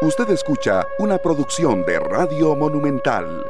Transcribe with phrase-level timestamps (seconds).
[0.00, 3.44] Usted escucha una producción de Radio Monumental.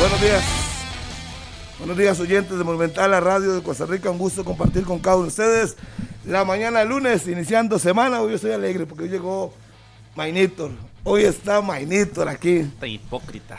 [0.00, 0.42] Buenos días.
[1.78, 4.10] Buenos días oyentes de Monumental, la radio de Costa Rica.
[4.10, 5.76] Un gusto compartir con cada uno de ustedes
[6.24, 8.22] la mañana de lunes, iniciando semana.
[8.22, 9.52] Hoy yo estoy alegre porque hoy llegó
[10.16, 10.70] Mainitor.
[11.04, 12.60] Hoy está Mainitor aquí.
[12.60, 13.58] Está hipócrita.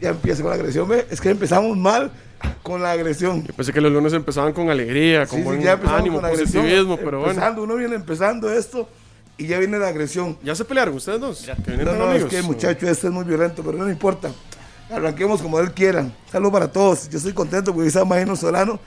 [0.00, 0.88] Ya empieza con la agresión.
[0.88, 1.06] ¿ve?
[1.10, 2.10] Es que empezamos mal
[2.64, 3.44] con la agresión.
[3.44, 6.28] Yo pensé que los lunes empezaban con alegría, con Sí, sí, buen ya ánimo, con
[6.28, 7.34] positivismo, pero bueno.
[7.34, 8.88] Empezando, Uno viene empezando esto
[9.42, 10.38] y ya viene la agresión.
[10.44, 11.44] ¿Ya se pelearon ustedes dos?
[11.44, 11.56] Ya.
[11.56, 14.30] ¿Que vienen No, no, es que muchacho, este es muy violento, pero no importa.
[14.88, 16.08] Arranquemos como él quiera.
[16.30, 17.08] Saludos para todos.
[17.08, 18.78] Yo estoy contento porque está Magino Solano,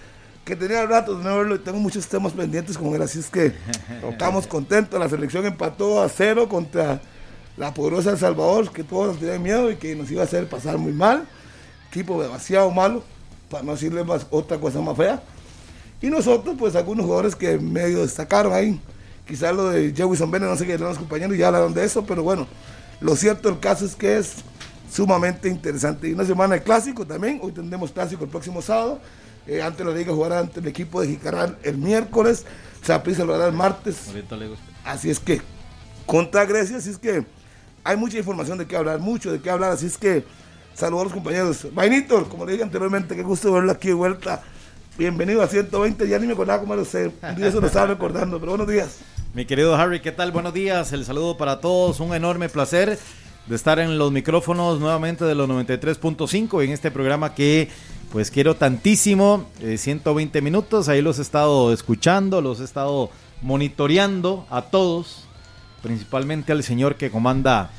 [0.46, 3.30] que tenía rato de no verlo y tengo muchos temas pendientes con él, así es
[3.30, 3.54] que
[4.10, 4.98] estamos contentos.
[4.98, 7.02] La selección empató a cero contra
[7.58, 10.48] la poderosa El Salvador, que todos nos tenían miedo y que nos iba a hacer
[10.48, 11.28] pasar muy mal.
[11.90, 13.04] Equipo demasiado malo,
[13.50, 15.22] para no decirle más, otra cosa más fea.
[16.02, 18.80] Y nosotros, pues algunos jugadores que medio destacaron ahí.
[19.28, 22.06] Quizás lo de Jewison Bennett, no sé qué eran los compañeros, ya hablaron de eso,
[22.06, 22.48] pero bueno,
[23.02, 24.36] lo cierto del caso es que es
[24.92, 26.08] sumamente interesante.
[26.08, 29.00] Y una semana de clásico también, hoy tendremos clásico el próximo sábado.
[29.48, 32.46] Eh, antes la liga jugará ante el equipo de Jicaral el miércoles,
[32.82, 34.08] Saprissa lo hará el martes.
[34.08, 34.66] Ahorita le gusta.
[34.84, 35.42] Así es que,
[36.06, 37.26] contra Grecia, así es que
[37.84, 40.24] hay mucha información de qué hablar, mucho de qué hablar, así es que
[40.74, 41.68] saludos a los compañeros.
[41.74, 44.42] Vainitor, como le dije anteriormente, qué gusto verlo aquí de vuelta.
[44.98, 47.88] Bienvenido a 120, ya ni me acordaba cómo era usted, un día se lo estaba
[47.88, 49.00] recordando, pero buenos días.
[49.36, 50.32] Mi querido Harry, ¿qué tal?
[50.32, 50.94] Buenos días.
[50.94, 52.00] El saludo para todos.
[52.00, 52.98] Un enorme placer
[53.48, 57.68] de estar en los micrófonos nuevamente de los 93.5 en este programa que
[58.14, 59.50] pues quiero tantísimo.
[59.60, 60.88] eh, 120 minutos.
[60.88, 63.10] Ahí los he estado escuchando, los he estado
[63.42, 65.26] monitoreando a todos.
[65.84, 67.72] Principalmente al señor que comanda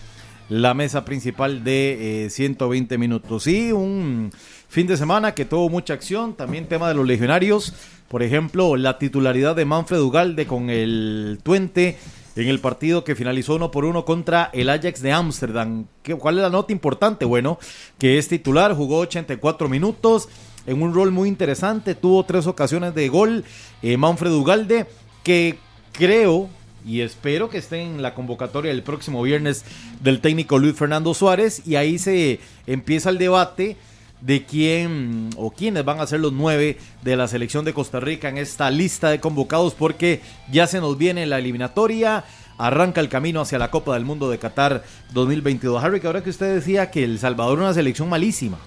[0.51, 3.47] la mesa principal de eh, 120 minutos.
[3.47, 4.31] Y un
[4.69, 7.73] fin de semana que tuvo mucha acción, también tema de los legionarios.
[8.09, 11.99] Por ejemplo, la titularidad de Manfred Ugalde con el Tuente
[12.37, 15.87] en el partido que finalizó uno por uno contra el Ajax de Ámsterdam.
[16.03, 17.25] ¿Qué- ¿Cuál es la nota importante?
[17.25, 17.59] Bueno,
[17.99, 20.29] que es titular, jugó 84 minutos
[20.67, 23.45] en un rol muy interesante, tuvo tres ocasiones de gol.
[23.83, 24.87] eh, Manfred Ugalde,
[25.23, 25.59] que
[25.93, 26.49] creo
[26.85, 29.65] y espero que esté en la convocatoria el próximo viernes
[30.01, 33.77] del técnico Luis Fernando Suárez y ahí se empieza el debate
[34.21, 38.29] de quién o quiénes van a ser los nueve de la selección de Costa Rica
[38.29, 42.25] en esta lista de convocados porque ya se nos viene la eliminatoria,
[42.59, 45.83] arranca el camino hacia la Copa del Mundo de Qatar 2022.
[45.83, 48.59] Harry, que ahora que usted decía que El Salvador es una selección malísima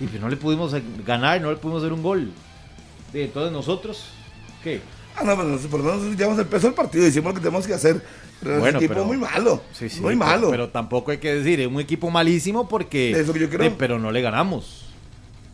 [0.00, 0.74] y que no le pudimos
[1.04, 2.30] ganar, no le pudimos hacer un gol.
[3.12, 4.10] Entonces nosotros,
[4.62, 4.80] ¿qué?
[5.16, 8.04] Ah, no, pero lo menos ya empezó el partido hicimos lo que tenemos que hacer.
[8.42, 10.50] Pero Bueno, el equipo pero- muy malo, Sí, sí, muy pero- malo.
[10.50, 13.10] Pero, tampoco hay que decir, es un equipo malísimo porque.
[13.12, 13.66] Es lo que yo creo.
[13.68, 14.84] eh, pero no le ganamos.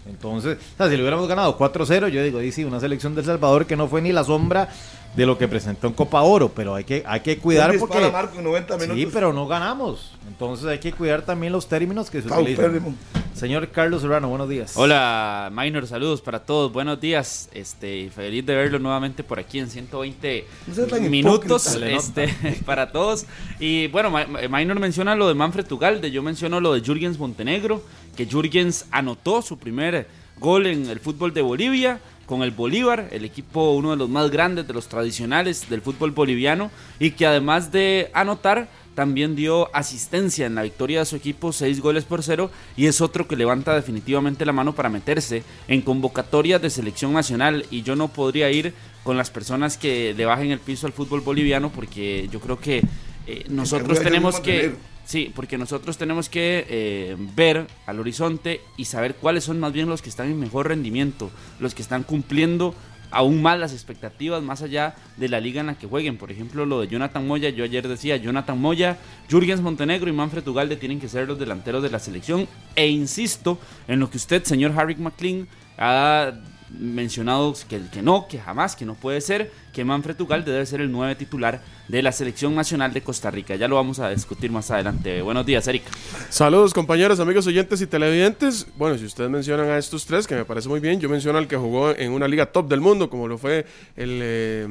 [0.07, 3.23] Entonces, o sea, si le hubiéramos ganado 4-0, yo digo, y sí, una selección de
[3.23, 4.69] El Salvador que no fue ni la sombra
[5.15, 7.99] de lo que presentó en Copa Oro, pero hay que, hay que cuidar porque.
[7.99, 8.97] disparo a Marco en 90 minutos.
[8.97, 10.13] Sí, pero no ganamos.
[10.27, 12.97] Entonces hay que cuidar también los términos que se utilizan.
[13.35, 14.75] Señor Carlos Serrano, buenos días.
[14.77, 16.73] Hola, Minor, saludos para todos.
[16.73, 17.49] Buenos días.
[17.53, 22.29] Este, feliz de verlo nuevamente por aquí en 120 No seas tan minutos este,
[22.65, 23.27] para todos.
[23.59, 24.13] Y bueno,
[24.49, 27.83] Minor menciona lo de Manfred Tugalde, yo menciono lo de Jürgens Montenegro,
[28.17, 30.07] que Jürgens anotó su primer
[30.39, 34.31] gol en el fútbol de Bolivia con el Bolívar, el equipo uno de los más
[34.31, 40.47] grandes, de los tradicionales del fútbol boliviano, y que además de anotar, también dio asistencia
[40.47, 43.75] en la victoria de su equipo, seis goles por cero, y es otro que levanta
[43.75, 47.67] definitivamente la mano para meterse en convocatorias de selección nacional.
[47.71, 51.21] Y yo no podría ir con las personas que le bajen el piso al fútbol
[51.21, 52.83] boliviano, porque yo creo que
[53.27, 54.75] eh, nosotros tenemos que...
[55.05, 59.89] Sí, porque nosotros tenemos que eh, ver al horizonte y saber cuáles son más bien
[59.89, 62.75] los que están en mejor rendimiento, los que están cumpliendo
[63.15, 66.19] aún más las expectativas más allá de la liga en la que jueguen.
[66.19, 68.99] Por ejemplo, lo de Jonathan Moya, yo ayer decía, Jonathan Moya,
[69.31, 72.49] Jürgens Montenegro y Manfred Ugalde tienen que ser los delanteros de la selección.
[72.75, 75.47] E insisto en lo que usted, señor Harry McLean,
[75.79, 76.33] ha
[76.79, 80.81] mencionado que, que no, que jamás, que no puede ser, que Manfred Ugalde debe ser
[80.81, 83.57] el nueve titular de la selección nacional de Costa Rica.
[83.57, 85.21] Ya lo vamos a discutir más adelante.
[85.21, 85.91] Buenos días, Erika.
[86.31, 88.67] Saludos compañeros, amigos oyentes y televidentes.
[88.77, 91.49] Bueno, si ustedes mencionan a estos tres, que me parece muy bien, yo menciono al
[91.49, 93.67] que jugó en una liga top del mundo, como lo fue
[93.97, 94.69] el eh,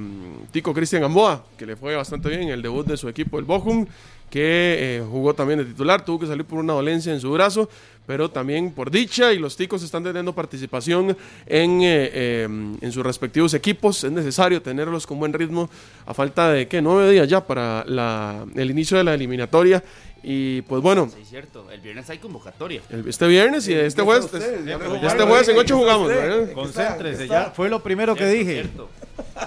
[0.51, 3.45] tico Cristian Gamboa, que le fue bastante bien en el debut de su equipo, el
[3.45, 3.86] Bochum,
[4.33, 7.69] que eh, jugó también de titular, tuvo que salir por una dolencia en su brazo,
[8.07, 11.15] pero también por dicha y los ticos están teniendo participación
[11.45, 12.44] en, eh, eh,
[12.81, 14.03] en sus respectivos equipos.
[14.03, 15.69] Es necesario tenerlos con buen ritmo
[16.07, 19.83] a falta de que nueve días ya para la- el inicio de la eliminatoria
[20.25, 21.69] Y pues bueno, Sí, cierto.
[21.69, 22.81] El viernes hay convocatoria.
[22.89, 26.09] el- este viernes y este jueves, Ustedes, este jueves en ocho jugamos,
[26.56, 27.51] Concéntrese, ya.
[27.51, 28.53] Fue lo primero que dije.
[28.53, 28.89] cierto.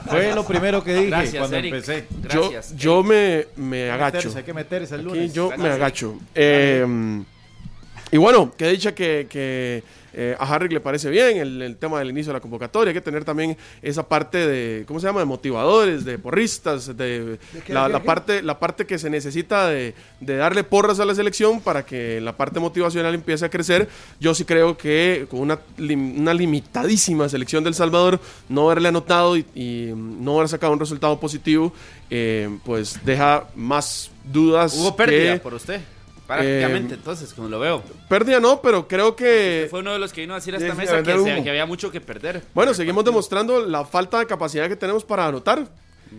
[0.08, 1.74] Fue lo primero que dije Gracias, cuando Eric.
[1.74, 2.06] empecé.
[2.32, 2.76] yo, Gracias.
[2.76, 4.32] yo me, me que agacho.
[4.36, 5.32] Hay que meterse el Aquí lunes.
[5.34, 6.18] yo Gracias, me agacho.
[6.34, 7.24] Eh,
[8.12, 9.82] y bueno, que dicha que, que,
[10.16, 12.90] eh, a Harry le parece bien el, el tema del inicio de la convocatoria.
[12.90, 15.20] Hay que tener también esa parte de, ¿cómo se llama?
[15.20, 18.06] De motivadores, de porristas, de, qué, la, de la qué?
[18.06, 22.20] parte, la parte que se necesita de, de darle porras a la selección para que
[22.20, 23.88] la parte motivacional empiece a crecer.
[24.18, 28.18] Yo sí creo que con una, lim- una limitadísima selección del Salvador,
[28.48, 31.72] no haberle anotado y, y no haber sacado un resultado positivo,
[32.08, 34.74] eh, pues deja más dudas.
[34.78, 35.80] Hubo pérdida que- por usted.
[36.26, 37.82] Prácticamente, Eh, entonces, como lo veo.
[38.08, 39.60] Pérdida no, pero creo que...
[39.64, 41.66] Usted fue uno de los que vino a decir a esta mesa se- que había
[41.66, 42.42] mucho que perder.
[42.54, 45.66] Bueno, seguimos demostrando la falta de capacidad que tenemos para anotar.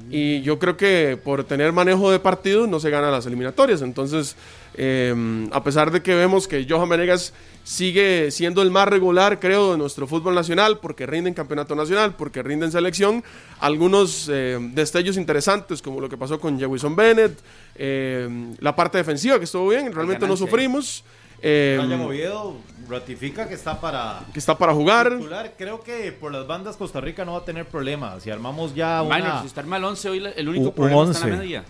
[0.09, 3.81] Y yo creo que por tener manejo de partidos no se ganan las eliminatorias.
[3.81, 4.35] Entonces,
[4.75, 7.33] eh, a pesar de que vemos que Johan Venegas
[7.63, 12.15] sigue siendo el más regular, creo, de nuestro fútbol nacional, porque rinde en campeonato nacional,
[12.15, 13.23] porque rinde en selección,
[13.59, 17.37] algunos eh, destellos interesantes, como lo que pasó con Jewison Bennett,
[17.75, 18.29] eh,
[18.59, 21.03] la parte defensiva que estuvo bien, realmente no sufrimos.
[21.41, 22.55] eh, Oviedo
[22.89, 25.09] ratifica que está para que está para jugar.
[25.17, 25.53] titular.
[25.57, 28.23] Creo que por las bandas Costa Rica no va a tener problemas.
[28.23, 29.41] Si armamos ya Minor, una...
[29.41, 31.43] si está arma el 11 hoy, el único Un- un problema está en la 11.
[31.45, 31.63] media.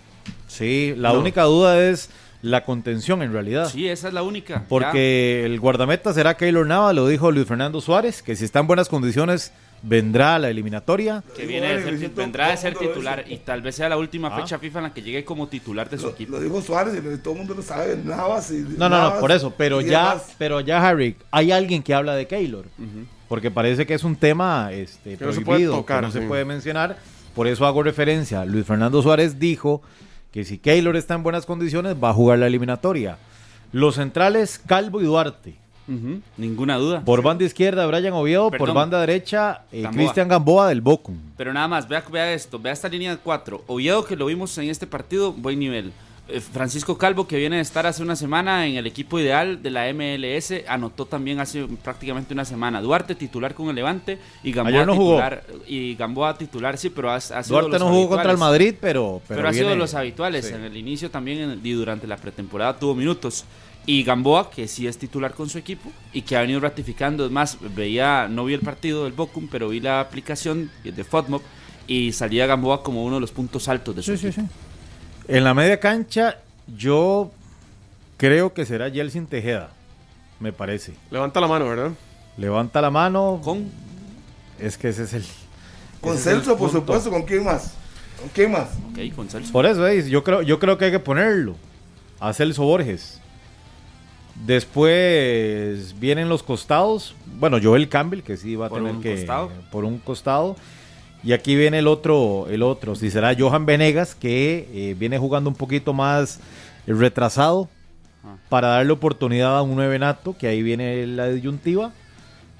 [0.46, 1.18] Sí, la No.
[1.20, 2.10] única duda es
[2.40, 3.68] la contención en realidad.
[3.68, 4.64] Sí, esa es la única.
[4.68, 8.66] Porque el guardameta será Keylor Nava, lo dijo Luis Fernando Suárez, que si está en
[8.68, 9.52] buenas condiciones
[9.82, 11.22] vendrá a la eliminatoria.
[11.36, 14.28] Que viene de ser, Luisito, vendrá de ser titular y tal vez sea la última
[14.28, 14.40] Ah.
[14.40, 16.32] fecha FIFA en la que llegue como titular de su Lo, equipo.
[16.32, 19.30] lo dijo Suárez y todo el mundo lo sabe, Navas y No, no, no, por
[19.32, 20.34] eso, pero ya, demás.
[20.38, 22.64] pero ya Harry, hay alguien que habla de Keylor,
[23.28, 26.12] porque parece que es un tema este, Que no se prohibido, puede tocar, que no
[26.12, 26.96] se puede mencionar,
[27.34, 28.44] por eso hago referencia.
[28.44, 29.80] Luis Fernando Suárez dijo
[30.32, 33.16] que si Keylor está en buenas condiciones va a jugar la eliminatoria.
[33.72, 35.54] Los centrales, Calvo y Duarte.
[36.36, 37.02] Ninguna duda.
[37.04, 38.50] Por banda izquierda, Brian Oviedo.
[38.50, 38.66] Perdón.
[38.66, 39.84] Por banda derecha, eh.
[39.92, 41.16] Cristian Gamboa del Bocum.
[41.36, 43.64] Pero nada más, vea, vea esto, vea esta línea de cuatro.
[43.66, 45.92] Oviedo que lo vimos en este partido, buen nivel.
[46.30, 49.70] Eh, Francisco Calvo que viene de estar hace una semana en el equipo ideal de
[49.70, 52.82] la MLS, anotó también hace prácticamente una semana.
[52.82, 55.12] Duarte titular con el Levante y Gamboa Ayer no jugó.
[55.14, 58.36] titular y Gamboa titular sí, pero ha, ha sido Duarte los no jugó contra el.
[58.36, 59.22] Madrid, pero.
[59.26, 60.44] Pero, Pero, ha sido de los habituales.
[60.44, 60.52] sí.
[60.52, 63.46] En el inicio también en el- y durante la pretemporada tuvo minutos.
[63.88, 67.24] Y Gamboa, que sí es titular con su equipo y que ha venido ratificando.
[67.24, 71.42] Es más, veía, no vi el partido del Bocum, pero vi la aplicación de FODMOP
[71.86, 74.42] y salía Gamboa como uno de los puntos altos de su Sí, sí, equipo.
[74.46, 75.34] sí.
[75.34, 76.36] En la media cancha,
[76.76, 77.30] yo
[78.18, 79.70] creo que será Yeltsin Tejeda.
[80.38, 80.92] Me parece.
[81.10, 81.92] Levanta la mano, ¿verdad?
[82.36, 83.40] Levanta la mano.
[83.42, 83.70] Con
[84.58, 85.24] Es que ese es el.
[86.02, 86.80] Con ese es el Celso, por punto.
[86.80, 87.72] supuesto, ¿con quién más?
[88.20, 88.68] ¿Con quién más?
[88.92, 89.50] ok, con Celso.
[89.50, 90.06] Por eso, ¿veis?
[90.08, 91.56] yo creo, yo creo que hay que ponerlo.
[92.20, 93.17] A Celso Borges.
[94.46, 97.14] Después vienen los costados.
[97.38, 99.16] Bueno, Joel Campbell, que sí va a Por tener que.
[99.16, 99.50] costado.
[99.70, 100.56] Por un costado.
[101.22, 102.94] Y aquí viene el otro, el otro.
[102.94, 106.40] Si será Johan Venegas, que eh, viene jugando un poquito más
[106.86, 107.68] retrasado.
[108.24, 108.36] Ah.
[108.48, 111.92] Para darle oportunidad a un nueve nato, que ahí viene la disyuntiva.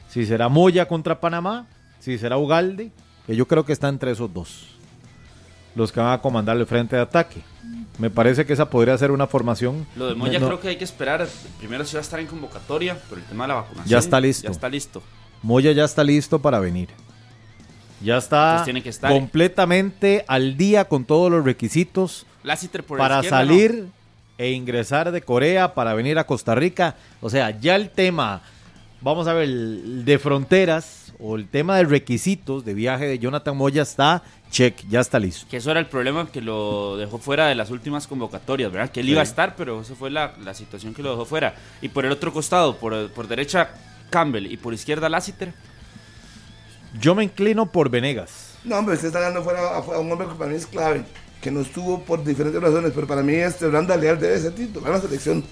[0.08, 1.66] Si será Moya contra Panamá.
[2.00, 2.90] Si será Ugalde,
[3.26, 4.78] que yo creo que está entre esos dos
[5.78, 7.40] los que van a comandar el frente de ataque.
[7.98, 9.86] Me parece que esa podría ser una formación.
[9.96, 11.26] Lo de Moya No, creo que hay que esperar.
[11.58, 13.88] Primero si va a estar en convocatoria por el tema de la vacunación.
[13.88, 14.44] Ya está listo.
[14.44, 15.02] Ya está listo.
[15.42, 16.88] Moya ya está listo para venir.
[18.00, 19.10] Ya está tiene que estar.
[19.10, 22.26] completamente al día con todos los requisitos
[22.86, 23.88] por para salir
[24.38, 26.94] e ingresar de Corea para venir a Costa Rica.
[27.20, 28.42] O sea, ya el tema,
[29.00, 33.56] vamos a ver, el de fronteras o el tema de requisitos de viaje de Jonathan
[33.56, 35.46] Moya está check, ya está listo.
[35.50, 38.90] Que eso era el problema que lo dejó fuera de las últimas convocatorias, ¿verdad?
[38.90, 41.54] Que él iba a estar, pero esa fue la, la situación que lo dejó fuera.
[41.82, 43.70] Y por el otro costado, por, por derecha
[44.10, 45.52] Campbell y por izquierda Lassiter.
[47.00, 48.54] Yo me inclino por Venegas.
[48.64, 51.04] No, hombre, usted está dando fuera a, a un hombre que para mí es clave,
[51.40, 54.92] que no estuvo por diferentes razones, pero para mí este Branda Leal debe ser titular
[54.92, 55.44] la selección.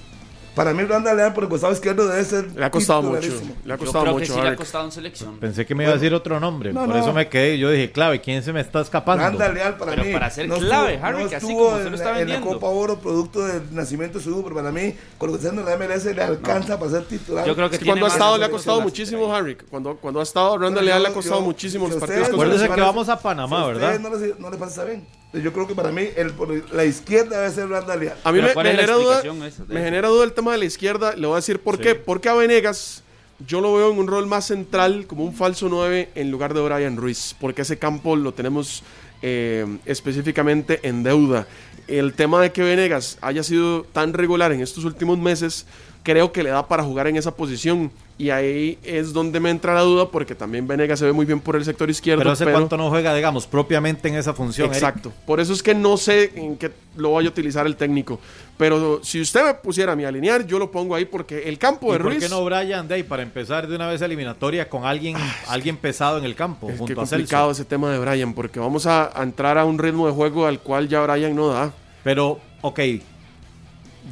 [0.56, 3.28] Para mí Branda Leal por el costado izquierdo debe ser Le ha costado mucho.
[3.64, 4.34] Le ha Yo costado que mucho.
[4.34, 5.36] sí le ha costado en selección.
[5.38, 6.96] Pensé que me iba a decir otro nombre, No, por no.
[6.96, 7.58] eso me quedé.
[7.58, 9.22] Yo dije, clave, ¿quién se me está escapando?
[9.22, 10.12] Branda Leal para Pero mí.
[10.14, 12.04] para ser no clave, estuvo- Harry, no que así estuvo como usted lo en está
[12.12, 12.58] la- En la vendiendo.
[12.60, 15.72] Copa Oro, producto del nacimiento de su hijo, pero para mí, con lo que la
[15.76, 17.46] MLS, le alcanza para ser titular.
[17.46, 19.34] Yo creo que Es que tiene cuando ha estado le ha costado muchísimo.
[19.34, 19.56] Harry.
[19.68, 22.70] Cuando, cuando ha estado Brandon Leal le ha costado yo- muchísimo si los partidos les
[22.70, 24.00] que vamos a Panamá, ¿verdad?
[24.00, 25.06] No les parece bien.
[25.33, 26.33] Yo creo que para mí, el,
[26.73, 28.16] la izquierda debe ser Branda Leal.
[28.25, 30.64] A mí me, ¿cuál me genera duda, esa me genera duda el tema de la
[30.64, 31.14] izquierda.
[31.14, 31.95] Le voy a decir por qué.
[31.95, 33.02] Porque a Venegas
[33.47, 36.61] yo lo veo en un rol más central, como un falso 9 en lugar de
[36.62, 38.83] Brian Ruiz, porque ese campo lo tenemos
[39.23, 41.47] eh, específicamente en deuda.
[41.87, 45.66] El tema de que Venegas haya sido tan regular en estos últimos meses,
[46.02, 47.90] creo que le da para jugar en esa posición.
[48.18, 51.38] Y ahí es donde me entra la duda, porque también Venegas se ve muy bien
[51.38, 52.20] por el sector izquierdo.
[52.20, 54.68] Pero hace cuánto no juega, digamos, propiamente en esa función.
[54.70, 54.76] Eric?
[54.76, 55.12] Exacto.
[55.26, 58.18] Por eso es que no sé en qué lo vaya a utilizar el técnico.
[58.56, 61.92] Pero si usted me pusiera a mi alinear, yo lo pongo ahí porque el campo
[61.92, 64.87] de ¿Y por Ruiz qué no Brian Day para empezar de una vez eliminatoria con
[64.87, 65.14] alguien,
[65.49, 66.70] alguien pesado en el campo?
[66.70, 67.62] es junto que a complicado Celso?
[67.62, 70.61] ese tema de Brian, porque vamos a, a entrar a un ritmo de juego al
[70.61, 71.75] cual ya Brian no da.
[72.02, 72.80] Pero, ok,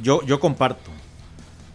[0.03, 0.91] yo, yo comparto.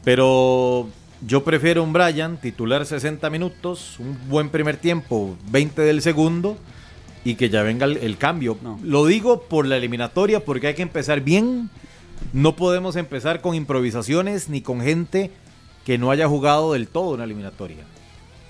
[0.05, 0.89] Pero
[1.27, 6.57] yo prefiero un Brian titular 60 minutos, un buen primer tiempo, 20 del segundo,
[7.25, 8.57] y que ya venga el, el cambio.
[8.63, 8.79] No.
[8.83, 11.71] Lo digo por la eliminatoria, porque hay que empezar bien.
[12.33, 15.31] No podemos empezar con improvisaciones ni con gente
[15.85, 17.85] que no haya jugado del todo una eliminatoria.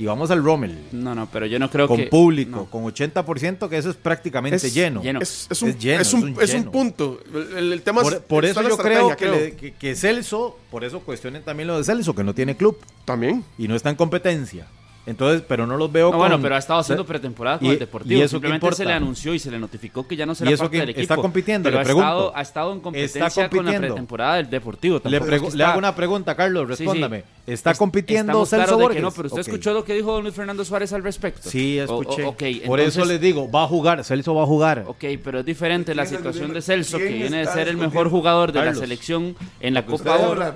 [0.01, 0.79] Y vamos al Rommel.
[0.93, 2.07] No, no, pero yo no creo con que.
[2.07, 2.65] público, no.
[2.67, 5.03] con 80%, que eso es prácticamente Es lleno.
[5.03, 5.21] lleno.
[5.21, 6.73] Es, es un, Es lleno, es un- es un es un lleno.
[6.73, 7.21] punto.
[7.57, 10.59] El, el tema es- Por, por está eso yo creo que, le- que- que Celso,
[10.71, 13.45] por eso cuestionen también lo de Celso, que no tiene club También.
[13.59, 14.67] y no está en competencia.
[15.07, 16.19] Entonces, pero no los veo No, con...
[16.21, 18.21] bueno, pero ha estado haciendo pretemporada con y- el Deportivo.
[18.21, 20.55] y eso Simplemente se le anunció y se le notificó que ya no será ¿Y
[20.55, 21.03] eso parte qué- del equipo.
[21.03, 21.65] está compitiendo?
[21.67, 22.07] Pero Le ha pregunto.
[22.09, 25.01] estado, ha estado en competencia con la pretemporada del Deportivo.
[25.05, 27.01] Le, es pregu- que le hago una pregunta, Carlos, Sí, sí.
[27.47, 28.97] ¿Está Es- compitiendo Celso Borges?
[28.97, 31.49] que no, pero usted escuchó lo que dijo don Luis Fernando Suárez al respecto.
[31.51, 32.63] Sí, O- o- escuché.
[32.67, 34.85] por eso les digo, va a jugar, Celso va a jugar.
[34.87, 36.63] Ok, pero es diferente la ¿Quién está situación de?
[36.63, 40.17] Celso, que ¿Quién viene de ser el mejor jugador de la selección en la Copa
[40.19, 40.53] Oro.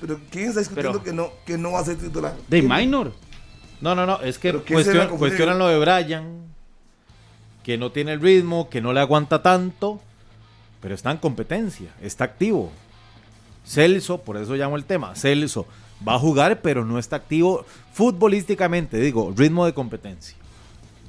[0.00, 2.34] pero ¿quién está discutiendo Pero- que, no, que no va a ser titular?
[2.48, 3.12] De minor.
[3.80, 6.44] No, no, no, es que cuestionan lo de Brian,
[7.62, 10.00] que no tiene el ritmo, que no le aguanta tanto,
[10.80, 12.70] pero está en competencia, está activo.
[13.64, 15.66] Celso, por eso llamo el tema, Celso
[16.06, 20.36] va a jugar, pero no está activo futbolísticamente, digo, ritmo de competencia.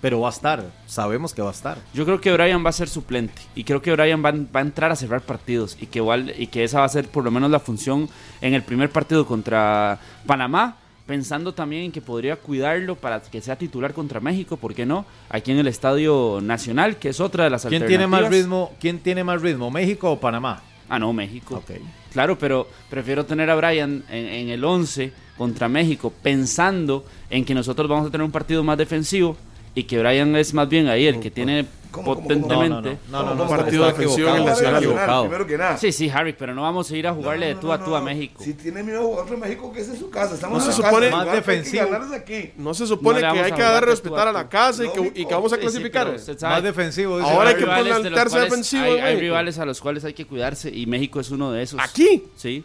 [0.01, 1.77] Pero va a estar, sabemos que va a estar.
[1.93, 4.63] Yo creo que Brian va a ser suplente y creo que Brian va, va a
[4.63, 7.31] entrar a cerrar partidos y que igual y que esa va a ser por lo
[7.31, 8.07] menos la función
[8.41, 13.55] en el primer partido contra Panamá, pensando también en que podría cuidarlo para que sea
[13.55, 15.05] titular contra México, ¿por qué no?
[15.29, 18.43] Aquí en el Estadio Nacional, que es otra de las ¿Quién tiene más alternativas.
[18.43, 18.71] ritmo?
[18.79, 20.61] ¿Quién tiene más ritmo, México o Panamá?
[20.89, 21.63] Ah, no, México.
[22.11, 27.53] Claro, pero prefiero tener a Brian en, en el 11 contra México, pensando en que
[27.53, 29.35] nosotros vamos a tener un partido más defensivo
[29.75, 32.27] y que Brian es más bien ahí el que tiene ¿Cómo, cómo, cómo?
[32.27, 32.97] potentemente.
[33.09, 34.83] No, no, no, no, ¿Cómo, no, partido está defensivo en el equivocado, Nacional.
[34.83, 35.21] equivocado.
[35.23, 35.77] Primero que nada.
[35.77, 38.01] Sí, sí, Harry, pero no vamos a ir a jugarle de tú a tú a
[38.01, 38.43] México.
[38.43, 40.33] Si tiene miedo a jugar contra México, que es en su casa.
[40.35, 41.83] Estamos No en se supone- casa, Más que que defensivo.
[42.15, 42.51] aquí.
[42.57, 44.89] No se supone que hay a que dar de respetar a a la casa y
[44.89, 46.11] que, y que vamos a Sí, clasificar.
[46.41, 47.17] Más defensivo.
[47.19, 48.09] dice Ahora hay Hay que rivales de
[48.41, 51.63] defensivo, Hay, hay rivales a los cuales hay que cuidarse y México es uno de
[51.63, 51.79] esos.
[51.81, 52.23] ¿Aquí?
[52.35, 52.63] Sí,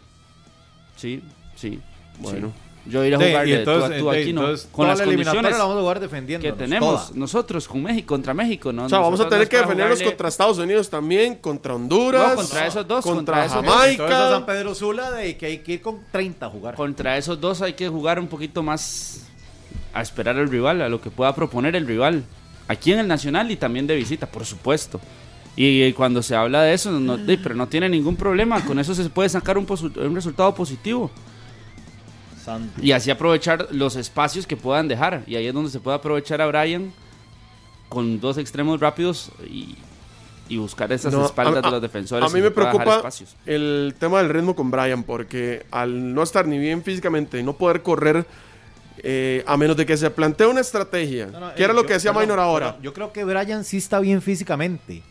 [0.97, 1.21] sí,
[1.55, 1.79] sí.
[2.19, 2.51] Bueno.
[2.85, 4.41] Yo ir a y de tú a entonces, tú aquí, no.
[4.41, 6.43] entonces, Con las la eliminatoria condiciones la vamos a jugar defendiendo.
[6.47, 8.85] que tenemos nosotros con México, contra México, ¿no?
[8.85, 12.35] O sea, vamos a tener que defendernos jugarle- contra Estados Unidos también, contra Honduras, No,
[12.37, 13.85] contra esos dos, contra, contra esos dos.
[13.85, 14.45] Entonces a San Jamaica.
[14.47, 16.73] Pedro Sula de que hay que ir con 30 a jugar.
[16.75, 19.27] Contra esos dos hay que jugar un poquito más
[19.93, 22.23] a esperar al rival, a lo que pueda proponer el rival.
[22.67, 24.99] Aquí en el Nacional y también de visita, por supuesto.
[25.55, 28.63] Y, eh, cuando se habla de eso, no, pero no tiene ningún problema.
[28.65, 31.11] Con eso se puede sacar un, un resultado positivo.
[32.43, 32.81] Santo.
[32.81, 35.23] Y así aprovechar los espacios que puedan dejar.
[35.27, 36.91] Y ahí es donde se puede aprovechar a Brian
[37.89, 39.75] con dos extremos rápidos y,
[40.49, 42.29] y buscar esas No, espaldas a- de los defensores.
[42.29, 43.01] A mí me preocupa
[43.45, 47.53] el tema del ritmo con Brian, porque al no estar ni bien físicamente y no
[47.53, 48.25] poder correr,
[49.03, 51.87] eh, a menos de que se plantee una estrategia, No, no, que era lo yo-
[51.87, 52.77] que decía Minor ahora.
[52.81, 55.03] Yo creo que Brian sí está bien físicamente.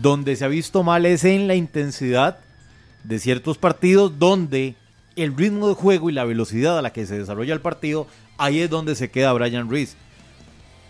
[0.00, 2.38] Donde se ha visto mal es en la intensidad
[3.02, 4.76] de ciertos partidos donde
[5.16, 8.06] el ritmo de juego y la velocidad a la que se desarrolla el partido,
[8.38, 9.96] ahí es donde se queda Brian Reese.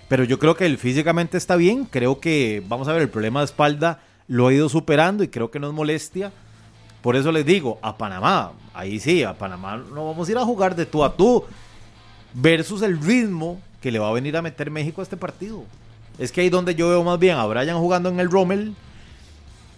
[0.08, 1.84] Pero yo creo que él físicamente está bien.
[1.84, 5.50] Creo que, vamos a ver, el problema de espalda lo ha ido superando y creo
[5.50, 6.32] que no es molestia.
[7.02, 10.44] Por eso les digo, a Panamá, ahí sí, a Panamá no vamos a ir a
[10.44, 11.44] jugar de tú a tú
[12.32, 15.64] versus el ritmo que le va a venir a meter México a este partido.
[16.18, 18.74] Es que ahí donde yo veo más bien a Brian jugando en el Rommel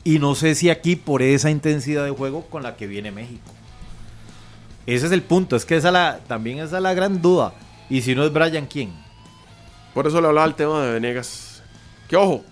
[0.04, 3.50] y no sé si aquí por esa intensidad de juego con la que viene México.
[4.86, 7.52] Ese es el punto, es que esa la, también esa es la gran duda.
[7.90, 8.92] Y si no es Brian, ¿quién?
[9.92, 11.62] Por eso le hablaba el tema de Venegas.
[12.08, 12.44] Que ojo,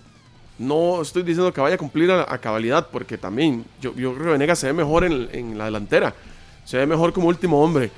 [0.57, 4.25] no estoy diciendo que vaya a cumplir a, a cabalidad, porque también yo, yo creo
[4.25, 6.13] que Venegas se ve mejor en, en la delantera.
[6.65, 7.91] Se ve mejor como último hombre.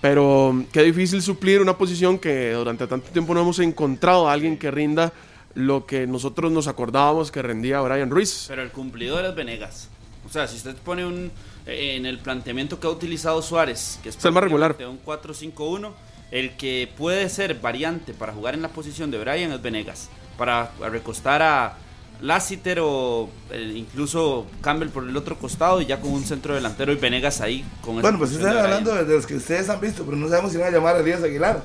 [0.00, 4.32] Pero mm, qué difícil suplir una posición que durante tanto tiempo no hemos encontrado a
[4.32, 5.12] alguien que rinda
[5.54, 8.46] lo que nosotros nos acordábamos que rendía Brian Ruiz.
[8.48, 9.88] Pero el cumplidor es Venegas.
[10.26, 11.30] O sea, si usted pone un
[11.66, 14.74] en el planteamiento que ha utilizado Suárez, que es, Es el más regular.
[14.76, 15.90] prácticamente un 4-5-1,
[16.30, 20.08] el que puede ser variante para jugar en la posición de Brian es Venegas.
[20.36, 21.78] Para recostar a
[22.20, 26.92] Lassiter o eh, incluso Campbell por el otro costado y ya con un centro delantero
[26.92, 28.64] y Venegas ahí con Bueno, pues están de Brian.
[28.64, 30.96] hablando de, de los que ustedes han visto, pero no sabemos si van a llamar
[30.96, 31.62] a Elías Aguilar.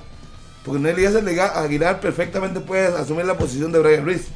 [0.64, 4.28] Porque no Elías Aguilar perfectamente puede asumir la posición de Brian Ruiz.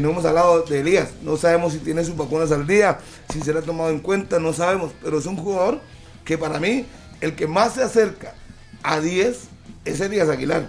[0.00, 1.10] No hemos hablado de Elías.
[1.22, 2.98] No sabemos si tiene sus vacunas al día,
[3.30, 4.92] si se ha tomado en cuenta, no sabemos.
[5.02, 5.80] Pero es un jugador
[6.24, 6.86] que para mí,
[7.20, 8.34] el que más se acerca
[8.82, 9.48] a 10
[9.84, 10.68] es Elías Aguilar.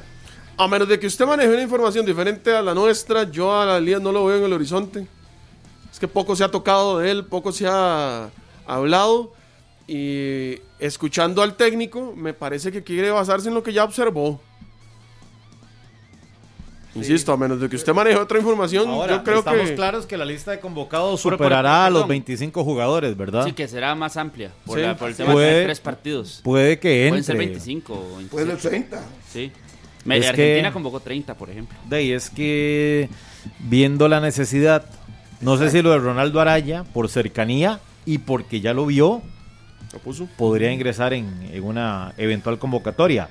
[0.58, 4.02] A menos de que usted maneje una información diferente a la nuestra, yo a Elías
[4.02, 5.08] no lo veo en el horizonte.
[5.92, 8.30] Es que poco se ha tocado de él, poco se ha
[8.66, 9.34] hablado.
[9.88, 14.40] Y escuchando al técnico, me parece que quiere basarse en lo que ya observó.
[16.96, 19.76] Insisto, a menos de que usted maneje otra información, Ahora, yo creo estamos que.
[19.76, 22.10] claros que la lista de convocados superará a los perdón.
[22.10, 23.46] 25 jugadores, ¿verdad?
[23.46, 24.86] Sí, que será más amplia por, Sí.
[24.86, 26.42] la- por el tema Puede- de tres partidos.
[26.44, 27.48] Puede que Pueden ser entre.
[27.48, 27.98] 25 o
[28.30, 28.62] Puede 27.
[28.62, 29.04] ser 30.
[29.32, 29.52] Sí.
[30.06, 31.78] Es Argentina que- convocó 30, por ejemplo.
[31.90, 33.10] De ahí es que
[33.60, 34.86] viendo la necesidad,
[35.42, 39.22] no sé si lo de Ronaldo Araya, por cercanía y porque ya lo vio,
[39.94, 40.28] Lo puso.
[40.38, 43.30] podría ingresar en, en una eventual convocatoria.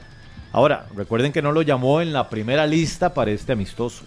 [0.53, 4.05] Ahora, recuerden que no lo llamó en la primera lista para este amistoso.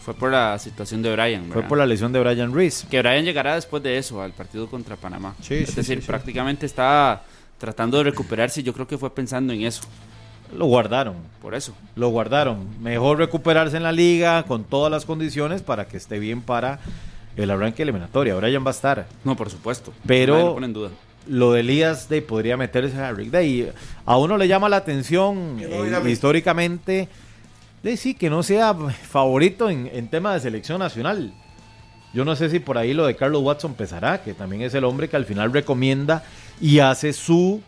[0.00, 1.46] Fue por la situación de Brian.
[1.46, 1.68] Fue ¿verdad?
[1.68, 2.86] por la lesión de Brian Reese.
[2.88, 5.34] Que Brian llegará después de eso, al partido contra Panamá.
[5.42, 7.22] Sí, es sí, decir, sí, prácticamente está
[7.58, 9.82] tratando de recuperarse y yo creo que fue pensando en eso.
[10.56, 11.16] Lo guardaron.
[11.42, 11.74] Por eso.
[11.96, 12.66] Lo guardaron.
[12.80, 16.80] Mejor recuperarse en la liga con todas las condiciones para que esté bien para
[17.36, 18.34] el arranque eliminatoria.
[18.36, 19.06] Brian va a estar.
[19.24, 19.92] No, por supuesto.
[20.06, 20.90] Pero- Nadie lo pone en duda.
[21.26, 23.70] Lo de Elías Day podría meterse a Rick Day.
[24.04, 27.08] A uno le llama la atención eh, históricamente
[27.82, 31.32] de sí que no sea favorito en, en tema de selección nacional.
[32.12, 34.84] Yo no sé si por ahí lo de Carlos Watson pesará, que también es el
[34.84, 36.24] hombre que al final recomienda
[36.60, 37.62] y hace su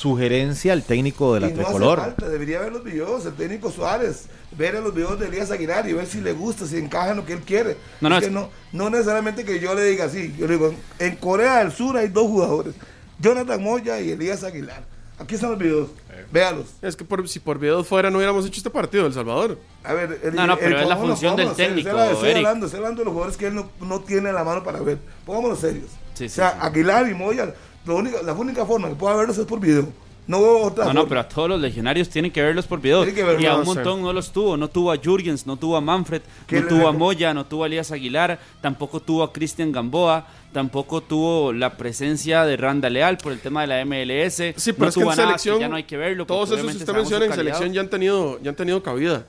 [0.00, 1.98] sugerencia al técnico de la y no hace tricolor.
[1.98, 5.94] falta, debería ver los videos, el técnico Suárez, ver los videos de Elías Aguilar y
[5.94, 7.78] ver si le gusta, si encaja en lo que él quiere.
[8.02, 10.74] No, no, Es que no, no necesariamente que yo le diga así, yo le digo,
[10.98, 12.74] en Corea del Sur hay dos jugadores,
[13.18, 14.84] Jonathan Moya y Elías Aguilar.
[15.18, 15.88] Aquí están los videos,
[16.30, 16.66] véalos.
[16.82, 19.58] Es que por- si por videos fuera no hubiéramos hecho este partido, El Salvador.
[19.82, 22.36] A ver, el- No, no, el- pero es la función del técnico, Estoy, estoy Eric.
[22.44, 24.98] hablando, estoy hablando de los jugadores que él no, no tiene la mano para ver.
[25.24, 25.86] Pongámonos serios.
[26.12, 26.56] Sí, o sí, sea, sí.
[26.60, 27.54] Aguilar y Moya,
[27.86, 29.88] lo único- la única forma que pueda verlos es por video.
[30.28, 31.08] No veo otra No, no, forma.
[31.08, 32.98] pero a todos los legionarios tienen que verlos por video.
[33.04, 34.56] Tienen que verlos, y a un montón no los tuvo.
[34.56, 36.92] No tuvo a Jurgens, no tuvo a Manfred, ¿Qué no le tuvo a?
[36.92, 42.44] Moya, no tuvo a Elías Aguilar, tampoco tuvo a Cristian Gamboa, tampoco tuvo la presencia
[42.44, 44.52] de Randa Leal por el tema de la MLS.
[44.56, 45.60] Sí, pero no es que en selección.
[45.60, 46.26] ya no hay que verlo.
[46.26, 49.24] Todos esos que usted menciona en selección ya han tenido, ya han tenido cabida.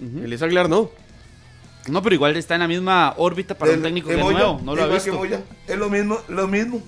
[0.00, 0.90] Elías Aguilar no.
[1.86, 4.60] No, pero igual está en la misma órbita para El- un técnico que es nuevo.
[4.64, 5.12] No lo ha que visto.
[5.14, 6.82] Moya, es lo mismo, lo mismo.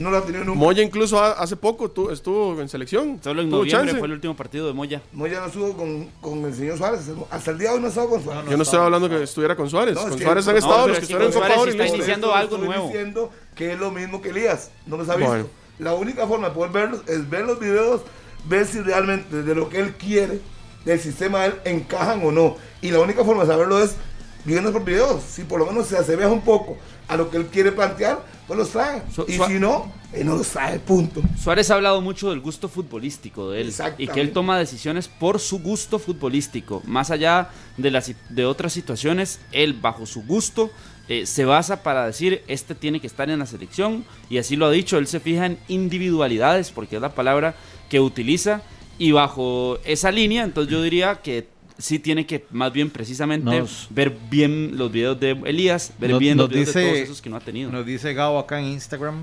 [0.00, 0.58] No lo ha tenido nunca.
[0.58, 3.20] Moya incluso ha- hace poco tu- estuvo en selección.
[3.22, 3.98] Solo en noviembre chance.
[3.98, 5.02] fue el último partido de Moya.
[5.12, 7.00] Moya no estuvo con, con el señor Suárez.
[7.30, 8.50] Hasta el día de hoy no ha estado con Suárez.
[8.50, 9.94] Yo no estoy hablando que estuviera con Suárez.
[9.94, 11.54] No, es con que- Suárez han no, estado los es que que estuvieron con en
[11.54, 12.86] Suárez está iniciando algo estoy nuevo.
[12.86, 14.70] diciendo que es lo mismo que Elías.
[14.86, 15.30] No los ha visto.
[15.30, 15.46] Bueno.
[15.78, 18.00] La única forma de poder verlos es ver los videos,
[18.46, 20.40] ver si realmente de lo que él quiere,
[20.84, 22.56] del sistema de él, encajan o no.
[22.82, 23.96] Y la única forma de saberlo es
[24.44, 25.22] viendo por videos.
[25.22, 28.18] Si por lo menos se asemeja un poco a lo que él quiere plantear,
[28.50, 29.02] pues los trae.
[29.14, 31.22] Su- y si no, él no los trae, punto.
[31.40, 35.38] Suárez ha hablado mucho del gusto futbolístico de él y que él toma decisiones por
[35.38, 36.82] su gusto futbolístico.
[36.84, 40.68] Más allá de, las, de otras situaciones, él bajo su gusto
[41.08, 44.66] eh, se basa para decir este tiene que estar en la selección y así lo
[44.66, 44.98] ha dicho.
[44.98, 47.54] Él se fija en individualidades porque es la palabra
[47.88, 48.62] que utiliza
[48.98, 51.46] y bajo esa línea, entonces yo diría que
[51.80, 56.18] sí tiene que más bien precisamente Nos- ver bien los videos de Elías, ver Nos-
[56.20, 57.70] bien los videos de todos esos que no ha tenido.
[57.72, 59.16] Nos dice Gao acá en Instagram.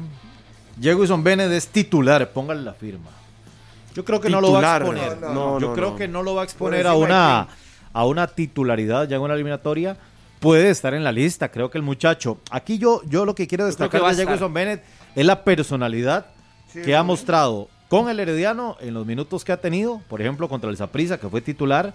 [0.82, 3.10] Jefferson Bennett es titular, póngale la firma.
[3.96, 5.18] Yo creo que no lo va a exponer.
[5.20, 5.96] No, no, Yo no, creo no.
[5.96, 7.48] que no lo va a exponer a una,
[7.94, 9.98] a una titularidad ya en una eliminatoria.
[10.40, 12.38] Puede estar en la lista, creo que el muchacho.
[12.52, 14.16] Aquí yo, yo lo que quiero destacar que de.
[14.18, 14.84] Jefferson Bennett
[15.16, 16.28] es la personalidad
[16.72, 20.48] Sí, que ha mostrado con el Herediano en los minutos que ha tenido, por ejemplo
[20.48, 21.92] contra el Saprissa, que fue titular,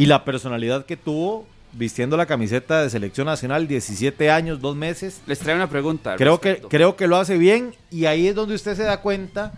[0.00, 5.20] y la personalidad que tuvo vistiendo la camiseta de selección nacional, 17 años, dos meses.
[5.26, 6.16] Les traigo una pregunta.
[6.16, 9.52] Creo que, creo que lo hace bien y ahí es donde usted se da cuenta,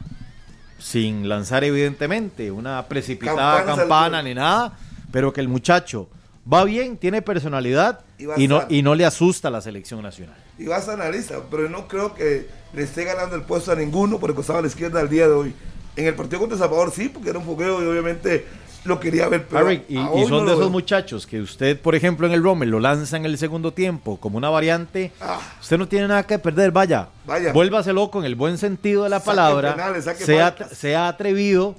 [0.80, 4.76] sin lanzar evidentemente una precipitada campana ni nada,
[5.12, 6.08] pero que el muchacho
[6.52, 8.00] va bien, tiene personalidad
[8.36, 10.34] Y no, y no le asusta la selección nacional.
[10.58, 14.18] y vas a analizar, pero no creo que le esté ganando el puesto a ninguno
[14.18, 15.54] por el costado de la izquierda al día de hoy.
[15.94, 18.44] En el partido contra El Salvador sí, porque era un fogueo y obviamente
[18.84, 19.46] lo quería ver.
[19.46, 20.70] Pero Harry, y, son no de esos veo.
[20.70, 24.38] muchachos que usted, por ejemplo, en el Rommel lo lanza en el segundo tiempo como
[24.38, 25.12] una variante.
[25.20, 25.40] Ah.
[25.60, 27.08] Usted no tiene nada que perder, vaya.
[27.26, 27.52] Vaya.
[27.52, 29.74] Vuélvase loco en el buen sentido de la palabra.
[29.74, 30.76] penales, faltas.
[30.76, 31.76] sea atrevido.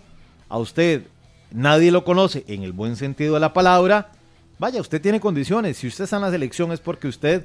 [0.49, 1.03] A usted
[1.51, 4.11] nadie lo conoce en el buen sentido de la palabra.
[4.59, 5.77] Vaya, usted tiene condiciones.
[5.77, 7.43] Si usted está en la selección es porque usted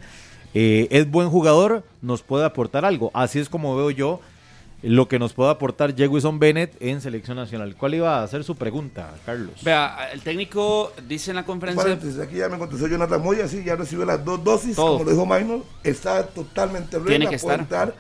[0.55, 3.11] eh, es buen jugador, nos puede aportar algo.
[3.15, 4.21] Así es como veo yo
[4.83, 7.75] lo que nos puede aportar Jewison Bennett en selección nacional.
[7.77, 9.63] ¿Cuál iba a ser su pregunta, Carlos?
[9.65, 11.83] Vea, el técnico dice en la conferencia.
[11.83, 14.93] Paréntesis, aquí ya me contestó Jonathan Moya, sí, ya recibió las dos dosis, Todo.
[14.99, 17.61] como lo dijo Minor, está totalmente Tiene ready, que puede estar.
[17.61, 17.95] entrar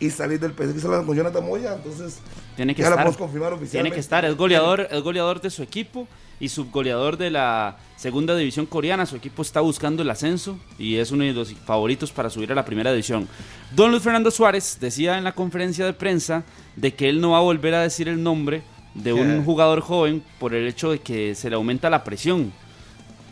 [0.00, 0.80] y salir del PSG.
[0.80, 2.18] Se con Jonathan Moya, entonces
[2.56, 3.04] Tiene que ya la estar.
[3.04, 3.94] podemos confirmar Tiene oficialmente.
[3.94, 4.24] que estar.
[4.24, 6.08] Es goleador, es goleador de su equipo
[6.40, 9.06] y subgoleador de la segunda división coreana.
[9.06, 12.54] Su equipo está buscando el ascenso y es uno de los favoritos para subir a
[12.54, 13.28] la primera división.
[13.74, 16.44] Don Luis Fernando Suárez decía en la conferencia de prensa
[16.76, 18.62] de que él no va a volver a decir el nombre
[18.94, 22.52] de un jugador joven por el hecho de que se le aumenta la presión.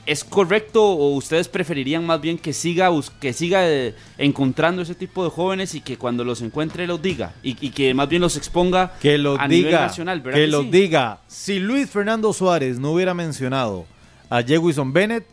[0.06, 5.22] ¿Es correcto o ustedes preferirían más bien que siga, que siga eh, encontrando ese tipo
[5.24, 7.34] de jóvenes y que cuando los encuentre los diga?
[7.42, 10.44] Y, y que más bien los exponga que lo a nivel diga, nacional, ¿verdad que,
[10.46, 10.70] que lo sí?
[10.70, 11.20] diga.
[11.28, 13.86] Si Luis Fernando Suárez no hubiera mencionado
[14.28, 15.26] a Jewison Bennett,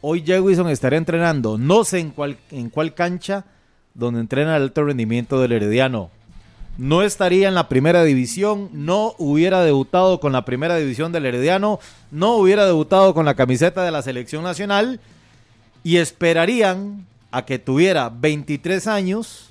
[0.00, 3.44] hoy Jewison estaría entrenando, no sé en cuál, en cuál cancha
[3.94, 6.10] donde entrena el alto rendimiento del Herediano.
[6.78, 11.80] No estaría en la primera división, no hubiera debutado con la primera división del Herediano,
[12.10, 15.00] no hubiera debutado con la camiseta de la selección nacional
[15.84, 19.50] y esperarían a que tuviera 23 años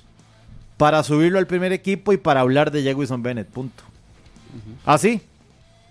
[0.76, 3.84] para subirlo al primer equipo y para hablar de Jewison Bennett, punto.
[4.84, 5.20] Así,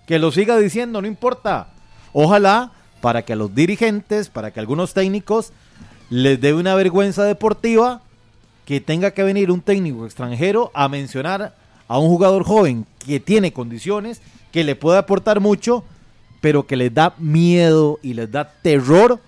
[0.06, 1.68] que lo siga diciendo, no importa.
[2.12, 5.52] Ojalá para que a los dirigentes, para que a algunos técnicos
[6.10, 8.02] les dé una vergüenza deportiva
[8.64, 11.54] que tenga que venir un técnico extranjero a mencionar
[11.88, 14.20] a un jugador joven que tiene condiciones,
[14.52, 15.84] que le puede aportar mucho,
[16.40, 19.18] pero que les da miedo y les da terror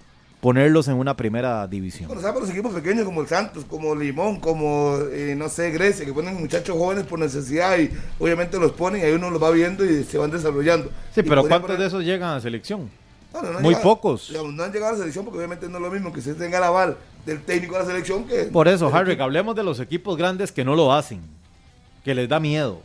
[0.40, 2.06] ponerlos en una primera división.
[2.08, 2.42] Bueno, ¿sabes?
[2.42, 6.34] Los equipos pequeños como el Santos, como Limón, como, eh, no sé, Grecia, que ponen
[6.38, 10.04] muchachos jóvenes por necesidad y obviamente los ponen y ahí uno los va viendo y
[10.04, 10.90] se van desarrollando.
[11.14, 12.90] Sí, pero ¿cuántos poner- de esos llegan a selección?
[13.32, 14.28] No, no, no han Muy llegado- pocos.
[14.28, 16.34] digamos, no han llegado a la selección porque obviamente no es lo mismo que se
[16.34, 18.44] tenga el aval del técnico de la selección que...
[18.44, 19.24] Por eso, Harry, equipo.
[19.24, 21.20] hablemos de los equipos grandes que no lo hacen,
[22.04, 22.80] que les da miedo,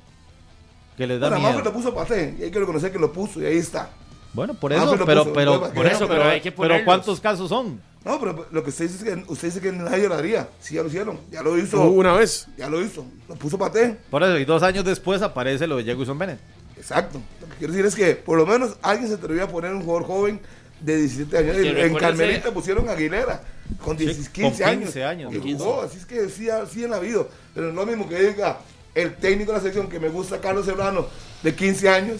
[0.97, 1.63] que les da Bueno, miedo.
[1.63, 3.89] lo puso Paté y hay que reconocer que lo puso y ahí está.
[4.33, 6.85] Bueno, por eso, pero pero, puso, pero, por por eso, pero pero, hay que pero.
[6.85, 7.81] ¿cuántos casos son?
[8.05, 10.47] No, pero lo que usted dice es que, usted dice que nadie lo haría.
[10.61, 11.19] Sí, ya lo hicieron.
[11.31, 11.81] Ya lo hizo.
[11.81, 12.47] Una vez.
[12.57, 13.05] Ya lo hizo.
[13.27, 13.97] Lo puso Paté.
[14.09, 16.39] Por eso, y dos años después aparece lo de Jefferson Bennett.
[16.77, 17.19] Exacto.
[17.41, 19.81] Lo que quiero decir es que por lo menos alguien se atrevió a poner un
[19.81, 20.39] jugador joven
[20.81, 21.55] de 17 años.
[21.57, 23.41] Que En Carmelita pusieron Aguilera
[23.83, 24.83] con 10, Sí, 15, con años.
[24.85, 25.57] 15 años, Y ¿no?
[25.59, 27.29] jugó, así es que sí, ha- sí han habido.
[27.53, 28.57] Pero no es lo mismo que diga
[28.95, 31.07] el técnico de la sección que me gusta Carlos Serrano
[31.43, 32.17] de 15 años.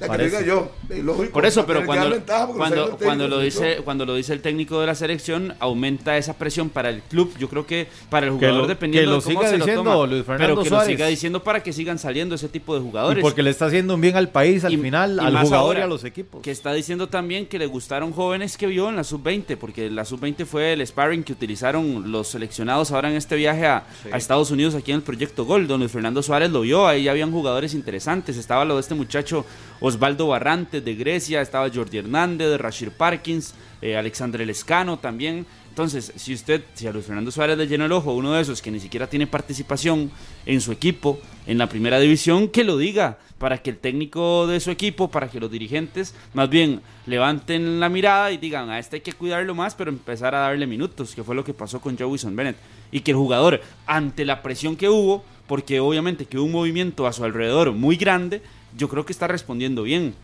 [0.00, 0.72] La que yo.
[0.88, 4.40] Eh, lógico, Por eso, pero cuando, cuando, cuando, diciendo lo dice, cuando lo dice el
[4.40, 7.32] técnico de la selección, aumenta esa presión para el club.
[7.38, 9.58] Yo creo que para el Que jugador, lo- dependiendo que lo de cómo siga se
[9.58, 10.88] lo diciendo toma, Luis Fernando pero que Suárez.
[10.88, 13.22] lo siga diciendo para que sigan saliendo ese tipo de Y jugadores.
[13.22, 15.80] porque le está haciendo un bien al país al Y- final, y al jugador ahora,
[15.80, 16.40] y a los equipos.
[16.42, 20.04] Que está diciendo también que le gustaron jóvenes que vio en la sub-20, porque la
[20.06, 24.50] sub-20 fue el sparring que utilizaron los seleccionados ahora en este viaje a, a Estados
[24.50, 27.74] Unidos, aquí en el Proyecto Gol, donde Fernando Suárez lo vio, ahí ya habían jugadores
[27.74, 29.44] interesantes, estaba lo de este muchacho
[29.80, 35.46] Osvaldo Barrantes de Grecia, estaba Jordi Hernández, de Rashir Parkins, eh, Alexandre Lescano también.
[35.70, 38.60] Entonces, si usted, si a Luis Fernando Suárez le llena el ojo uno de esos
[38.60, 40.10] que ni siquiera tiene participación
[40.44, 44.60] en su equipo, en la primera división, que lo diga, para que el técnico de
[44.60, 48.96] su equipo, para que los dirigentes más bien levanten la mirada y digan, a este
[48.96, 51.96] hay que cuidarlo más, pero empezar a darle minutos, que fue lo que pasó con
[51.96, 52.56] Joe Wilson Bennett.
[52.92, 57.06] Y que el jugador, ante la presión que hubo, porque obviamente que hubo un movimiento
[57.06, 58.42] a su alrededor muy grande,
[58.76, 60.14] yo creo que está respondiendo bien.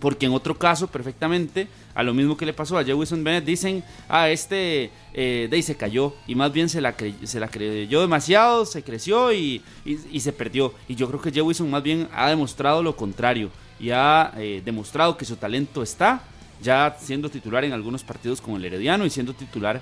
[0.00, 3.82] Porque en otro caso, perfectamente, a lo mismo que le pasó a Jewison Bennett, dicen,
[4.10, 8.66] ah, este eh, ahí se cayó y más bien se la, se la creyó demasiado,
[8.66, 9.62] se creció y
[10.18, 10.74] se perdió.
[10.86, 15.16] Y yo creo que Jewison más bien ha demostrado lo contrario y ha eh, demostrado
[15.16, 16.22] que su talento está,
[16.62, 19.80] ya siendo titular en algunos partidos con el Herediano y siendo titular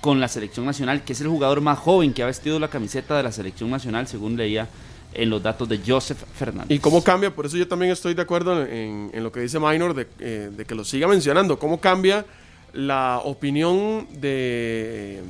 [0.00, 3.16] con la selección nacional, que es el jugador más joven que ha vestido la camiseta
[3.16, 4.68] de la selección nacional, según leía
[5.16, 6.70] en los datos de Joseph Fernández.
[6.70, 7.34] ¿Y cómo cambia?
[7.34, 10.64] Por eso yo también estoy de acuerdo en, lo que dice Minor, de, eh, de
[10.64, 11.58] que lo siga mencionando.
[11.58, 12.24] ¿Cómo cambia
[12.72, 15.22] la opinión de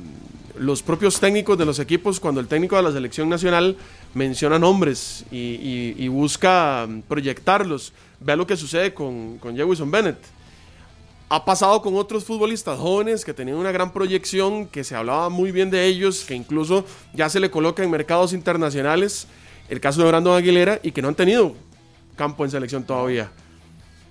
[0.57, 3.77] los propios técnicos de los equipos cuando el técnico de la selección nacional
[4.13, 7.93] menciona nombres y busca mm, proyectarlos?
[8.19, 10.17] Vea lo que sucede con, con Jewison Bennett.
[11.29, 15.51] Ha pasado con otros futbolistas jóvenes que tenían una gran proyección, que se hablaba muy
[15.51, 19.27] bien de ellos, que incluso ya se le coloca en mercados internacionales.
[19.69, 21.55] El caso de Brandon Aguilera y que no han tenido
[22.15, 23.29] campo en selección todavía.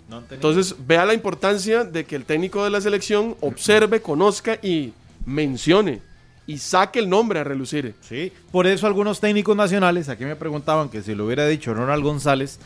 [0.08, 0.22] No.
[0.30, 4.92] Entonces, vea la importancia de que el técnico de la selección observe, conozca y
[5.24, 6.00] mencione
[6.46, 7.94] y saque el nombre a relucir.
[8.02, 12.04] Sí, por eso algunos técnicos nacionales, aquí me preguntaban que si lo hubiera dicho Ronald
[12.04, 12.60] González,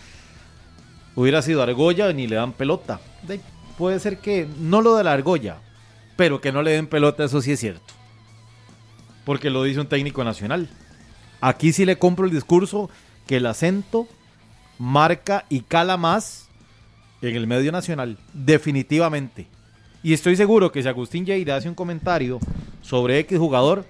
[1.15, 3.01] hubiera sido argolla ni le dan pelota.
[3.27, 3.41] De-
[3.79, 5.57] puede ser que no lo de la argolla,
[6.17, 7.95] pero que no le den pelota, eso sí es cierto.
[9.25, 10.69] Porque lo dice un técnico nacional.
[11.41, 12.91] Aquí sí le compro el discurso
[13.27, 14.09] que el acento
[14.79, 16.49] marca y cala más
[17.23, 19.47] en el medio nacional, definitivamente.
[20.03, 22.41] Y estoy seguro que si Agustín Lleida hace un comentario
[22.83, 23.85] sobre X jugador,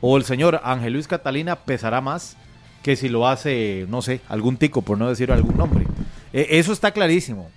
[0.00, 2.36] o el señor Ángel Luis Catalina pesará más
[2.82, 5.86] que si lo hace, no sé, algún tico, por no decir algún nombre.
[6.34, 7.50] E- eso está clarísimo.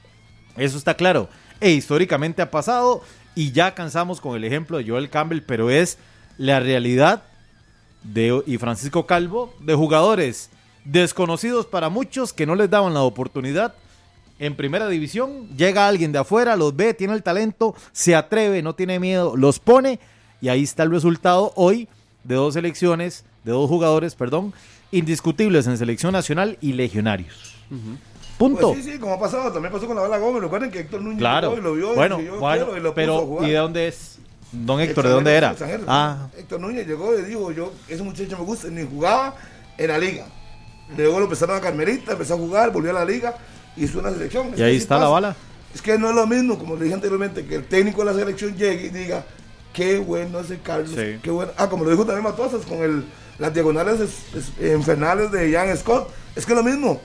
[0.55, 1.27] Eso está claro.
[1.59, 3.03] E históricamente ha pasado
[3.35, 5.97] y ya cansamos con el ejemplo de Joel Campbell, pero es
[6.37, 7.23] la realidad
[8.13, 10.49] de, y Francisco Calvo de jugadores
[10.85, 13.73] desconocidos para muchos que no les daban la oportunidad
[14.39, 15.49] en primera división.
[15.57, 19.59] Llega alguien de afuera, los ve, tiene el talento, se atreve, no tiene miedo, los
[19.59, 19.99] pone
[20.41, 21.87] y ahí está el resultado hoy
[22.23, 24.53] de dos selecciones, de dos jugadores, perdón,
[24.91, 27.55] indiscutibles en selección nacional y legionarios.
[28.37, 28.73] Punto.
[28.73, 30.43] Pues sí, sí, como ha pasado, también pasó con la bala Gómez.
[30.43, 31.57] Recuerden que Héctor Núñez Claro.
[31.57, 33.47] y lo vio bueno, y bueno, y lo puso a pero jugar.
[33.47, 34.19] ¿y de dónde es?
[34.51, 35.55] Don Héctor, ¿de dónde era?
[35.87, 39.35] Ah, Héctor Núñez llegó y dijo, yo, ese muchacho me gusta, ni jugaba
[39.77, 40.25] en la liga.
[40.95, 43.35] Luego lo empezaron a Carmelita, empezó a jugar, volvió a la liga,
[43.75, 44.51] hizo una selección.
[44.55, 45.35] Y ahí está la bala.
[45.75, 48.17] Es que no es lo mismo, como le dije anteriormente, que el técnico de la
[48.17, 49.25] selección llegue y diga,
[49.73, 51.19] qué bueno ese Carlos, Sí.
[51.21, 51.51] qué bueno.
[51.57, 53.03] Ah, como lo dijo también Matosas con el,
[53.37, 56.09] las diagonales es- es- infernales de Jan Scott.
[56.35, 57.01] Es que es lo mismo.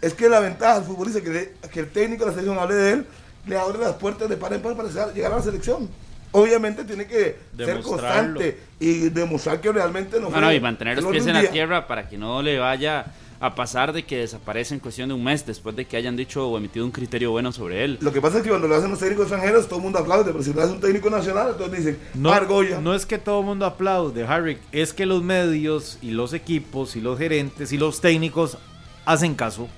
[0.00, 2.74] Es que la ventaja del futbolista, que, le- que el técnico de la selección hable
[2.74, 3.06] de él,
[3.46, 5.88] le abre las puertas de par en par para llegar a la selección.
[6.32, 11.02] Obviamente tiene que ser constante y demostrar que realmente no No, fue no, y mantener
[11.02, 13.06] los pies en la tierra para que no le vaya
[13.42, 16.46] a pasar de que desaparece en cuestión de un mes después de que hayan dicho
[16.46, 17.98] o emitido un criterio bueno sobre él.
[18.02, 20.30] Lo que pasa es que cuando lo hacen los técnicos extranjeros, todo el mundo aplaude,
[20.30, 22.80] pero si lo hace un técnico nacional, entonces dicen, No, Argolla.
[22.82, 26.96] no es que todo el mundo aplaude, Harry, es que los medios y los equipos
[26.96, 28.58] y los gerentes y los técnicos
[29.06, 29.68] hacen caso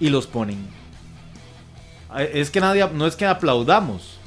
[0.00, 0.58] y los ponen.
[2.18, 4.17] Eh, Es que nadie, no es que aplaudamos,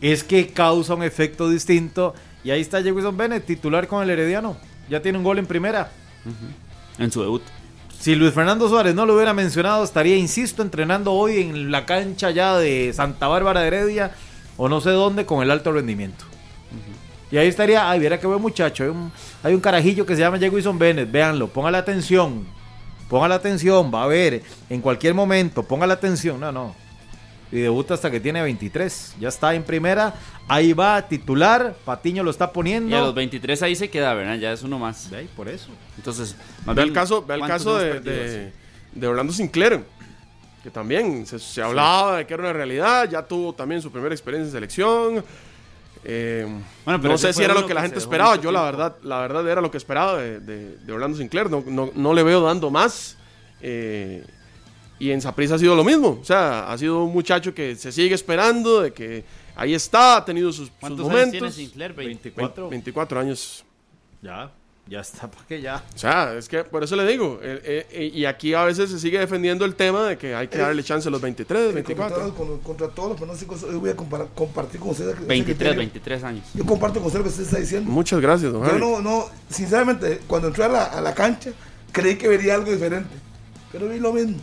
[0.00, 2.14] es que causa un efecto distinto.
[2.44, 4.56] Y ahí está Jefferson Bennett, titular con el Herediano.
[4.88, 5.90] Ya tiene un gol en primera.
[6.98, 7.42] En su debut.
[7.98, 12.30] Si Luis Fernando Suárez no lo hubiera mencionado, estaría, insisto, entrenando hoy en la cancha
[12.30, 14.12] ya de Santa Bárbara de Heredia
[14.56, 16.24] o no sé dónde con el alto rendimiento.
[17.30, 18.84] Y ahí estaría, ay, viera qué buen muchacho.
[18.84, 22.46] Hay un, hay un carajillo que se llama Wilson Bennett, véanlo, ponga la atención.
[23.08, 26.38] Ponga la atención, va a ver, en cualquier momento, ponga la atención.
[26.40, 26.74] No, no.
[27.50, 29.16] Y debuta hasta que tiene 23.
[29.18, 30.14] Ya está en primera,
[30.48, 32.90] ahí va, titular, Patiño lo está poniendo.
[32.94, 34.36] Y a los 23 ahí se queda, ¿verdad?
[34.36, 35.10] Ya es uno más.
[35.12, 35.68] Ahí, por eso.
[35.96, 38.52] Entonces, más Ve el caso, ve el ¿cuántos caso de, de,
[38.92, 39.82] de Orlando Sinclair,
[40.62, 44.14] que también se, se hablaba de que era una realidad, ya tuvo también su primera
[44.14, 45.24] experiencia en selección.
[46.04, 46.44] eh,
[46.84, 48.36] Bueno, pero no sé si era lo que la gente esperaba.
[48.36, 51.48] Yo la verdad, la verdad era lo que esperaba de, de- de Orlando Sinclair.
[51.48, 53.16] No, no, no le veo dando más.
[53.62, 54.22] eh,
[54.98, 56.18] y en Saprissa ha sido lo mismo.
[56.20, 59.24] O sea, ha sido un muchacho que se sigue esperando, de que
[59.56, 61.32] ahí está, ha tenido sus, sus ¿Cuántos años momentos.
[61.32, 61.92] tiene Sinclair?
[61.92, 62.30] Veinte.
[62.30, 62.68] 24.
[62.70, 63.64] 24 años.
[64.22, 64.50] Ya,
[64.88, 65.84] ya está, ¿para qué ya?
[65.94, 68.98] O sea, es que por eso le digo, eh, eh, y aquí a veces se
[68.98, 72.16] sigue defendiendo el tema de que hay que darle chance a los 23, Contra 24.
[72.16, 75.14] todos, con- contra todos los pronósticos, hoy voy a comparar- compartir con ustedes.
[75.14, 75.78] ese 23, criterio.
[75.78, 76.44] 23 años.
[76.54, 77.88] Yo comparto con usted lo que usted está diciendo.
[77.90, 78.80] Muchas gracias, don Yo Harry.
[78.80, 81.52] no, no, sinceramente, cuando entré a la, a la cancha,
[81.92, 83.14] creí que vería algo diferente.
[83.70, 84.38] Pero vi lo mismo.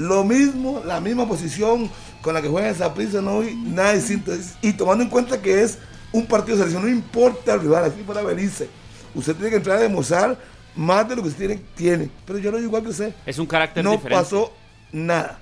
[0.00, 1.90] Lo mismo, la misma posición
[2.22, 4.32] con la que juega esa prisa, no vi nada distinto.
[4.62, 5.76] Y tomando en cuenta que es
[6.10, 8.68] un partido de selección, no importa el rival, aquí para venirse.
[9.14, 10.38] Usted tiene que entrar a demostrar
[10.74, 11.62] más de lo que usted tiene.
[11.76, 12.10] tiene.
[12.24, 13.14] Pero yo lo digo igual que usted.
[13.26, 14.22] Es un carácter No diferente.
[14.22, 14.52] pasó
[14.90, 15.38] nada.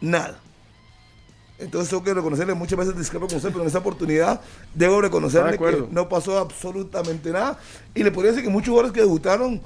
[0.00, 0.38] Nada.
[1.58, 4.40] Entonces tengo que reconocerle, muchas veces discrepo con usted, pero en esta oportunidad
[4.74, 7.58] debo reconocerle de que no pasó absolutamente nada.
[7.94, 9.60] Y le podría decir que muchos jugadores que debutaron,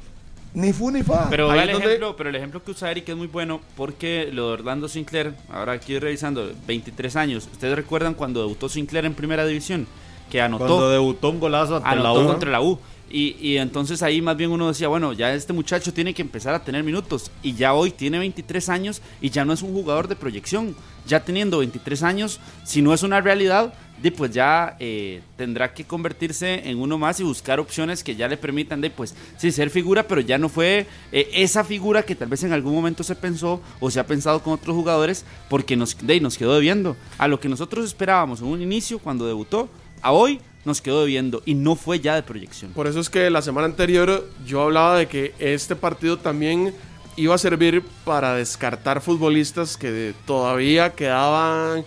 [0.55, 1.29] ni fu ni fa.
[1.31, 4.49] Pero, el donde- ejemplo, pero el ejemplo que usa Eric es muy bueno porque lo
[4.49, 7.49] de Orlando Sinclair, ahora aquí revisando, 23 años.
[7.53, 9.87] ¿Ustedes recuerdan cuando debutó Sinclair en primera división?
[10.31, 10.67] Que anotó.
[10.67, 12.27] Cuando debutó un golazo ante la anotó U.
[12.27, 12.79] contra la U.
[13.13, 16.55] Y, y entonces ahí más bien uno decía, bueno, ya este muchacho tiene que empezar
[16.55, 17.33] a tener minutos.
[17.43, 20.77] Y ya hoy tiene 23 años y ya no es un jugador de proyección.
[21.07, 25.85] Ya teniendo 23 años, si no es una realidad, de, pues ya eh, tendrá que
[25.85, 29.71] convertirse en uno más y buscar opciones que ya le permitan de, pues, sí, ser
[29.71, 33.15] figura, pero ya no fue eh, esa figura que tal vez en algún momento se
[33.15, 36.97] pensó o se ha pensado con otros jugadores, porque nos, de, nos quedó debiendo.
[37.19, 39.69] A lo que nosotros esperábamos en un inicio, cuando debutó,
[40.03, 42.73] a hoy nos quedó debiendo y no fue ya de proyección.
[42.73, 46.75] Por eso es que la semana anterior yo hablaba de que este partido también
[47.17, 51.85] iba a servir para descartar futbolistas que todavía quedaban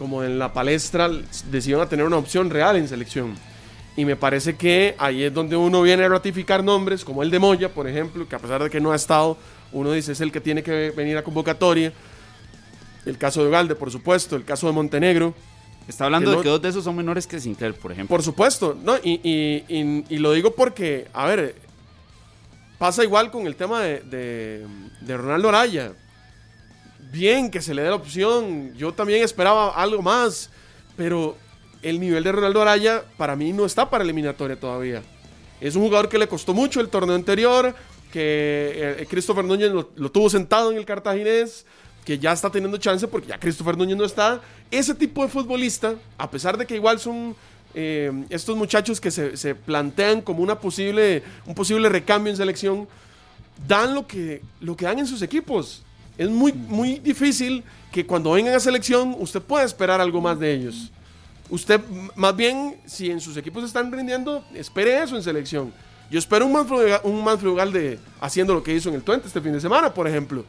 [0.00, 1.10] como en la palestra,
[1.50, 3.34] decían a tener una opción real en selección.
[3.98, 7.38] Y me parece que ahí es donde uno viene a ratificar nombres, como el de
[7.38, 9.36] Moya, por ejemplo, que a pesar de que no ha estado,
[9.72, 11.92] uno dice es el que tiene que venir a convocatoria.
[13.04, 15.34] El caso de Galde, por supuesto, el caso de Montenegro.
[15.86, 18.16] Está hablando Que de no- que dos de esos son menores que Sinclair, por ejemplo.
[18.16, 18.96] Por supuesto, ¿no?
[19.02, 21.56] Y, y- y- y lo digo porque, a ver,
[22.78, 24.66] pasa igual con el tema de, de-
[25.02, 25.92] de Ronaldo Araya.
[27.12, 30.50] Bien que se le dé la opción, yo también esperaba algo más,
[30.96, 31.36] pero
[31.82, 35.02] el nivel de Ronaldo Araya para mí no está para eliminatoria todavía.
[35.60, 37.74] Es un jugador que le costó mucho el torneo anterior,
[38.12, 41.66] que eh, Christopher Núñez lo, tuvo sentado en el cartaginés,
[42.04, 44.40] que ya está teniendo chance porque ya Christopher Núñez no está.
[44.70, 47.34] Ese tipo de futbolista, a pesar de que igual son
[47.74, 52.88] eh, estos muchachos que se, se plantean como una posible, un posible recambio en selección,
[53.66, 55.82] dan lo que, lo que dan en sus equipos.
[56.20, 60.52] Es muy, muy difícil que cuando vengan a selección usted pueda esperar algo más de
[60.52, 60.90] ellos.
[61.48, 61.80] Usted,
[62.14, 65.72] más bien, si en sus equipos están rindiendo, espere eso en selección.
[66.10, 69.40] Yo espero un Manfred, un Manfred Ugalde haciendo lo que hizo en el Twente este
[69.40, 70.44] fin de semana, por ejemplo.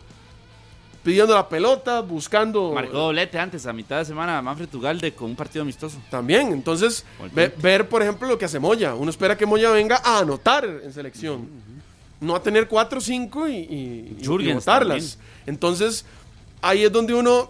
[1.03, 2.73] Pidiendo la pelota, buscando...
[2.73, 5.99] Marcó doblete antes, a mitad de semana, Manfred Tugalde con un partido amistoso.
[6.11, 8.93] También, entonces, ve- ver, por ejemplo, lo que hace Moya.
[8.93, 11.47] Uno espera que Moya venga a anotar en selección.
[12.21, 15.17] No a tener 4 o 5 y, y, y Jürgens botarlas.
[15.45, 16.05] Entonces,
[16.61, 17.49] ahí es donde uno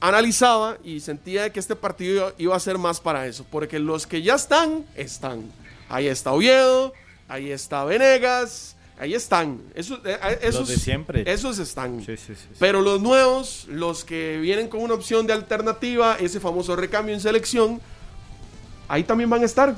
[0.00, 3.44] analizaba y sentía que este partido iba a ser más para eso.
[3.50, 5.44] Porque los que ya están, están.
[5.88, 6.92] Ahí está Oviedo,
[7.28, 9.60] ahí está Venegas, ahí están.
[9.74, 11.30] Esos, eh, eh, esos, de siempre.
[11.30, 12.00] Esos están.
[12.00, 12.56] Sí, sí, sí, sí.
[12.58, 17.20] Pero los nuevos, los que vienen con una opción de alternativa, ese famoso recambio en
[17.20, 17.80] selección,
[18.88, 19.76] ahí también van a estar.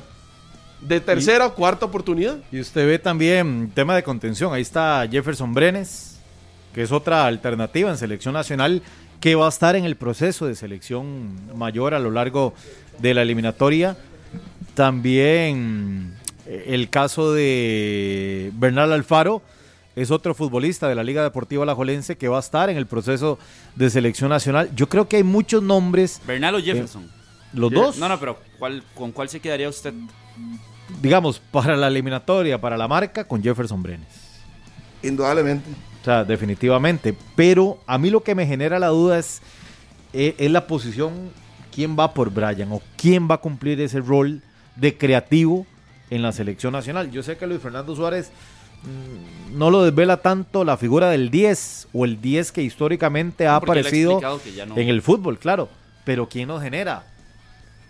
[0.81, 2.37] De tercera o cuarta oportunidad.
[2.51, 4.53] Y usted ve también tema de contención.
[4.53, 6.19] Ahí está Jefferson Brenes,
[6.73, 8.81] que es otra alternativa en selección nacional,
[9.19, 12.53] que va a estar en el proceso de selección mayor a lo largo
[12.99, 13.97] de la eliminatoria.
[14.73, 16.13] También
[16.45, 19.41] eh, el caso de Bernal Alfaro,
[19.95, 23.37] es otro futbolista de la Liga Deportiva Alajuelense que va a estar en el proceso
[23.75, 24.69] de selección nacional.
[24.75, 27.09] Yo creo que hay muchos nombres, Bernal o Jefferson.
[27.53, 29.93] los dos, No, no, pero ¿cuál, ¿con cuál se quedaría usted?
[31.01, 34.07] Digamos, para la eliminatoria, para la marca, con Jefferson Brenes.
[35.03, 35.69] Indudablemente.
[36.01, 37.15] O sea, definitivamente.
[37.35, 39.41] Pero a mí lo que me genera la duda es,
[40.13, 41.31] eh, es la posición,
[41.73, 44.41] quién va por Brian o quién va a cumplir ese rol
[44.75, 45.65] de creativo
[46.09, 47.11] en la selección nacional.
[47.11, 48.31] Yo sé que Luis Fernando Suárez
[48.83, 53.59] mm, no lo desvela tanto la figura del 10 o el 10 que históricamente ha
[53.59, 54.77] Porque aparecido no.
[54.77, 55.69] en el fútbol, claro.
[56.03, 57.03] Pero ¿quién nos genera?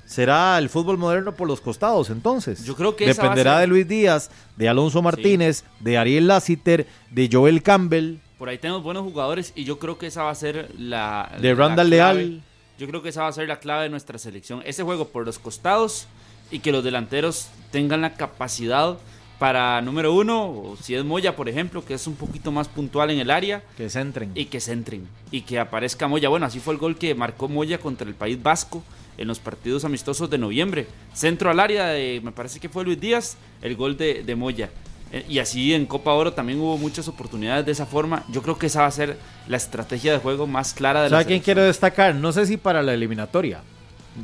[0.09, 2.63] ¿Será el fútbol moderno por los costados entonces?
[2.65, 7.29] Yo creo que Dependerá ser- de Luis Díaz, de Alonso Martínez, de Ariel Lassiter, de
[7.31, 8.15] Joel Campbell.
[8.39, 11.31] Por ahí tenemos buenos jugadores y yo creo que esa va a ser la.
[11.39, 12.25] De Randall clave.
[12.25, 12.41] Leal.
[12.79, 14.63] Yo creo que esa va a ser la clave de nuestra selección.
[14.65, 16.07] Ese juego por los costados
[16.49, 18.97] y que los delanteros tengan la capacidad
[19.37, 23.11] para, número uno, o si es Moya, por ejemplo, que es un poquito más puntual
[23.11, 24.31] en el área, Que se entren.
[24.33, 26.29] y que se entren y que aparezca Moya.
[26.29, 28.83] Bueno, así fue el gol que marcó Moya contra el País Vasco
[29.19, 30.87] en los partidos amistosos de noviembre.
[31.13, 34.69] Centro al área de, me parece que fue Luis Díaz, el gol de, de Moya.
[35.11, 38.23] Eh, Y así en Copa Oro también hubo muchas oportunidades de esa forma.
[38.29, 41.17] Yo creo que esa va a ser la estrategia de juego más clara de la
[41.17, 42.15] ¿Sabe quién quiero destacar?
[42.15, 43.61] No sé si para la eliminatoria.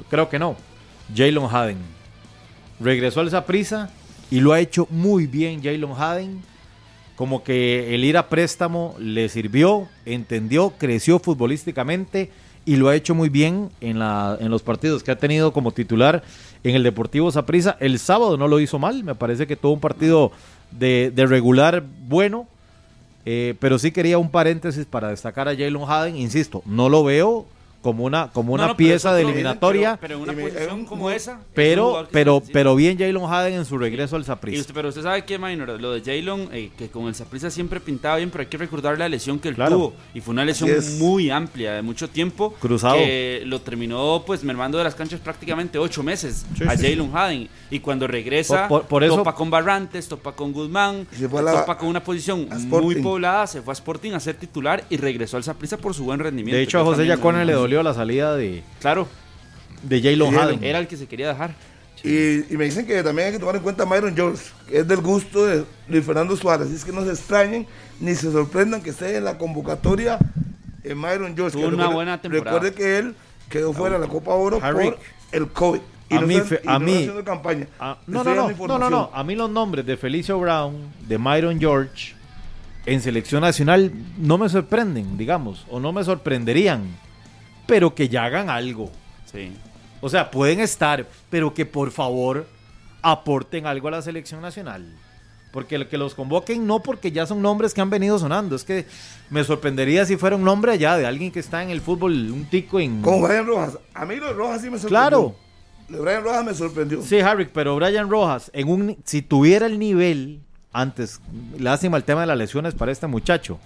[0.09, 0.55] Creo que no.
[1.13, 1.77] Jalen Haden.
[2.79, 3.89] Regresó al Zaprisa
[4.31, 6.41] y lo ha hecho muy bien Jalen Haden.
[7.17, 12.29] Como que el ir a préstamo le sirvió, entendió, creció futbolísticamente
[12.65, 15.71] y lo ha hecho muy bien en, la, en los partidos que ha tenido como
[15.71, 16.23] titular
[16.63, 17.77] en el Deportivo Zaprisa.
[17.79, 20.31] El sábado no lo hizo mal, me parece que tuvo un partido
[20.71, 22.47] de, de regular bueno.
[23.27, 26.15] Eh, pero sí quería un paréntesis para destacar a Jalen Haden.
[26.15, 27.45] Insisto, no lo veo
[27.85, 30.49] como una, como una No, no, pero pieza de eliminatoria, Pero, pero en una me-
[30.49, 31.39] posición un como esa.
[31.53, 34.61] pero, pero, pero bien Jalen Haden en su regreso al Saprissa.
[34.61, 37.79] usted- pero usted sabe que, Minor, lo de Jalen, eh, que con el Saprissa siempre
[37.79, 39.75] pintaba bien, pero hay que recordar la lesión que él Claro.
[39.75, 39.93] tuvo.
[40.15, 40.67] Y fue una lesión
[40.97, 42.55] muy amplia, de mucho tiempo.
[42.59, 42.95] Cruzado.
[42.95, 47.11] Que lo terminó pues mermando de las canchas prácticamente ocho meses Sí, a sí, Jalen
[47.15, 47.49] Haden.
[47.69, 51.41] Y cuando regresa, Por- por- por eso- topa con Barrantes, topa con Guzmán, se fue
[51.41, 54.83] a la- topa con una posición muy poblada, se fue a Sporting a ser titular
[54.89, 56.55] y regresó al Saprissa por su buen rendimiento.
[56.57, 57.43] De hecho, a José ¿no?
[57.43, 59.07] le dolió la salida de, Claro,
[59.83, 60.37] de Jalen.
[60.37, 60.63] Haden.
[60.63, 61.55] era el que se quería dejar.
[62.03, 64.79] Y, y me dicen que también hay que tomar en cuenta a Myron George, que
[64.79, 66.67] es del gusto de Luis Fernando Suárez.
[66.67, 67.65] Así es que no se extrañen
[67.99, 70.19] ni se sorprendan que esté en la convocatoria
[70.83, 71.57] en Myron George.
[71.57, 72.59] Tuvo una recuerde- buena temporada.
[72.59, 73.15] Recuerde que él
[73.49, 74.85] quedó fuera de la Copa Oro Harry.
[74.91, 74.99] por
[75.31, 75.79] el COVID.
[76.07, 77.67] Y A no mí están- fe- y a no mí- campaña.
[77.79, 78.51] No, no, no, no, no, no.
[78.51, 79.07] información.
[79.11, 82.13] A mí los nombres de Felicio Brown, de Myron George,
[82.85, 86.83] en selección nacional no me sorprenden, digamos, o no me sorprenderían,
[87.65, 88.91] pero que ya hagan algo.
[89.31, 89.51] Sí.
[90.01, 92.47] O sea, pueden estar, pero que por favor
[93.01, 94.85] aporten algo a la selección nacional.
[95.51, 98.55] Porque el que los convoquen no porque ya son nombres que han venido sonando.
[98.55, 98.85] Es que
[99.29, 102.45] me sorprendería si fuera un nombre allá de alguien que está en el fútbol, un
[102.45, 103.01] tico en...
[103.01, 103.77] Como Brian Rojas.
[103.93, 104.89] A mí lo de Rojas sí me sorprendió.
[104.89, 105.35] Claro.
[105.87, 107.01] Lo de Brian Rojas me sorprendió.
[107.01, 110.41] Sí, Harry, pero Brian Rojas, en un, si tuviera el nivel
[110.73, 111.21] antes,
[111.57, 113.57] lástima el tema de las lesiones para este muchacho.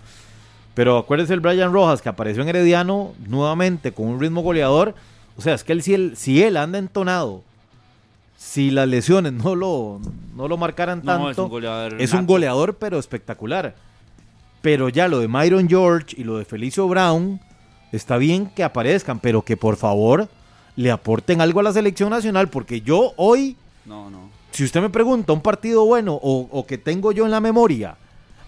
[0.80, 4.96] Pero acuérdese el Brian Rojas que apareció en Herediano nuevamente con un ritmo goleador.
[5.36, 7.44] O sea, es que él, si, él, si él anda entonado,
[8.38, 10.00] si las lesiones no lo,
[10.38, 12.28] no lo marcaran No, tanto, es un goleador es un nato.
[12.32, 13.76] goleador, pero espectacular.
[14.62, 17.42] Pero ya lo de Myron George y lo de Felicio Brown,
[17.92, 20.30] está bien que aparezcan, pero que por favor
[20.78, 24.30] le aporten algo a la selección nacional, porque yo hoy No, no.
[24.52, 27.98] si usted me pregunta un partido bueno o, o que tengo yo en la memoria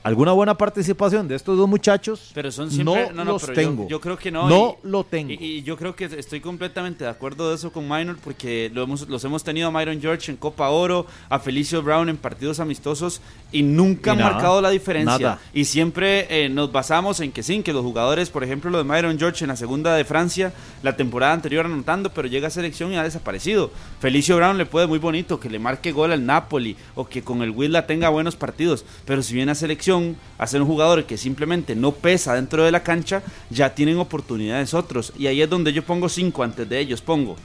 [0.04, 3.08] alguna buena participación de estos dos muchachos, Pero son siempre.
[3.08, 3.88] no, No, no, los pero tengo.
[3.88, 4.50] Yo, creo que no.
[4.50, 5.32] No y- lo tengo.
[5.32, 8.84] Y, y yo creo que estoy completamente de acuerdo de eso con Minor porque lo
[8.84, 12.60] hemos, los hemos tenido a Myron George en Copa Oro, a Felicio Brown en partidos
[12.60, 13.22] amistosos
[13.52, 15.18] y nunca Y han marcado la diferencia.
[15.20, 15.40] nada.
[15.54, 18.84] Y siempre eh, nos basamos en que sí, que los jugadores, por ejemplo, lo de
[18.86, 22.92] Myron George en la segunda de Francia, la temporada anterior anotando, pero llega a selección
[22.94, 23.70] y ha desaparecido.
[24.00, 27.42] Felicio Brown le puede muy bonito que le marque gol al Napoli o que con
[27.42, 29.91] el Willa tenga buenos partidos, pero si viene a selección
[30.38, 34.74] a ser un jugador que simplemente no pesa dentro de la cancha, ya tienen oportunidades
[34.74, 35.14] otros.
[35.18, 37.02] Y ahí es donde yo pongo cinco antes de ellos.
[37.02, 37.36] Pongo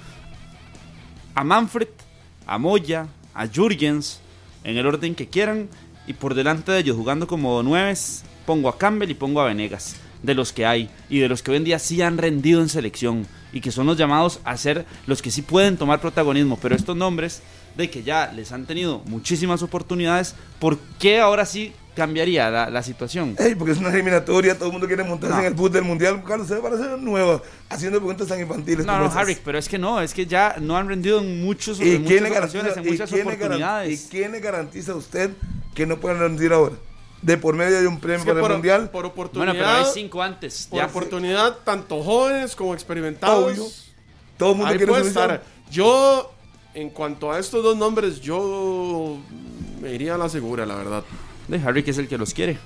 [1.34, 1.88] a Manfred,
[2.47, 4.20] a Moya, a Jurgens,
[4.64, 5.68] en el orden que quieran,
[6.07, 9.97] y por delante de ellos, jugando como nueves, pongo a Campbell y pongo a Venegas,
[10.22, 12.68] de los que hay, y de los que hoy en día sí han rendido en
[12.68, 16.74] selección, y que son los llamados a ser los que sí pueden tomar protagonismo, pero
[16.74, 17.42] estos nombres,
[17.76, 22.82] de que ya les han tenido muchísimas oportunidades, ¿por qué ahora sí cambiaría la, la
[22.82, 23.34] situación?
[23.38, 25.40] Ey, porque es una eliminatoria, todo el mundo quiere montarse No.
[25.40, 26.22] en el bus del mundial.
[26.24, 28.86] Carlos, se va a hacer nueva, haciendo preguntas tan infantiles.
[28.86, 29.11] No, no.
[29.12, 32.05] Harry, pero es que no, es que ya no han rendido en muchos, ¿Y en
[32.05, 34.05] quién, muchas le ocasiones, garantiza, en y, muchas quién le garan- oportunidades.
[34.05, 35.30] ¿Y quién le garantiza a usted
[35.74, 36.76] que no puedan rendir ahora?
[37.22, 38.82] De por medio de un premio Es que para por, el mundial.
[38.90, 40.66] por Bueno, oportunidad, pero hay cinco antes.
[40.70, 40.86] por Ya.
[40.86, 43.53] oportunidad, tanto jóvenes como experimentados.
[43.53, 43.64] Obvio.
[44.36, 45.42] Todo el mundo Ahí quiere puede estar.
[45.70, 46.30] Yo,
[46.74, 49.16] en cuanto a estos dos nombres, yo
[49.80, 51.03] me iría a la segura, la verdad.
[51.49, 52.59] De Harry, que es el que los quiere.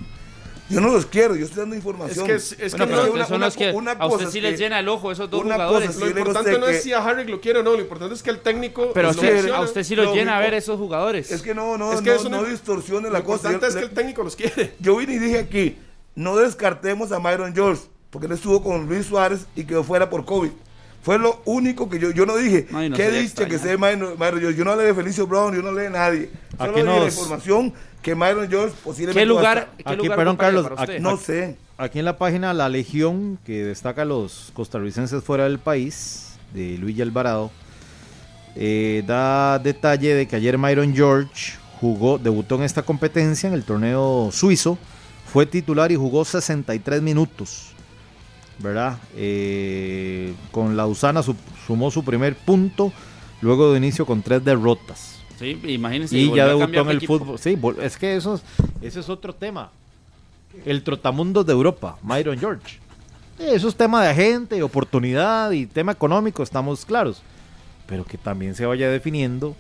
[0.71, 2.25] Yo no los quiero, yo estoy dando Es información.
[2.29, 4.15] que, es, es Bueno, que pero no- ustedes son una- los que una a cosa
[4.15, 5.89] usted es sí que- les llena el ojo esos dos jugadores.
[5.89, 7.63] cosa lo digo a importante usted no es que- si a Harry lo quiere o
[7.65, 9.59] no, lo importante es que el técnico pero a lo usted, menciona.
[9.59, 11.33] a usted sí lo Lo llena a único- ver esos jugadores.
[11.33, 13.49] Es que no, no, Es que no, eso no no- distorsione Lo la cosa.
[13.53, 14.75] importante Yo, es que el técnico los quiere.
[14.79, 15.77] yo vine y dije aquí,
[16.15, 20.25] no descartemos a Myron George, porque él estuvo con Luis Suárez y quedó fuera por
[20.25, 20.51] COVID.
[21.03, 22.67] Fue lo único que yo, yo no dije.
[22.71, 24.59] No, y no Qué dicha que sea Myron, Myron George.
[24.59, 26.31] Yo no hablé de Felicio Brown, yo no hablé de nadie.
[26.59, 27.73] Solo Aquí dije la nos- información
[28.03, 30.95] que Myron George posiblemente ¿Qué lugar, qué Aquí, lugar perdón, Carlos, para usted?
[30.95, 31.57] aquí- No sé.
[31.79, 36.77] Aquí en la página La Legión, que destaca a los costarricenses fuera del país, de
[36.77, 37.51] Luis Alvarado,
[38.57, 43.65] eh, da detalle de que ayer Myron George jugó, debutó en esta competencia, en el
[43.65, 44.77] torneo suizo,
[45.33, 47.73] fue titular y jugó 63 minutos,
[48.63, 48.99] ¿verdad?
[49.17, 51.37] Eh, con la Usana su-
[51.67, 52.93] sumó su primer punto,
[53.41, 55.17] luego de inicio con tres derrotas.
[55.39, 56.17] Sí, imagínense.
[56.19, 57.19] Y ya debutó en el equipo.
[57.19, 57.39] fútbol.
[57.39, 58.43] Sí, es que eso es,
[58.83, 59.71] ese es otro tema.
[60.67, 62.79] El trotamundos de Europa, Myron George.
[63.39, 67.23] Eso es tema de agente, oportunidad y tema económico, estamos claros.
[67.87, 69.57] Pero que también se vaya definiendo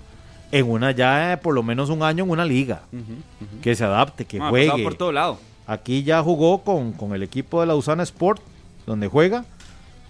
[0.52, 2.82] en una ya, eh, por lo menos un año en una liga.
[3.62, 4.82] Que se adapte, que juegue.
[4.82, 5.38] por todo lado.
[5.66, 8.42] Aquí ya jugó con, con el equipo de la Usana Sport,
[8.86, 9.44] donde juega,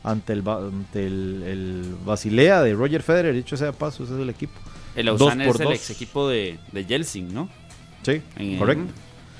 [0.02, 4.14] ante el, Ba- ante el, el Basilea de Roger Federer, dicho sea de paso, ese
[4.14, 4.52] es el equipo.
[4.96, 5.74] El Lausanne es el dos.
[5.74, 7.48] ex equipo de, de Yeltsin, ¿no?
[8.02, 8.84] Sí, En- correcto.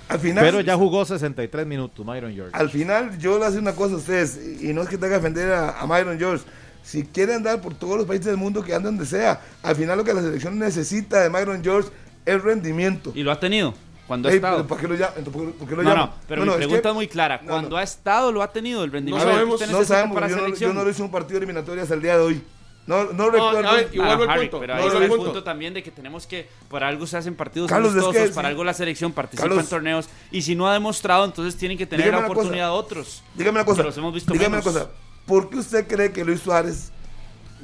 [0.09, 2.51] Al final, Pero ya jugó 63 minutos, Myron George.
[2.53, 5.15] al final yo le hago una cosa a ustedes, y no es que tenga que
[5.23, 6.45] defender a, a Myron George.
[6.83, 9.41] Si quiere andar por todos los países del mundo, que anden donde sea.
[9.63, 11.91] Al final lo que la selección necesita de Myron George
[12.27, 13.13] es rendimiento.
[13.15, 13.73] Y lo ha tenido
[14.11, 14.57] cuando ha Ey, estado.
[14.57, 14.95] pero ¿Para qué lo?
[14.97, 16.07] Entonces, ¿por qué- por qué lo No, llama?
[16.07, 17.41] no, pero No, mi no, es pregunta que- es muy clara.
[17.45, 17.77] no, Cuando no.
[17.77, 20.35] ha estado, lo ha tenido el rendimiento que sabemos, usted No necesita sabemos, para yo
[20.37, 20.75] no, selección.
[20.75, 22.43] yo no hice un partido eliminatorio hasta el día de hoy.
[22.89, 23.69] No, no, No, recuerdo.
[23.69, 24.61] a ver, igual Claro, el Harry, punto.
[24.61, 25.25] pero no, ahí no, está el el punto.
[25.27, 28.33] punto también de que tenemos que, por algo se hacen partidos Carlos, es que sí.
[28.35, 31.79] para algo la selección participa Carlos, en torneos, y si no ha demostrado, entonces tienen
[31.79, 32.41] que tener dígame la una cosa.
[32.41, 33.23] oportunidad otros.
[33.37, 33.83] Dígame una cosa.
[33.83, 34.67] Que los hemos visto dígame menos.
[34.67, 34.91] una cosa.
[35.25, 36.91] ¿Por qué usted cree que Luis Suárez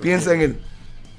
[0.01, 0.61] piensa en él?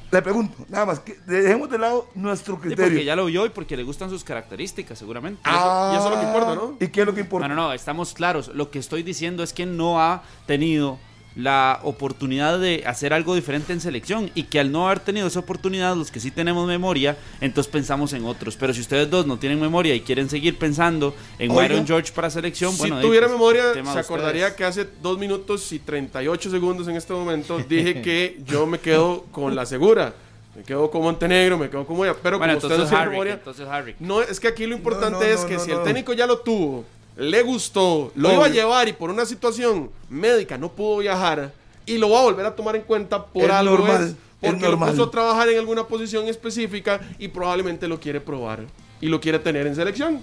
[0.10, 1.00] Le pregunto, nada más.
[1.02, 2.86] que dejemos de lado nuestro Sí, criterio.
[2.92, 5.42] porque ya lo vio y porque le gustan sus características, seguramente.
[5.44, 6.78] Ah, y eso es lo que importa, ¿no?
[6.80, 7.48] ¿Y qué es lo que importa?
[7.50, 8.48] No, no, no, estamos claros.
[8.54, 10.98] Lo que estoy diciendo es que no ha tenido
[11.38, 15.40] la oportunidad de hacer algo diferente en selección y que al no haber tenido esa
[15.40, 18.56] oportunidad, los que sí tenemos memoria, entonces pensamos en otros.
[18.58, 22.12] Pero si ustedes dos no tienen memoria y quieren seguir pensando en Oiga, Myron George
[22.12, 24.58] para selección, Si bueno, tuviera pues, memoria, se acordaría ustedes.
[24.58, 29.26] que hace 2 minutos y 38 segundos en este momento dije que yo me quedo
[29.32, 30.16] con la segura.
[30.56, 32.16] Me quedo con Montenegro, me quedo con ella.
[32.24, 33.96] Pero Bueno, como usted no tiene memoria, entonces Harry.
[34.00, 35.78] no, es que aquí lo importante no, es no, que no, si no.
[35.78, 36.84] el técnico ya lo tuvo,
[37.18, 41.52] le gustó, lo iba a llevar y por una situación médica no pudo viajar
[41.86, 44.16] y lo va a volver a tomar en cuenta por Es algo normal, es es
[44.42, 44.90] porque normal.
[44.90, 48.66] lo puso a trabajar en alguna posición específica y probablemente lo quiere probar
[49.02, 50.22] y lo quiere tener en selección.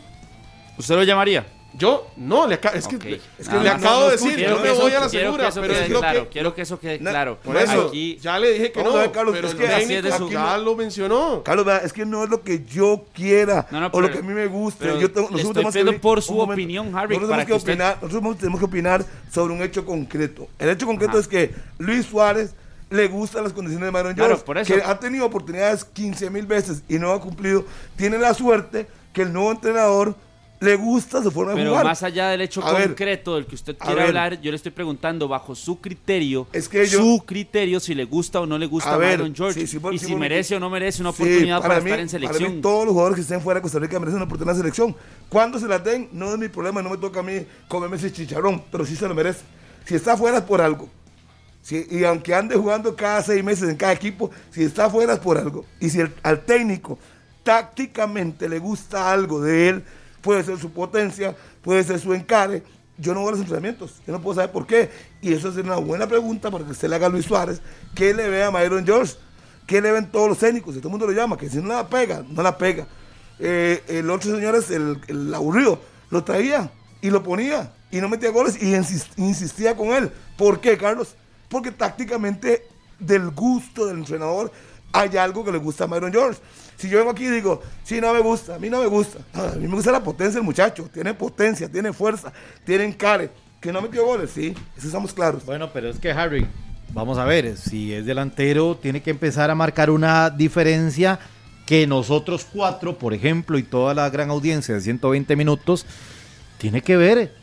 [0.78, 1.44] ¿Usted lo llamaría?
[1.76, 4.70] Yo no, le acabo, es que, es que le acabo no, de decir, yo me
[4.70, 6.54] eso- voy a la quiero segura, que eso pero quede es lo claro, que quiero
[6.54, 7.38] que eso quede claro.
[7.42, 9.88] por eso Aquí, ya le dije que no, ver, Carlos, pero es que así es
[9.88, 11.42] de técnico su- ya lo mencionó.
[11.42, 14.24] Carlos, es que no es lo que yo quiera No, no, o lo pero- que
[14.24, 14.84] a mí me guste.
[14.84, 17.52] pero Yo tengo- nosotros estoy tenemos que por su opinión, Harry, Nosotros para tenemos que
[17.54, 20.46] usted- opinar, nosotros tenemos que opinar sobre un hecho concreto.
[20.60, 21.20] El hecho concreto Ajá.
[21.20, 22.54] es que Luis Suárez
[22.90, 24.72] le gustan las condiciones de Claro, Jones, por eso.
[24.72, 27.64] que ha tenido oportunidades 15 mil veces y no ha cumplido.
[27.96, 30.14] Tiene la suerte que el nuevo entrenador
[30.60, 31.84] le gusta su forma de Pero jugar.
[31.84, 34.72] más allá del hecho A ver, concreto del que usted quiere hablar, yo le estoy
[34.72, 38.64] preguntando bajo su criterio, Es que yo- su criterio, si le gusta o no le
[38.66, 40.70] gusta A ver, Myron George sí, sí, por- y sí, si por- merece o no
[40.70, 42.54] merece una oportunidad para, mí- estar en Para selección.
[42.56, 44.96] mí, todos los jugadores que estén fuera de Costa Rica merecen una oportunidad en selección.
[45.28, 48.10] Cuando se las den, no es mi problema, no me toca a mí comerme ese
[48.12, 49.40] chicharrón, pero sí se lo merece.
[49.84, 50.88] Si está fuera es por algo.
[51.60, 55.18] Si- y aunque ande jugando cada seis meses en cada equipo, si está fuera es
[55.18, 55.64] por algo.
[55.80, 56.98] Y si el- al técnico
[57.42, 59.84] tácticamente le gusta algo de él,
[60.24, 62.64] puede ser su potencia, puede ser su encare.
[62.96, 64.90] Yo no a los entrenamientos, yo no puedo saber por qué.
[65.20, 67.60] Y eso es una buena pregunta para que usted le haga a Luis Suárez,
[67.94, 69.14] que le vea a Myron George,
[69.66, 71.68] que le ven todos los técnicos, y todo el mundo lo llama, que si no
[71.68, 72.86] la pega, no la pega.
[73.38, 76.70] Eh, el otro señor es el, el aburrido, lo traía
[77.00, 80.10] y lo ponía y no metía goles y insis- insistía con él.
[80.38, 81.16] ¿Por qué, Carlos?
[81.48, 82.66] Porque tácticamente
[83.00, 84.52] del gusto del entrenador
[84.92, 86.40] hay algo que le gusta a Myron George.
[86.76, 89.20] Si yo vengo aquí y digo, sí, no me gusta, a mí no me gusta.
[89.32, 90.88] No, a mí me gusta la potencia del muchacho.
[90.92, 92.32] Tiene potencia, tiene fuerza,
[92.64, 93.30] tiene encare.
[93.60, 95.44] Que no metió goles, sí, eso estamos claros.
[95.46, 96.46] Bueno, pero es que Harry,
[96.92, 101.18] vamos a ver, si es delantero, tiene que empezar a marcar una diferencia
[101.64, 105.86] que nosotros cuatro, por ejemplo, y toda la gran audiencia de 120 minutos,
[106.58, 107.34] tiene que ver.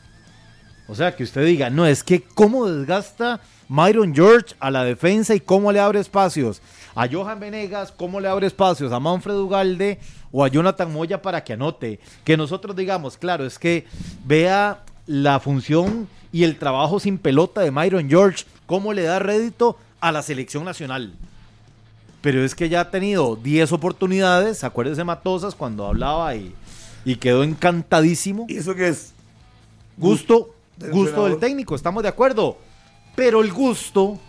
[0.87, 5.33] O sea, que usted diga, no, es que cómo desgasta Myron George a la defensa
[5.33, 6.61] y cómo le abre espacios
[6.95, 9.99] a Johan Venegas, cómo le abre espacios a Manfred Ugalde
[10.31, 11.99] o a Jonathan Moya para que anote.
[12.23, 13.85] Que nosotros digamos, claro, es que
[14.25, 19.77] vea la función y el trabajo sin pelota de Myron George, cómo le da rédito
[19.99, 21.13] a la selección nacional.
[22.21, 26.53] Pero es que ya ha tenido 10 oportunidades, acuérdese Matosas cuando hablaba y,
[27.03, 28.45] y quedó encantadísimo.
[28.47, 29.13] ¿Y eso qué es?
[29.97, 32.57] Gusto, Del gusto del técnico, estamos de acuerdo.
[33.15, 34.19] Pero el gusto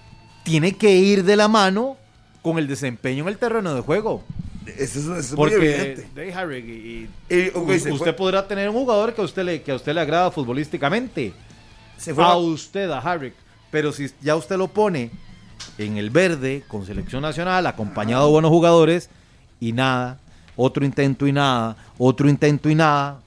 [0.42, 1.96] tiene que ir de la mano
[2.42, 4.22] con el desempeño en el terreno de juego.
[4.66, 6.08] Eso es, eso es muy Porque evidente.
[6.14, 7.08] de Harry, y-
[7.54, 10.30] usted fue- podrá tener un jugador que a usted le, que a usted le agrada
[10.30, 11.32] futbolísticamente.
[11.98, 13.32] se fue a a- usted, a Harry.
[13.70, 15.10] Pero si ya usted lo pone
[15.78, 19.08] en el verde, con selección nacional, acompañado de buenos jugadores,
[19.60, 20.18] y nada,
[20.56, 23.20] otro intento y nada, otro intento y nada.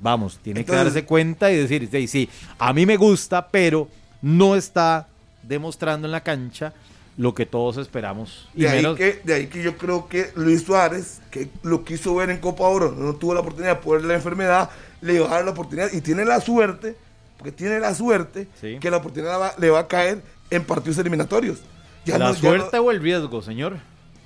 [0.00, 2.28] Vamos, tiene Entonces- que darse cuenta y decir, sí, sí,
[2.58, 3.88] a mí me gusta, pero
[4.20, 5.06] no está
[5.42, 6.72] demostrando en la cancha
[7.16, 8.48] lo que todos esperamos.
[8.54, 11.84] Y De ahí, menos, que, de ahí que yo creo que Luis Suárez, que lo
[11.84, 15.34] quiso ver en Copa Oro, no tuvo la oportunidad por la enfermedad, le iba a
[15.34, 16.96] dar la oportunidad y tiene la suerte,
[17.38, 18.78] porque tiene la suerte Sí.
[18.80, 21.58] que la oportunidad va- le va a caer en partidos eliminatorios.
[22.04, 23.76] Ya la no- ya suerte no- o el riesgo, señor.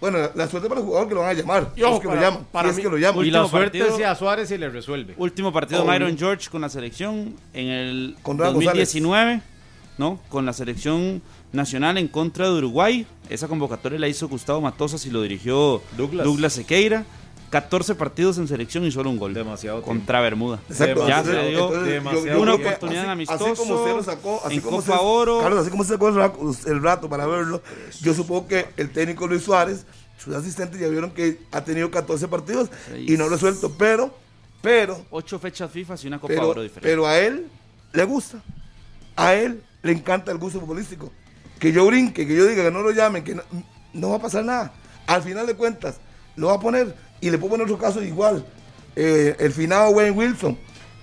[0.01, 1.73] bueno, la, la suerte para el jugador que lo van a llamar.
[1.77, 2.47] Y ojo, es que para- lo llaman.
[2.53, 3.27] para si es mí- que lo llaman.
[3.27, 5.15] Y la suerte partido- es a Suárez y le resuelve.
[5.19, 5.87] Último partido de.
[5.91, 9.43] Myron George con la selección en el Con Ronald 2019,
[9.99, 10.21] ¿no?
[10.29, 11.21] Con la selección
[11.53, 13.07] nacional en contra de Uruguay.
[13.29, 16.25] Esa convocatoria la hizo Gustavo Matosas y lo dirigió Douglas.
[16.25, 17.05] Douglas, Sequeira.
[17.51, 19.33] 14 partidos en selección y solo un gol.
[19.33, 19.89] Demasiado tiempo.
[19.89, 20.61] Contra Bermuda.
[20.69, 21.09] Exacto.
[21.09, 21.69] Ya se dio
[22.39, 25.07] una oportunidad en así- amistoso, Así como usted lo sacó, así en como Copa usted-
[25.07, 25.41] Oro.
[25.41, 27.63] Carlos, así como usted sacó el rato, para verlo,
[28.03, 29.87] yo supongo que el técnico Luis Suárez,
[30.19, 34.15] sus asistentes ya vieron que ha tenido 14 partidos y no ha resuelto, pero,
[34.61, 36.87] pero, Ocho fechas FIFA y una Copa pero, Oro diferente.
[36.87, 37.47] pero a él
[37.95, 38.43] le gusta.
[39.17, 41.11] A él le encanta el gusto futbolístico.
[41.59, 43.37] Que yo brinque, que yo diga que no lo llamen, que
[43.93, 44.73] no, va a pasar nada.
[45.07, 45.97] Al final de cuentas,
[46.37, 48.45] lo va a poner y le puedo poner otro caso igual.
[48.95, 50.59] Eh, el finado Wayne Wilson.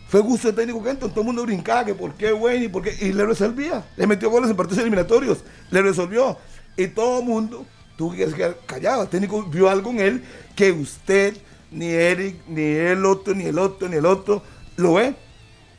[0.07, 1.09] Fue gusto del técnico Kenton.
[1.09, 2.95] Todo el mundo brincaba que por qué Wayne y por qué.
[3.01, 3.83] Y le resolvía.
[3.97, 5.43] Le metió goles en partidos eliminatorios.
[5.71, 6.37] Le resolvió.
[6.77, 7.65] Y todo el mundo
[7.97, 9.03] tuvo que quedar callado.
[9.03, 10.23] El técnico vio algo en él
[10.55, 11.35] que usted,
[11.71, 14.43] ni Eric, ni el otro, ni el otro, ni el otro,
[14.77, 15.15] lo ve.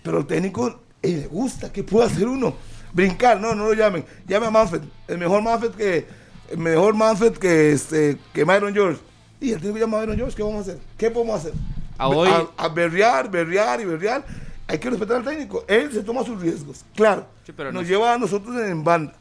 [0.03, 1.73] Pero el técnico eh, le gusta.
[1.73, 2.55] ¿Qué puede hacer uno?
[2.97, 4.05] Brincar, no, no lo llamen.
[4.27, 6.07] Llame a Manfred, el mejor Manfred que,
[6.51, 9.01] el mejor Manfred que, este, que Myron George.
[9.41, 10.79] Y el técnico llama a Myron George, ¿qué vamos a hacer?
[10.97, 11.53] ¿Qué podemos hacer?
[11.99, 14.25] A hoy- a, a berrear, berrear y berrear.
[14.67, 15.65] Hay que respetar al técnico.
[15.69, 17.27] Él se toma sus riesgos, claro.
[17.45, 19.13] Sí, pero Nos no- lleva a nosotros en banda.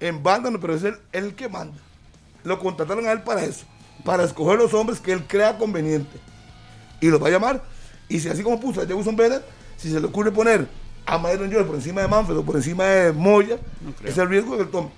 [0.00, 1.78] En banda, no, pero es él, él el que manda.
[2.42, 3.64] Lo contrataron a él para eso,
[4.04, 6.18] para escoger los hombres que él crea conveniente.
[7.00, 7.62] Y los va a llamar.
[8.08, 9.42] Y si así como puso a Jefferson Bennett,
[9.78, 10.66] si se le ocurre poner
[11.06, 13.58] a Myron George por encima de Manfred o por encima de Moya,
[14.04, 14.88] es el riesgo que él tome.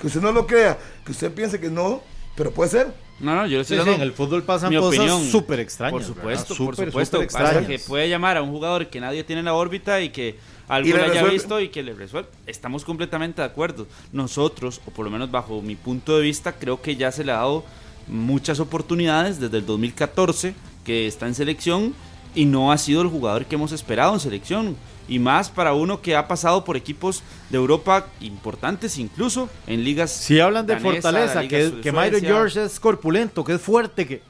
[0.00, 2.02] Que usted no lo crea, que usted piense que no,
[2.36, 2.94] pero puede ser.
[3.20, 5.22] No, no, yo le Sí, estoy sí, dando en el fútbol pasan mi cosas opinión.
[5.30, 5.92] súper extrañas.
[5.92, 7.18] Por supuesto, por supuesto.
[7.18, 7.66] Pasa extrañas.
[7.66, 10.38] que puede llamar a un jugador que nadie tiene en la órbita y que
[10.68, 11.30] le haya resuelve.
[11.30, 12.30] visto y que le resuelve.
[12.46, 13.86] Estamos completamente de acuerdo.
[14.12, 17.32] Nosotros, o por lo menos bajo mi punto de vista, creo que ya se le
[17.32, 17.62] ha dado
[18.06, 21.94] muchas oportunidades desde el 2014 que está en selección
[22.34, 24.76] y no ha sido el jugador que hemos esperado en selección.
[25.08, 30.12] Y más para uno que ha pasado por equipos de Europa importantes, incluso en ligas.
[30.12, 34.22] Si hablan de danesa, fortaleza, que, que Suecia, George es corpulento, que es fuerte, que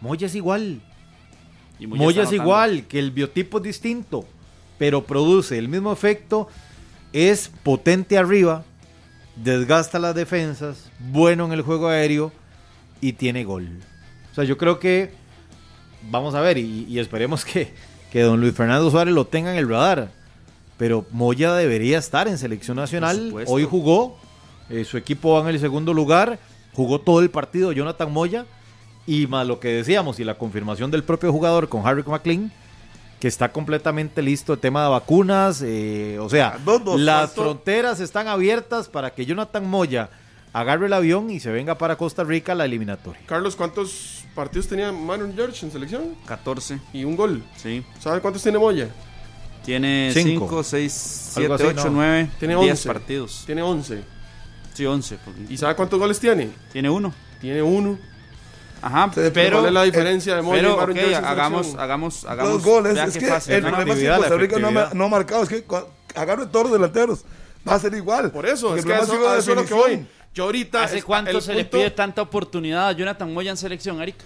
[0.00, 0.80] Moya es igual.
[1.78, 4.24] y Moya Moya es igual, que el biotipo es distinto,
[4.78, 6.48] pero produce el mismo efecto,
[7.12, 8.64] es potente arriba,
[9.36, 12.32] desgasta las defensas, bueno en el juego aéreo
[13.02, 13.68] y tiene gol.
[14.30, 15.12] O sea, yo creo que,
[16.10, 17.72] vamos a ver, y, y esperemos que,
[18.10, 20.10] que don Luis Fernando Suárez lo tenga en el radar,
[20.76, 24.18] pero Moya debería estar en selección nacional, hoy jugó,
[24.68, 26.38] eh, su equipo va en el segundo lugar,
[26.72, 28.46] jugó todo el partido Jonathan Moya,
[29.06, 32.52] y más lo que decíamos y la confirmación del propio jugador con Harry McLean,
[33.18, 38.26] que está completamente listo el tema de vacunas, eh, o sea, Ah, las fronteras están
[38.26, 40.10] abiertas para que Jonathan Moya
[40.52, 43.20] agarre el avión y se venga para Costa Rica a la eliminatoria.
[43.26, 46.14] Carlos, ¿cuántos partidos tenía Myron George en selección?
[46.26, 47.42] 14, Y un gol.
[47.56, 47.84] sí.
[48.00, 48.88] ¿Sabe cuántos tiene Moya?
[49.64, 50.46] Tiene Cinco.
[50.48, 51.96] 5, 6, Algo 7, así, 8, ¿no?
[51.96, 52.88] 9, Tiene 10 11.
[52.88, 53.42] partidos.
[53.46, 54.02] Tiene 11.
[54.74, 55.18] Sí, 11.
[55.48, 56.50] ¿Y sabe cuántos goles tiene?
[56.72, 57.14] Tiene uno.
[57.40, 57.98] Tiene uno.
[58.80, 59.58] Ajá, Sí, pero.
[59.58, 62.52] ¿Cuál es la diferencia de Moya y Pero, Myron ok, George en hagamos, hagamos, hagamos.
[62.54, 63.54] Los goles, es que fácil.
[63.54, 65.64] el No, problema es que Costa Rica no ha, no ha marcado, es que
[66.16, 67.24] agarre todos los delanteros,
[67.68, 68.32] va a ser igual.
[68.32, 70.06] Por eso, es que eso, eso es lo que voy.
[70.34, 70.84] Yo ahorita.
[70.84, 74.16] ¿Hace cuánto se le punto- pide tanta oportunidad a Jonathan Moya en selección, Eric?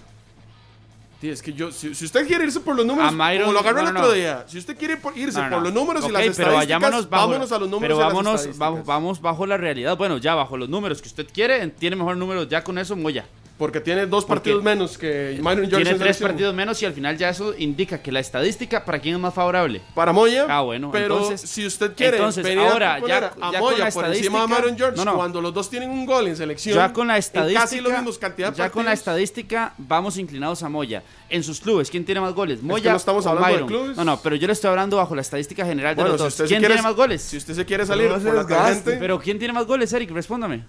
[1.19, 3.59] Sí, es que yo, si, si usted quiere irse por los números, Myron- como lo
[3.59, 4.13] agarró no, el otro no.
[4.13, 7.27] día, si usted quiere irse No, por los números y ok, las estadísticas, vayámonos bajo,
[7.27, 9.97] vámonos a los números pero y las vámonos, vamos, vamos bajo la realidad.
[9.97, 13.25] Bueno, ya bajo los números que usted quiere, tiene mejor números ya con eso Moya.
[13.57, 16.85] Porque tiene dos Porque partidos menos que Myron George Tiene en tres partidos menos y
[16.85, 19.81] al final ya eso indica que la estadística para quién es más favorable.
[19.95, 23.51] Para Moya, Ah, bueno, pero entonces- si usted quiere entonces, venir ahora, a ya- a
[23.51, 25.15] ya Moya la por encima de Myron George, no, no.
[25.15, 28.19] cuando los dos tienen un gol en selección, Ya con la estadística, casi los mismos
[28.19, 31.01] cantidad de ya con la estadística vamos inclinados a Moya.
[31.29, 32.61] En sus clubes, ¿quién tiene más goles?
[32.61, 33.67] Moya no estamos hablando de Byron?
[33.69, 33.97] clubes.
[33.97, 36.37] No, no, pero yo le estoy hablando bajo la estadística general de Bueno, los si
[36.43, 36.47] dos.
[36.47, 37.23] ¿Quién quiere- tiene más goles?
[37.23, 40.11] Si usted se quiere salir no por la tangente, Pero ¿quién tiene más goles, Eric?
[40.11, 40.63] Respóndame.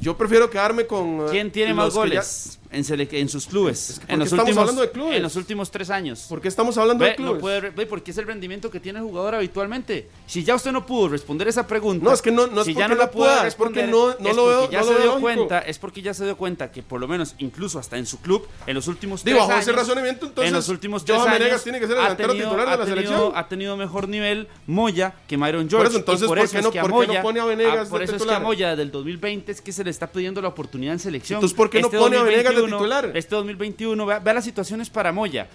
[0.00, 1.20] Yo prefiero quedarme con...
[1.22, 3.90] eh, ¿Quién tiene más goles en, en sus clubes?
[3.90, 5.16] Es que ¿por en los estamos últimos hablando de clubes?
[5.16, 6.26] en los últimos tres años.
[6.28, 7.34] ¿Por qué estamos hablando Ve, de clubes?
[7.34, 10.08] no puede, ve, porque es el rendimiento que tiene el jugador habitualmente.
[10.26, 12.74] Si ya usted no pudo responder esa pregunta, No, es que no- no es si
[12.74, 14.86] ya no la no puede pueda, es porque no- no es lo veo- ya no
[14.86, 15.20] se lo dio lógico.
[15.22, 18.18] cuenta, es porque ya se dio cuenta que por lo menos incluso hasta en su
[18.20, 21.42] club en los últimos Digo, tres bajo ese razonamiento, entonces, en los últimos tres Johan
[21.42, 23.32] años tiene que ser el ha delantero tenido- titular de la tenido- selección.
[23.36, 25.76] Ha tenido mejor nivel Moya que Myron George.
[25.76, 28.16] Por eso, entonces, por ¿por eso qué no- qué no pone a Venegas Por eso
[28.16, 30.98] es que a Moya del 2020 es que se le está pidiendo la oportunidad en
[30.98, 31.38] selección.
[31.38, 33.10] Entonces, ¿por qué no pone a Venegas titular?
[33.14, 35.48] Este 2021, vea, vea las situaciones para Moya.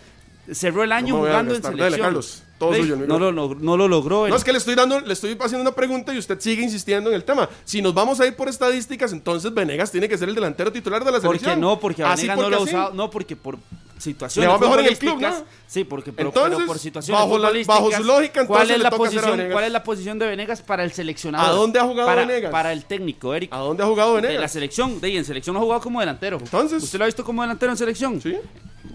[0.52, 1.91] Cerró el año No jugando en selección.
[1.91, 2.43] Dale, Carlos.
[2.58, 3.08] Todo Ey, suyo, amigo.
[3.20, 4.28] no, lo, no lo logró.
[4.28, 7.10] No, es que le estoy dando, le estoy haciendo una pregunta y usted sigue insistiendo
[7.10, 7.49] en el tema.
[7.64, 11.04] Si nos vamos a ir por estadísticas, entonces Venegas tiene que ser el delantero titular
[11.04, 11.56] de la ¿Por selección.
[11.56, 11.80] qué no?
[11.80, 12.93] Porque a Venegas no lo ha porque usado.
[12.93, 13.58] No, porque por
[14.02, 15.34] situaciones Le va mejor en el club, ¿no?
[15.68, 18.78] Sí, porque pero, Entonces, pero por situaciones bajo la- bajo su lógica, ¿cuál entonces es
[18.78, 19.49] le la posición?
[19.52, 21.49] ¿Cuál es la posición de Venegas para el seleccionador?
[21.49, 22.52] ¿A dónde ha jugado para, Venegas?
[22.52, 23.54] Para el técnico, Eric.
[23.54, 24.41] ¿A dónde ha jugado De Venegas?
[24.41, 26.38] la selección, de ahí, en selección no ha jugado como delantero.
[26.39, 26.84] Entonces.
[26.84, 28.20] ¿Usted lo ha visto como delantero en selección?
[28.22, 28.38] ¿Sí?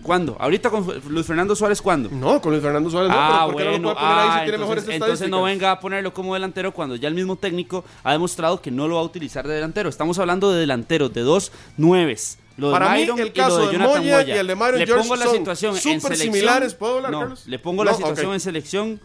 [0.03, 0.37] ¿Cuándo?
[0.39, 2.09] ¿Ahorita con Luis Fernando Suárez cuándo?
[2.11, 4.19] No, con Luis Fernando Suárez no, ah, pero ¿por qué bueno, no lo puede poner
[4.19, 7.09] ahí ah, si tiene entonces, mejores entonces no venga a ponerlo como delantero cuando ya
[7.09, 9.89] el mismo técnico ha demostrado que no lo va a utilizar de delantero.
[9.89, 12.39] Estamos hablando de delanteros, de dos nueves.
[12.57, 14.35] Lo de Para mí, el y caso de de Jonathan Moya Moya.
[14.35, 16.33] y el de Myron Le George pongo la son situación en súper selección.
[16.35, 16.75] similares.
[16.75, 17.47] ¿Puedo hablar, no, Carlos?
[17.47, 18.33] le pongo la No, situación ok.
[18.35, 19.01] en selección.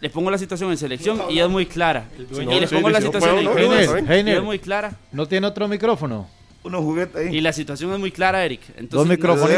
[0.00, 2.06] Le pongo la situación en selección y es muy clara.
[2.16, 3.58] y le sí, pongo la situación en no, no,
[4.06, 4.28] bien.
[4.28, 4.92] y es muy clara.
[5.10, 6.28] ¿no tiene otro micrófono?
[6.64, 7.36] Unos juguetes ahí.
[7.36, 8.60] Y la situación es muy clara, Eric.
[8.76, 9.48] Entonces, Dos micrófonos,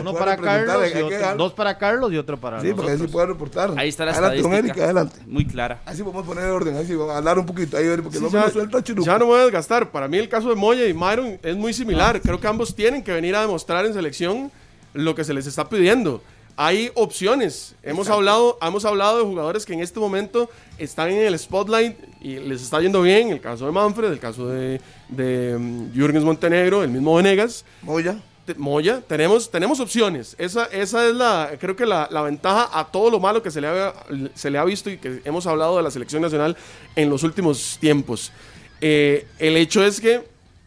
[0.00, 3.02] Uno para Carlos y otro, dos para Carlos y otro para Sí, porque ahí sí
[3.02, 3.10] nosotros.
[3.12, 3.74] puede reportar.
[3.76, 4.68] Ahí está la adelante, estadística.
[4.72, 5.16] Eric, adelante.
[5.26, 5.80] Muy clara.
[5.84, 8.46] Así podemos poner orden, así vamos a hablar un poquito ahí, porque Sí, no ya,
[8.46, 9.90] me suelta ya no voy a desgastar.
[9.90, 12.20] Para mí el caso de Moya y Myron es muy similar.
[12.20, 14.50] Creo que ambos tienen que venir a demostrar en selección
[14.94, 16.22] lo que se les está pidiendo.
[16.60, 17.76] Hay opciones.
[17.84, 22.40] Hemos hablado, hemos hablado de jugadores que en este momento están en el spotlight y
[22.40, 23.30] les está yendo bien.
[23.30, 27.64] El caso de Manfred, el caso de, de um, Jürgens Montenegro, el mismo Venegas.
[27.80, 28.20] Moya.
[28.44, 30.34] Te- Moya, tenemos, tenemos opciones.
[30.36, 33.60] Esa, esa es la, creo que la, la ventaja a todo lo malo que se
[33.60, 33.94] le, ha,
[34.34, 36.56] se le ha visto y que hemos hablado de la selección nacional
[36.96, 38.32] en los últimos tiempos.
[38.80, 40.26] Eh, el hecho es que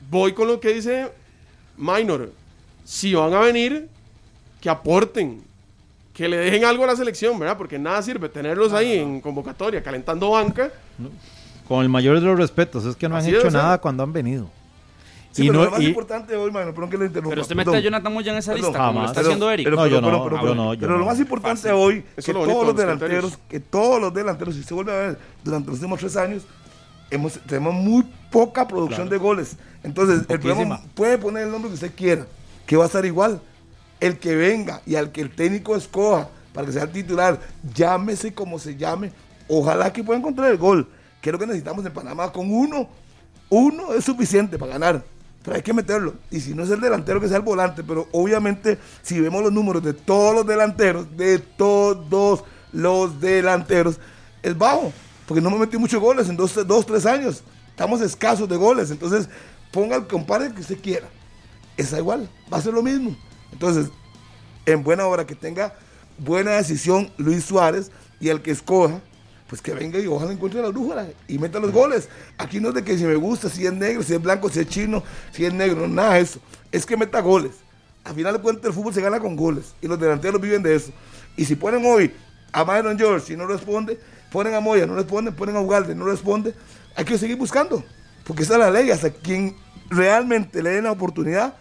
[0.09, 1.09] voy con lo que dice
[1.75, 2.31] Minor.
[2.85, 3.89] Si van a venir,
[4.61, 5.50] que aporten,
[6.13, 7.57] que le dejen algo a la selección, ¿verdad?
[7.57, 10.69] Porque nada sirve tenerlos ahí en convocatoria, calentando banca.
[11.67, 13.53] Con el mayor de los respetos, es que no han hecho ser.
[13.53, 14.49] nada cuando han venido.
[15.31, 17.29] Sí, y pero no, lo más y- importante hoy, mano, perdón que lo interrumpa.
[17.29, 19.51] Pero usted mete a Jonathan Moya en esa Perdón, lista, como lo está Pero- haciendo
[19.51, 19.63] Eric.
[19.65, 20.99] pero- No, yo pero- no, pero- yo pero- no, yo Pero no.
[20.99, 21.71] lo más importante Fácil.
[21.73, 25.67] hoy, que todos los delanteros, que todos los delanteros, si se vuelve a ver durante
[25.69, 26.43] los últimos tres años,
[27.09, 29.55] hemos, tenemos muy poca producción de goles.
[29.83, 32.27] Entonces, el problema puede poner el nombre que usted quiera,
[32.65, 33.39] que va a estar igual.
[34.01, 37.39] El que venga y al que el técnico escoja para que sea el titular,
[37.73, 39.13] llámese como se llame,
[39.47, 40.89] ojalá que pueda encontrar el gol.
[41.21, 42.31] Que es lo que necesitamos en Panamá.
[42.31, 42.89] Con uno,
[43.49, 45.03] uno es suficiente para ganar.
[45.43, 46.15] Pero hay que meterlo.
[46.29, 47.83] Y si no es el delantero, que sea el volante.
[47.83, 53.99] Pero obviamente, si vemos los números de todos los delanteros, de todos los delanteros,
[54.41, 54.91] es bajo.
[55.27, 57.43] Porque no me metí muchos goles en dos, dos, tres años.
[57.69, 58.89] Estamos escasos de goles.
[58.91, 59.29] Entonces,
[59.71, 61.07] ponga el compadre que usted quiera.
[61.77, 62.27] Está igual.
[62.51, 63.15] Va a ser lo mismo.
[63.51, 63.87] Entonces,
[64.65, 65.73] en buena hora que tenga
[66.17, 69.01] buena decisión Luis Suárez y el que escoja,
[69.47, 72.07] pues que venga y ojalá encuentre la brújula y meta los goles.
[72.37, 74.59] Aquí no es de que si me gusta, si es negro, si es blanco, si
[74.59, 76.39] es chino, si es negro, nada de eso.
[76.71, 77.51] Es que meta goles.
[78.03, 80.75] Al final de cuentas el fútbol se gana con goles y los delanteros viven de
[80.75, 80.91] eso.
[81.35, 82.13] Y si ponen hoy
[82.51, 83.99] a Myron George y no responde,
[84.31, 86.55] ponen a Moya, no responde, ponen a Ugalde, no responde,
[86.95, 87.83] hay que seguir buscando.
[88.23, 89.55] Porque esa es la ley, hasta quien
[89.89, 91.55] realmente le den la oportunidad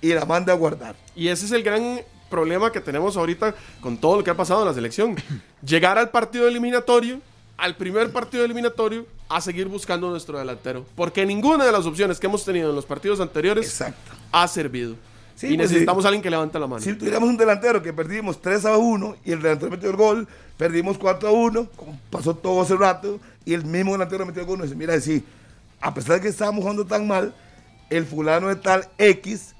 [0.00, 0.96] y la mande a guardar.
[1.14, 4.60] Y ese es el gran problema que tenemos ahorita con todo lo que ha pasado
[4.60, 5.16] en la selección.
[5.66, 7.20] Llegar al partido eliminatorio,
[7.56, 10.84] al primer partido eliminatorio, a seguir buscando nuestro delantero.
[10.94, 14.12] Porque ninguna de las opciones que hemos tenido en los partidos anteriores Exacto.
[14.32, 14.96] ha servido.
[15.34, 16.82] Sí, y pues necesitamos a alguien que levante la mano.
[16.82, 20.26] Si tuviéramos un delantero que perdimos 3 a 1 y el delantero metió el gol,
[20.56, 24.48] perdimos 4 a 1, como pasó todo hace rato, y el mismo delantero metió el
[24.48, 25.24] gol, y dice, mira, sí,
[25.80, 27.32] a pesar de que estábamos jugando tan mal,
[27.88, 29.54] el fulano de tal X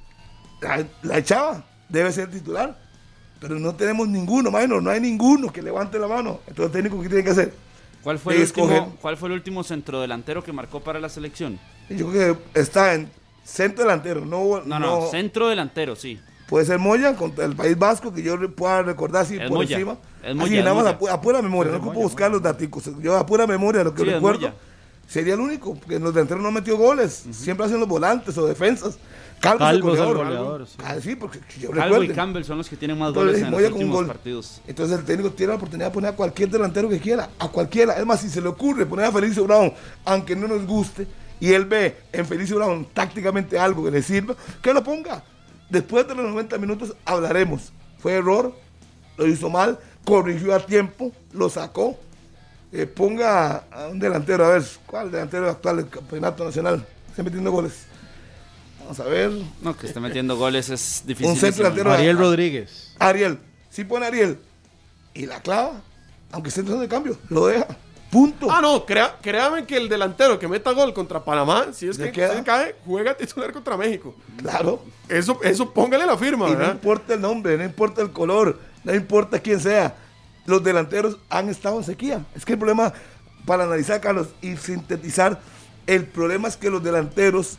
[0.61, 2.77] la, la echaba, debe ser titular.
[3.41, 6.41] Pero no tenemos ninguno, mano, no hay ninguno que levante la mano.
[6.49, 7.55] Entonces el técnico, ¿qué tiene que hacer?
[8.03, 8.79] ¿Cuál fue, el Escoger.
[8.81, 11.59] último, ¿Cuál fue el último centrodelantero que marcó para la selección?
[11.89, 13.09] Yo creo que está en
[13.45, 16.19] centro delantero, no, No, no, centro delantero, sí.
[16.49, 19.77] Puede ser Moya contra el País Vasco, que yo pueda recordar así Es por Moya.
[19.77, 19.99] encima.
[20.23, 20.97] Es Así, Moya, es nada más Moya.
[20.97, 22.67] a, pu- a pura memoria, no ocupo buscar los datos.
[23.01, 24.51] Yo a pura memoria lo que Sí, recuerdo.
[25.07, 27.25] Sería el único, porque en los delanteros no metió goles.
[27.33, 28.99] Siempre hacen los volantes o defensas.
[29.41, 30.16] Calvo, Calvo es el el goleador.
[30.16, 30.76] goleador, sí.
[30.84, 33.51] Ah, sí, porque yo Calvo y Campbell son los que tienen más Entonces, goles en
[33.53, 34.07] los últimos gol.
[34.07, 34.61] partidos.
[34.66, 37.95] Entonces el técnico tiene la oportunidad de poner a cualquier delantero que quiera, a cualquiera.
[37.95, 39.72] Es más, si se le ocurre poner a Felicio Brown,
[40.05, 41.07] aunque no nos guste,
[41.41, 45.22] y él ve en Felicio Brown tácticamente algo que le sirva, que lo ponga.
[45.70, 47.72] Después de los 90 minutos hablaremos.
[47.99, 48.55] Fue error,
[49.16, 51.99] lo hizo mal, corrigió a tiempo, lo sacó.
[52.72, 56.84] Eh, ponga a un delantero, a ver, ¿cuál delantero actual del campeonato nacional?
[57.11, 57.86] Está metiendo goles.
[58.89, 59.30] Vamos a ver.
[59.61, 61.36] No, que esté metiendo goles es difícil.
[61.36, 61.93] centro delantero.
[61.93, 62.95] Ariel Rodríguez.
[62.99, 64.39] Ariel, si pone Ariel
[65.12, 65.82] y la clava,
[66.32, 67.66] aunque esté entrando de cambio, lo deja.
[68.11, 68.51] Punto.
[68.51, 72.07] Ah, no, crea- créame que el delantero que meta gol contra Panamá, si es ¿Le
[72.07, 72.34] que queda?
[72.39, 74.16] se cae, juega titular contra México.
[74.39, 74.82] Claro.
[75.07, 78.95] Eso, eso póngale la firma, Y no importa el nombre, no importa el color, no
[78.95, 79.95] importa quién sea.
[80.47, 82.24] Los delanteros han estado en sequía.
[82.34, 82.95] Es que el problema,
[83.45, 85.43] para analizar, Carlos, y sintetizar,
[85.86, 87.59] el problema es que los delanteros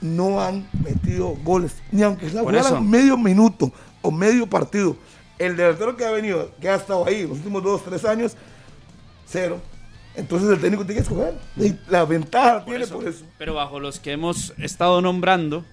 [0.00, 1.76] no han metido goles.
[1.90, 3.72] Ni aunque Por jugaran medio minuto
[4.02, 4.96] o medio partido.
[5.38, 8.36] El delantero que ha venido, que ha estado ahí los últimos dos, tres años,
[9.26, 9.60] cero.
[10.14, 11.38] Entonces el técnico tiene que escoger.
[11.56, 13.24] Y la ventaja tiene por eso.
[13.38, 15.64] Pero bajo los que hemos estado nombrando,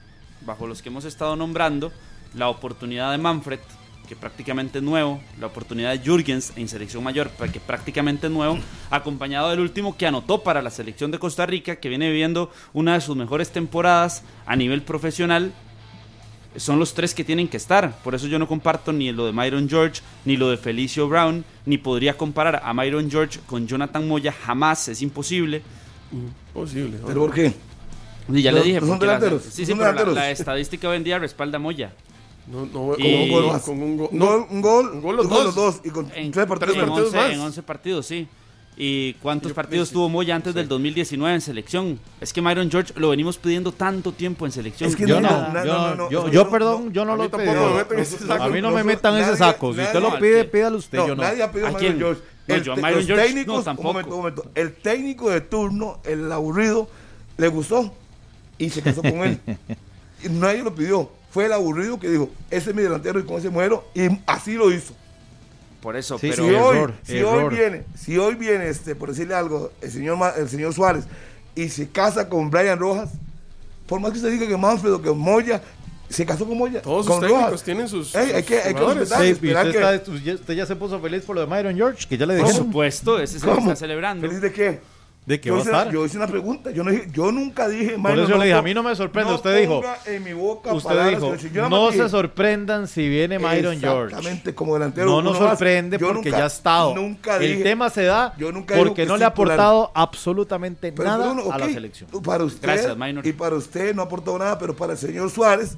[0.45, 1.91] bajo los que hemos estado nombrando,
[2.35, 3.59] la oportunidad de Manfred,
[4.05, 8.57] que prácticamente es nuevo, la oportunidad de Jürgens en selección mayor, que prácticamente es nuevo,
[8.89, 12.93] acompañado del último que anotó para la selección de Costa Rica, que viene viviendo una
[12.93, 15.51] de sus mejores temporadas a nivel profesional,
[16.57, 17.97] son los tres que tienen que estar.
[18.03, 21.43] Por eso yo no comparto ni lo de Myron George, ni lo de Felicio Brown,
[21.65, 25.61] ni podría comparar a Myron George con Jonathan Moya, jamás, es imposible.
[26.53, 26.97] Posible.
[27.05, 27.53] ¿Pero por qué?
[28.31, 28.79] Y ya le dije.
[28.79, 29.19] son la-
[29.51, 31.91] sí, sí, pero la estadística hoy en día respalda a Moya.
[32.47, 33.61] No, no, Y- con un gol Un más.
[33.63, 34.09] Con un gol.
[34.11, 35.43] Un no, gol, un gol, un gol los dos.
[35.45, 35.81] los dos.
[35.83, 36.75] Y con En, tres partidos.
[36.75, 37.31] en partidos 11, más.
[37.31, 38.27] en 11 partidos, sí.
[38.77, 41.97] ¿Y cuántos partidos tuvo Moya antes del 2019 en selección?
[42.19, 44.89] Es que Myron George lo venimos pidiendo tanto tiempo en selección.
[44.89, 46.91] Es que Yo no, no, no, yo, no, no, yo, no, yo, no, perdón, no.
[46.91, 47.63] yo no lo tampoco pedí.
[47.63, 48.43] me meten en ese saco.
[48.43, 49.73] A mí no me metan ese saco.
[49.73, 50.97] Si usted lo pide, pídalo usted.
[50.97, 51.23] No, yo no.
[51.23, 51.71] nadie ha pedido ¿A?
[51.71, 52.21] Myron George.
[52.47, 53.87] No, El yo a te- Myron los George no, técnicos, tampoco.
[53.87, 54.51] Un momento, un momento.
[54.55, 56.89] El técnico de turno, el aburrido,
[57.37, 57.93] le gustó
[58.57, 59.39] y se casó con él.
[60.31, 61.09] Nadie lo pidió.
[61.35, 63.83] Fue el aburrido que dijo, ese es mi delantero y con ese muero.
[63.93, 64.93] Y así lo hizo.
[65.81, 67.43] Por eso, Sí, pero si sí, hoy, error, si error.
[67.43, 71.03] hoy viene, si hoy viene, este, por decirle algo, el señor, el señor Suárez
[71.53, 73.09] y se casa con Brian Rojas,
[73.85, 75.61] por más que se diga que Manfred o que Moya,
[76.07, 76.81] se casó con Moya.
[76.81, 77.63] Todos con sus técnicos Rojas.
[77.63, 79.21] tienen sus, Ey, hay que- hay que respetar.
[79.21, 82.17] Sí, usted, que- está- usted ya- se puso feliz por lo de Myron George, que
[82.17, 84.25] ya le por dijeron supuesto, ese se está celebrando.
[84.25, 84.79] ¿Feliz de qué?
[85.25, 85.91] De que yo, va a hice, estar.
[85.91, 86.69] yo hice una pregunta.
[86.69, 87.97] Yo, no dije- yo nunca dije.
[87.99, 89.31] Por eso yo le dije, a mí no me sorprende.
[89.31, 91.35] no usted dijo, en mi boca usted dijo,
[91.69, 94.09] no se sorprendan si viene Myron George.
[94.15, 95.07] Exactamente, como delantero.
[95.07, 96.93] No nos sorprende Yo porque nunca- ya ha estado.
[96.95, 100.91] Nunca el dije- tema se da yo nunca porque que no le ha aportado absolutamente
[100.91, 102.09] Pero, nada Bruno, a la selección.
[102.23, 103.25] Para usted, Gracias, Minor.
[103.25, 105.77] y para usted no aportó nada, pero para el señor Suárez,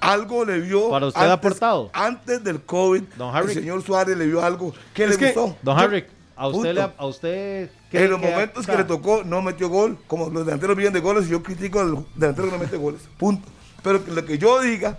[0.00, 0.90] algo le vio.
[0.90, 1.90] ¿Para usted ha aportado?
[1.92, 5.56] Antes del COVID, Don el señor Suárez le vio algo que Es le que, gustó.
[5.62, 6.04] Don Harry,
[6.38, 6.72] a usted, punto.
[6.72, 9.68] le, ha- a usted ¿qué- En los qué- momentos que ah, le tocó, no metió
[9.68, 9.98] gol.
[10.06, 13.02] Como los delanteros viven de goles, y yo critico al delantero que no mete goles.
[13.18, 13.48] Punto.
[13.82, 14.98] Pero que lo que yo diga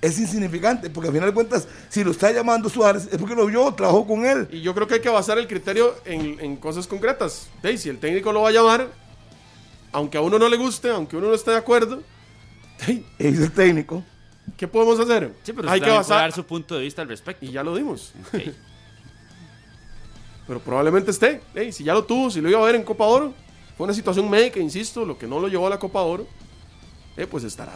[0.00, 3.46] es insignificante, porque al final de cuentas, si lo está llamando Suárez, es porque lo
[3.46, 4.48] vio, trabajó con él.
[4.50, 7.48] Y yo creo que hay que basar el criterio en, en cosas concretas.
[7.62, 8.88] Ey, si el técnico lo va a llamar,
[9.92, 12.02] aunque a uno no le guste, aunque uno no esté de acuerdo,
[13.18, 14.02] Es el técnico.
[14.56, 15.32] ¿qué podemos hacer?
[15.44, 16.18] Sí, pero hay que basar.
[16.22, 17.44] dar su punto de vista al respecto.
[17.46, 18.12] Y ya lo dimos.
[18.34, 18.40] Ok.
[20.52, 21.40] Pero probablemente esté.
[21.72, 23.32] Si ya lo tuvo, si lo iba a ver en Copa Oro,
[23.74, 26.26] fue una situación médica, insisto, lo que no lo llevó a la Copa Oro,
[27.16, 27.72] eh, pues estará.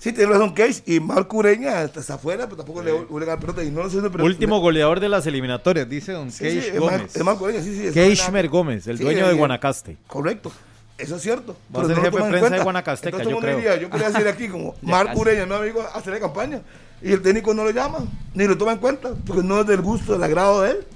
[0.00, 3.38] Sí, tiene razón Cage y Marco Ureña hasta está afuera, pero tampoco le le la
[3.38, 4.00] pelota y no lo sé.
[4.10, 7.14] pero- Último goleador de las eliminatorias, dice don Sí, sí, Gómez.
[7.14, 7.92] es Marco Ureña, sí, sí.
[7.94, 9.96] Keishmer Gómez, el Sí, dueño de Guanacaste.
[10.08, 10.50] Correcto.
[10.98, 11.52] Eso es cierto.
[11.72, 12.62] Va a pero ser no jefe de prensa de.
[12.64, 13.70] Guanacasteca, Entonces, yo ¿cómo le creo.
[13.76, 13.80] diría?
[13.80, 15.20] Yo quería decir aquí como Marco.
[15.20, 16.62] Ureña no amigo a hacer la campaña
[17.00, 17.98] y el técnico no lo llama
[18.34, 20.86] ni lo toma en cuenta porque no es del gusto, del agrado de él.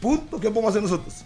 [0.00, 0.38] Punto.
[0.40, 1.24] ¿Qué podemos hacer nosotros?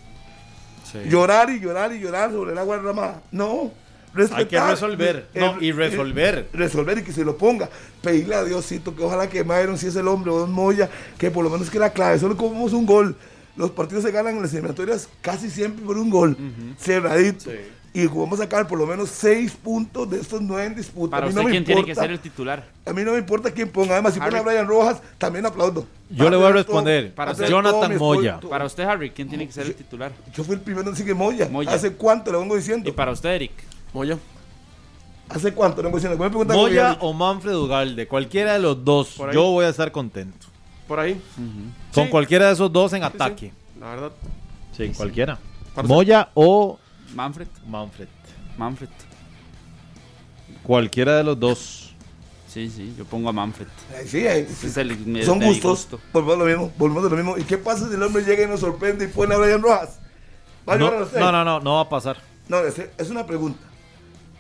[1.09, 3.23] Llorar y llorar y llorar sobre el agua derramada.
[3.31, 3.71] No.
[4.13, 4.41] Respetar.
[4.41, 5.29] Hay que resolver.
[5.35, 6.49] No, y resolver.
[6.53, 7.69] resolver y que se lo ponga.
[8.03, 11.31] Pedirle a Diosito que ojalá que Myron, si es el hombre o Don Moya, que
[11.31, 12.19] por lo menos que la clave.
[12.19, 13.17] Solo comemos un gol.
[13.57, 16.37] Los partidos se ganan en las eliminatorias casi siempre por un gol.
[16.79, 17.51] Cerradito.
[17.93, 21.11] Y vamos a sacar por lo menos seis puntos de estos nueve en disputa.
[21.11, 22.65] Para a mí usted, no me ¿quién tiene que importa- ser el titular?
[22.87, 23.95] A mí no me importa quién ponga.
[23.95, 24.43] Además, si pone a.
[24.43, 25.87] Brian Rojas, también aplaudo.
[26.09, 27.13] Yo le voy a todo- responder.
[27.15, 28.31] Para Jonathan Moya.
[28.35, 28.49] esfuerzo.
[28.49, 30.13] Para usted, Harry, ¿quién tiene que ser el titular?
[30.33, 31.49] Yo fui el primero en decir que Moya.
[31.51, 31.73] Moya.
[31.73, 32.89] ¿Hace cuánto le vengo diciendo?
[32.89, 33.53] Y para usted, Eric.
[33.93, 34.17] Moya.
[35.29, 36.17] ¿Hace cuánto le vengo diciendo?
[36.17, 39.69] Voy a preguntar a Moya o Manfred Ugalde, cualquiera de los dos, yo voy a
[39.69, 40.47] estar contento.
[40.89, 41.21] Por ahí.
[41.95, 42.11] Con Sí.
[42.11, 43.47] cualquiera de esos dos en Sí, ataque.
[43.49, 44.13] sí, La verdad.
[44.77, 45.39] Sí, cualquiera.
[45.85, 46.79] Moya o
[47.15, 47.49] Manfred.
[47.67, 48.09] Manfred.
[48.57, 48.89] Manfred.
[50.63, 51.95] Cualquiera de los dos.
[52.49, 53.69] Sí, sí, yo pongo a Manfred.
[54.07, 55.71] Sí, ay, Ese es el, el Son gustos.
[55.89, 56.01] gusto.
[56.13, 56.73] Volvemos a lo mismo.
[56.77, 57.39] Volvemos a lo mismo.
[57.39, 60.01] ¿Y qué pasa si el hombre llega y nos sorprende y pone a Brian Rojas?
[60.69, 61.19] ¿Va a No, usted?
[61.21, 62.17] no, no, no, no va a pasar.
[62.49, 63.61] No, es, es una pregunta.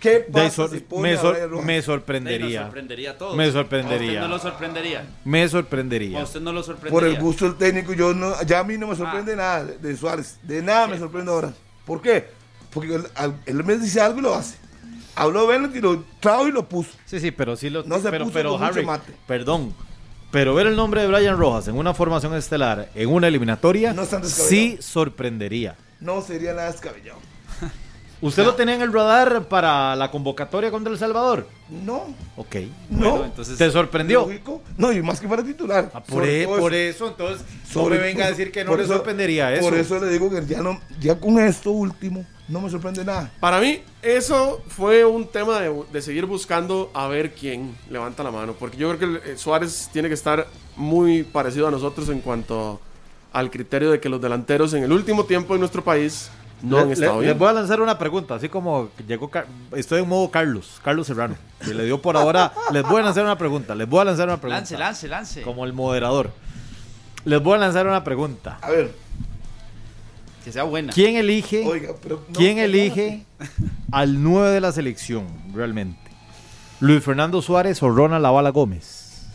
[0.00, 1.66] ¿Qué De pasa sor- si pone me, a sor- Brian Rojas?
[1.66, 2.62] me Sí, nos sorprendería.
[2.62, 3.36] sorprendería a todos.
[3.36, 4.08] Me ¿A sorprendería.
[4.10, 5.06] usted no lo sorprendería?
[5.24, 6.22] Me ¿A sorprendería.
[6.24, 6.90] usted no lo sorprendería?
[7.00, 9.36] Por el gusto del técnico, yo no, ya a mí no me sorprende Ah.
[9.36, 10.38] nada de, de Suárez.
[10.42, 11.52] De nada me sorprende ahora.
[11.86, 12.39] ¿Por qué?
[12.72, 13.04] Porque él,
[13.46, 14.56] él me dice algo y lo hace.
[15.16, 16.90] Habló Bennett y lo trajo y lo puso.
[17.04, 19.12] Sí, sí, pero sí lo No se pero, puso pero Harry, mate.
[19.26, 19.74] perdón.
[20.30, 24.04] Pero ver el nombre de Brian Rojas en una formación estelar, en una eliminatoria, No
[24.06, 25.76] sí sorprendería.
[25.98, 27.18] No sería nada descabellado.
[28.22, 31.48] ¿Usted lo tenía en el radar para la convocatoria contra El Salvador?
[31.84, 32.56] No, Ok.
[32.90, 33.10] no.
[33.10, 34.20] Bueno, entonces, ¿Te sorprendió?
[34.20, 34.62] Lógico.
[34.76, 35.90] No, y más que para titular.
[35.92, 37.06] Ah, por, e- por eso.
[37.06, 39.62] eso, entonces, no Sobre- me venga a decir que no le sorprendería eso.
[39.68, 43.30] Por eso le digo que ya, no, ya con esto último no me sorprende nada.
[43.40, 48.30] Para mí, eso fue un tema de, de seguir buscando a ver quién levanta la
[48.30, 48.54] mano.
[48.58, 50.46] Porque yo creo que eh, Suárez tiene que estar
[50.76, 52.80] muy parecido a nosotros en cuanto
[53.32, 56.30] al criterio de que los delanteros en el último tiempo en nuestro país
[56.62, 57.38] no Le- han le- estado les bien.
[57.38, 61.36] voy a lanzar una pregunta, así como llegó, Car- estoy en modo Carlos, Carlos Serrano,
[61.66, 64.26] y le dio por ahora, les voy a lanzar una pregunta, les voy a lanzar
[64.28, 64.58] una pregunta.
[64.60, 65.42] Lance, lance, lance.
[65.42, 66.32] Como el moderador.
[67.24, 68.58] Les voy a lanzar una pregunta.
[68.60, 68.92] A ver,
[70.44, 70.92] Que sea buena.
[70.92, 72.24] ¿Quién elige, oiga, pero.
[72.28, 73.24] no, quién elige
[73.92, 75.98] al 9 de la selección, realmente?
[76.80, 79.26] ¿Luis Fernando Suárez o Ronald Lavala Gómez?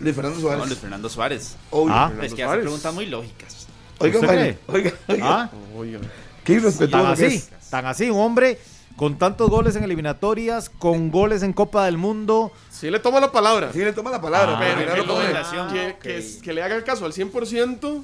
[0.00, 0.66] Luis Fernando No, Suárez.
[0.66, 1.56] Luis Fernando Suárez.
[1.70, 1.94] Obvio.
[1.94, 2.12] Ah.
[2.22, 3.68] Es que hace preguntas muy lógicas.
[3.98, 4.92] Oiga, oiga, oiga.
[5.22, 5.50] ¿Ah?
[5.76, 6.00] Oiga.
[6.42, 7.50] Qué Tan irrespetuoso que así, es.
[7.68, 8.58] tan así, un hombre
[8.96, 12.50] con tantos goles en eliminatorias, con goles en Copa del Mundo.
[12.70, 13.72] Sí le toma la palabra.
[13.72, 15.98] Sí, le toma la palabra, Ah, pero
[16.42, 18.02] que, le haga el caso al 100%.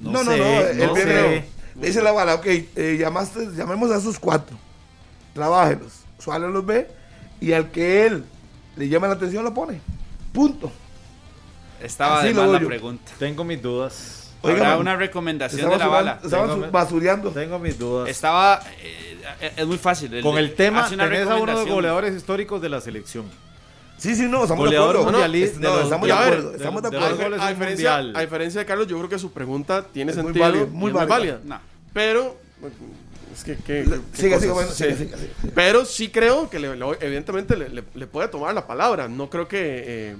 [0.00, 1.44] No, no, sé, no, él no viene- sé.
[1.80, 4.56] Le dice la bala, ok, eh, llamaste, llamemos a esos cuatro,
[5.34, 5.92] trabájelos.
[6.18, 6.88] Suárez los ve
[7.40, 8.24] y al que él
[8.76, 9.80] le llama la atención lo pone.
[10.32, 10.70] Punto.
[11.82, 12.66] Estaba Así de voy la yo.
[12.66, 13.12] pregunta.
[13.18, 14.30] Tengo mis dudas.
[14.42, 16.18] Oiga, Habrá una recomendación de la bala.
[16.20, 17.30] Tengo- basureando.
[17.30, 18.08] Tengo mis dudas.
[18.08, 18.60] Estaba.
[18.82, 20.20] eh, es muy fácil.
[20.22, 23.24] Con el tema, tenés a uno de los goleadores históricos de la selección.
[24.00, 25.18] Sí, sí, no, estamos Goleador de acuerdo.
[25.18, 26.50] mundialista Es- de no, los- estamos de acuerdo.
[26.50, 27.42] de- Estamos de acuerdo.
[27.42, 28.16] a diferencia, Mundial.
[28.16, 30.92] a diferencia de Carlos, yo creo que su pregunta tiene Es muy sentido muy muy
[30.92, 31.14] válida.
[31.16, 31.40] válida.
[31.44, 31.60] No.
[31.92, 32.36] Pero,
[33.34, 35.10] es que, que- que Siga, cosas, siga, bueno, sí.
[35.54, 39.06] Pero sí creo que le- le- evidentemente le, le- le puede tomar la palabra.
[39.08, 40.16] No creo que eh,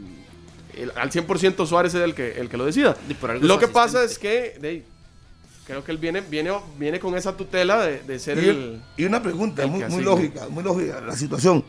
[0.76, 2.96] el- al 100% Suárez es el que, el que lo decida.
[3.40, 4.84] Lo que pasa es que de
[5.66, 8.82] creo que él viene, viene, viene con esa tutela de, de ser Y, el...
[8.96, 11.64] y una pregunta el muy, muy lógica, muy lógica la situación.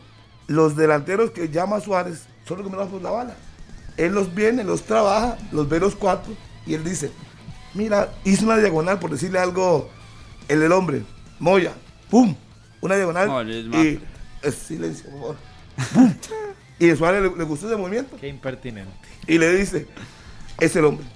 [0.46, 3.36] Los delanteros que llama Suárez son los que me por la bala.
[3.96, 6.32] Él los viene, los trabaja, los ve los cuatro
[6.66, 7.12] y él dice,
[7.74, 9.90] mira, hizo una diagonal por decirle algo,
[10.48, 11.02] el del hombre,
[11.38, 11.72] Moya,
[12.10, 12.34] pum,
[12.80, 13.46] una diagonal No, es
[13.84, 14.00] y
[14.42, 15.36] es silencio, por favor.
[15.94, 16.14] Pum.
[16.78, 18.90] y a Suárez le, le gustó ese movimiento Qué impertinente.
[19.26, 19.86] y le dice,
[20.58, 21.06] es el hombre.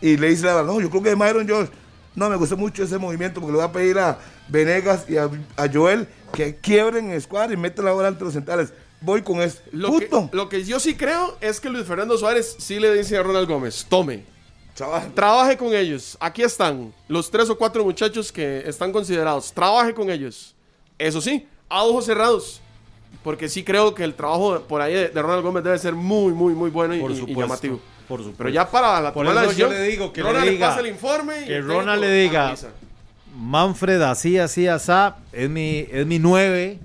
[0.00, 1.72] Y le dice la verdad, no, yo creo que Myron George,
[2.14, 5.28] no, me gustó mucho ese movimiento porque le voy a pedir a Venegas y a,
[5.56, 8.72] a Joel que quiebren el squad y metan la bola entre los centrales.
[9.00, 9.62] Voy con este.
[9.72, 10.36] Lo que, Punto.
[10.36, 13.46] lo que yo sí creo es que Luis Fernando Suárez sí le dice a Ronald
[13.48, 14.24] Gómez, tome,
[14.74, 15.12] Chaval.
[15.14, 16.16] trabaje con ellos.
[16.20, 19.52] Aquí están los tres o cuatro muchachos que están considerados.
[19.52, 20.54] Trabaje con ellos.
[20.98, 22.60] Eso sí, a ojos cerrados.
[23.22, 26.32] Porque sí creo que el trabajo por ahí de, de Ronald Gómez debe ser muy,
[26.32, 27.80] muy, muy bueno y, Por y- llamativo.
[28.08, 28.38] Por supuesto.
[28.38, 30.80] Pero ya para la Por eso yo decisión, le digo que le Ronald diga- pasa
[30.80, 32.54] el informe y que Ronald le diga.
[33.36, 36.78] Manfred así, así, asá, es mi, es mi 9.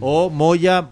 [0.00, 0.86] O Moya,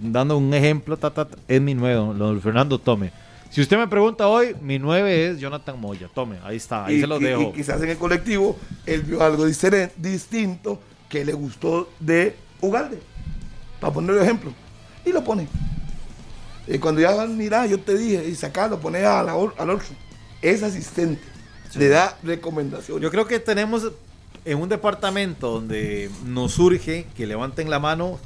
[0.00, 3.12] dando un ejemplo, ta, ta, ta, es mi 9, lo de Fernando Tome.
[3.50, 6.08] Si usted me pregunta hoy, mi 9 es Jonathan Moya.
[6.12, 7.42] Tome, ahí está, ahí y, se los y- dejo.
[7.42, 12.98] y quizás en el colectivo él vio algo distinto que le gustó de Ugalde.
[13.80, 14.52] Para poner ejemplo.
[15.06, 15.46] Y lo pone.
[16.66, 19.70] Y cuando ya van, mira, yo te dije, y sacarlo, pone a la, or- al
[19.70, 19.86] otro.
[20.40, 21.22] Es asistente.
[21.74, 23.02] Le da recomendaciones.
[23.02, 23.90] Yo creo que tenemos
[24.44, 28.18] en un departamento donde nos surge que levanten la mano,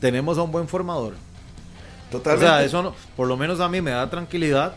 [0.00, 1.14] tenemos a un buen formador.
[2.08, 2.46] O Totalmente.
[2.46, 4.74] sea, eso no- por lo menos a mí me da tranquilidad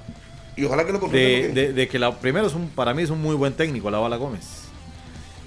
[0.55, 3.21] y ojalá que lo de- de que la primero es un, para mí es un
[3.21, 4.45] muy buen técnico, la Bala Gómez.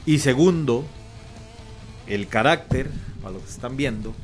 [0.05, 0.85] Y segundo,
[2.07, 2.89] el carácter,
[3.23, 4.15] para los que están viendo,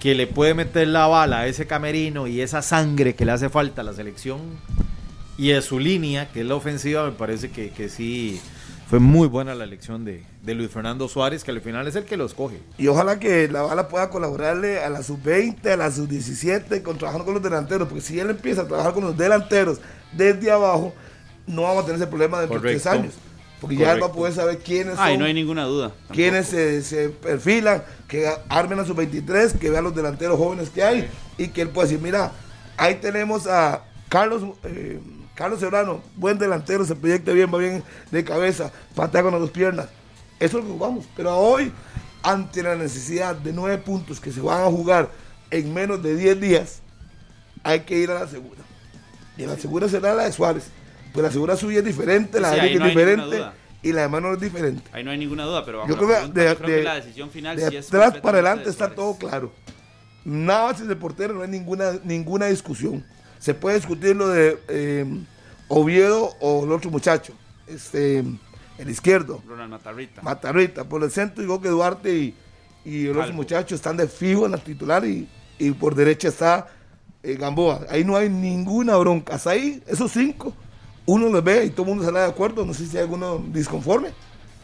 [0.00, 3.48] que le puede meter la bala a ese camerino y esa sangre que le hace
[3.48, 4.40] falta a la selección
[5.38, 8.40] y a su línea, que es la ofensiva, me parece que, que sí
[8.88, 12.04] fue muy buena la elección de, de Luis Fernando Suárez, que al final es el
[12.04, 12.60] que lo escoge.
[12.78, 17.24] Y ojalá que la bala pueda colaborarle a la sub-20, a la sub-17, con trabajando
[17.24, 19.80] con los delanteros, porque si él empieza a trabajar con los delanteros
[20.12, 20.94] desde abajo,
[21.46, 23.14] no vamos a tener ese problema dentro de tres años.
[23.60, 25.92] Porque ya él va a poder saber quiénes Ay, son, no hay ninguna duda.
[26.12, 31.08] quiénes se, se perfilan, que armen a sub-23, que vean los delanteros jóvenes que hay
[31.38, 32.32] y que él pueda decir, mira,
[32.76, 35.00] ahí tenemos a Carlos eh,
[35.36, 39.50] Carlos Serrano, buen delantero, se proyecta bien, va bien de cabeza, patea con las dos
[39.50, 39.86] piernas.
[40.40, 41.04] Eso es lo que jugamos.
[41.14, 41.70] Pero hoy,
[42.22, 45.10] ante la necesidad de nueve puntos que se van a jugar
[45.50, 46.80] en menos de 10 días,
[47.62, 48.62] hay que ir a la segura.
[49.36, 50.68] Y la segura será la de Suárez.
[51.16, 53.44] Pues la segura suya es diferente, la Sí, de Eric no es diferente
[53.82, 54.82] y la de Mano es diferente.
[54.92, 56.82] Ahí no hay ninguna duda, pero bajo Yo creo pregunta, de, yo creo de- que
[56.84, 59.52] la decisión final de sí es atrás para adelante de está todo claro.
[60.24, 63.04] Nada más de portero, no hay ninguna, ninguna discusión.
[63.38, 65.04] Se puede discutir lo de eh,
[65.68, 67.32] Oviedo o el otro muchacho,
[67.66, 68.24] este,
[68.78, 70.22] el izquierdo, Ronald Matarrita.
[70.22, 70.84] Matarrita.
[70.84, 72.34] Por el centro digo que Duarte y,
[72.84, 73.36] y el otro Calvo.
[73.36, 76.66] muchacho están de fijo en la titular y, y por derecha está
[77.22, 77.86] eh, Gamboa.
[77.88, 79.34] Ahí no hay ninguna bronca.
[79.36, 80.54] Hasta ahí, esos cinco,
[81.06, 82.64] uno los ve y todo el mundo sale de acuerdo.
[82.66, 84.10] No sé si hay alguno disconforme.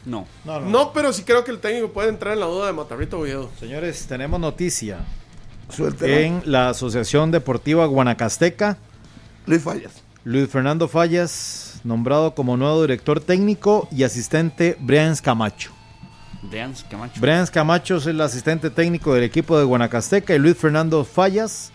[0.05, 0.27] no.
[0.45, 3.21] No, No, pero sí creo que el técnico puede entrar en la duda de Matarrito
[3.21, 3.51] Oviedo.
[3.59, 4.99] Señores, tenemos noticia.
[5.71, 6.21] Suéltela.
[6.21, 8.77] En la Asociación Deportiva Guanacasteca,
[9.47, 10.03] Luis Fallas.
[10.25, 15.73] Luis Fernando Fallas, nombrado como nuevo director técnico y asistente Brian Camacho.
[16.43, 17.21] Vean, Camacho.
[17.21, 21.71] Brian Camacho es el asistente técnico del equipo de Guanacasteca y Luis Fernando Fallas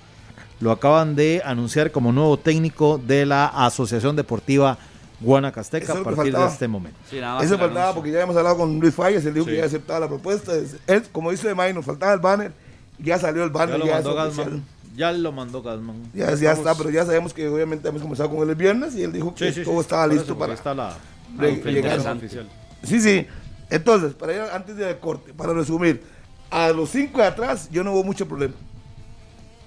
[0.60, 4.78] lo acaban de anunciar como nuevo técnico de la Asociación Deportiva
[5.20, 6.98] Guanacasteca a lo partir de este momento.
[7.10, 7.94] Sí, Eso faltaba anuncio.
[7.96, 9.52] porque ya hemos hablado con Luis Fallas, él dijo Sí.
[9.52, 10.54] que ya aceptaba la propuesta.
[10.56, 12.52] Es- Él, como dice May, nos faltaba el banner,
[13.00, 14.16] ya salió el Ya banner, lo ya, es mandó.
[14.16, 14.66] Gasman.
[14.96, 16.04] Ya lo mandó Gasman.
[16.14, 19.04] Ya, ya está, pero ya sabemos que obviamente hemos conversado con él el viernes y
[19.04, 19.82] él dijo que Sí, sí, todo sí.
[19.82, 20.96] estaba listo eso, para está la,
[21.38, 22.00] re- llegar.
[22.16, 22.48] oficial.
[22.84, 23.26] Sí, sí.
[23.70, 26.02] Entonces, para ir antes del corte, para resumir,
[26.50, 28.54] a los cinco de atrás yo no hubo mucho problema.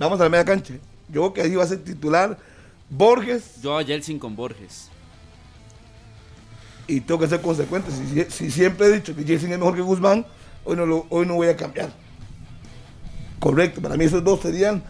[0.01, 0.75] Vamos a la media cancha.
[1.09, 2.37] Yo creo que ahí va a ser titular
[2.89, 4.89] Borges Yo a Jelsin con Borges.
[6.89, 7.91] y tengo que ser consecuente.
[7.93, 10.27] Si, si siempre he dicho que Jason es mejor que Guzmán,
[10.65, 11.93] hoy no, lo- hoy no voy a cambiar.
[13.39, 14.83] Correcto, para mí esos dos serían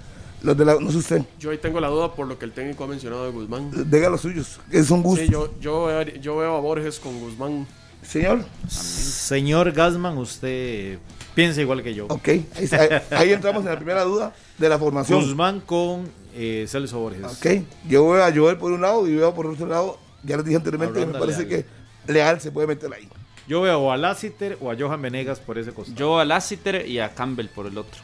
[0.43, 0.77] los de la.
[0.81, 3.25] No sé usted, Yo ahí tengo la duda por lo que el técnico ha mencionado
[3.27, 3.71] de Guzmán.
[3.91, 4.59] diga los suyos,
[5.03, 5.27] gustos.
[5.27, 7.67] Sí, yo, yo, veo- yo veo a Borges con Guzmán.
[8.03, 10.99] Señor, Señor Gasman, usted
[11.35, 12.07] piensa igual que yo.
[12.09, 15.21] ok, ahí, está, ahí- entramos en la primera duda de la formación.
[15.21, 17.25] Guzmán con eh, Celso Borges.
[17.25, 20.45] Ok, yo veo a Joel por un lado y veo por otro lado, ya les
[20.45, 21.65] dije anteriormente, A me parece Leal.
[22.07, 23.09] que Leal se puede meter ahí.
[23.49, 25.99] Yo veo o a Lassiter o a Johan Venegas por ese costado.
[25.99, 28.01] Yo a Lassiter y a Campbell por el otro.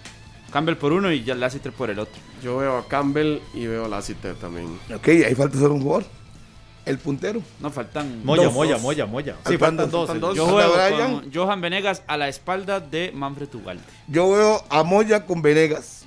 [0.53, 2.15] Campbell por uno y ya Lassiter por el otro.
[2.43, 4.67] Yo veo a Campbell y veo a Lassiter también.
[4.95, 6.07] Ok, ahí falta solo un jugador,
[6.87, 7.43] el puntero.
[7.61, 8.25] No faltan.
[8.25, 8.83] Moya, Dos, Moya, dos.
[8.83, 9.37] Moya, Moya.
[9.47, 10.37] Sí, Faltan faltan dos.
[10.37, 11.21] Yo juego Brian.
[11.21, 13.83] con Johan Venegas a la espalda de Manfred Ugalde.
[14.09, 16.05] Yo veo a Moya con Venegas.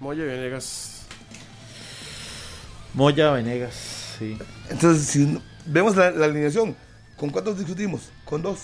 [0.00, 1.02] Moya y Venegas.
[2.94, 4.36] Moya, Venegas, sí.
[4.70, 6.74] Entonces, si vemos la, la alineación,
[7.16, 8.10] ¿con cuántos discutimos?
[8.24, 8.58] Con dos.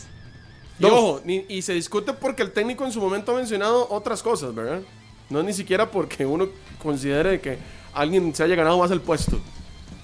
[0.79, 0.93] Y Dos.
[0.93, 4.55] ojo, ni- y se discute porque el técnico en su momento ha mencionado otras cosas,
[4.55, 4.81] ¿verdad?
[5.31, 6.49] No es ni siquiera porque uno
[6.83, 7.59] considere que
[7.93, 9.39] alguien se haya ganado más el puesto.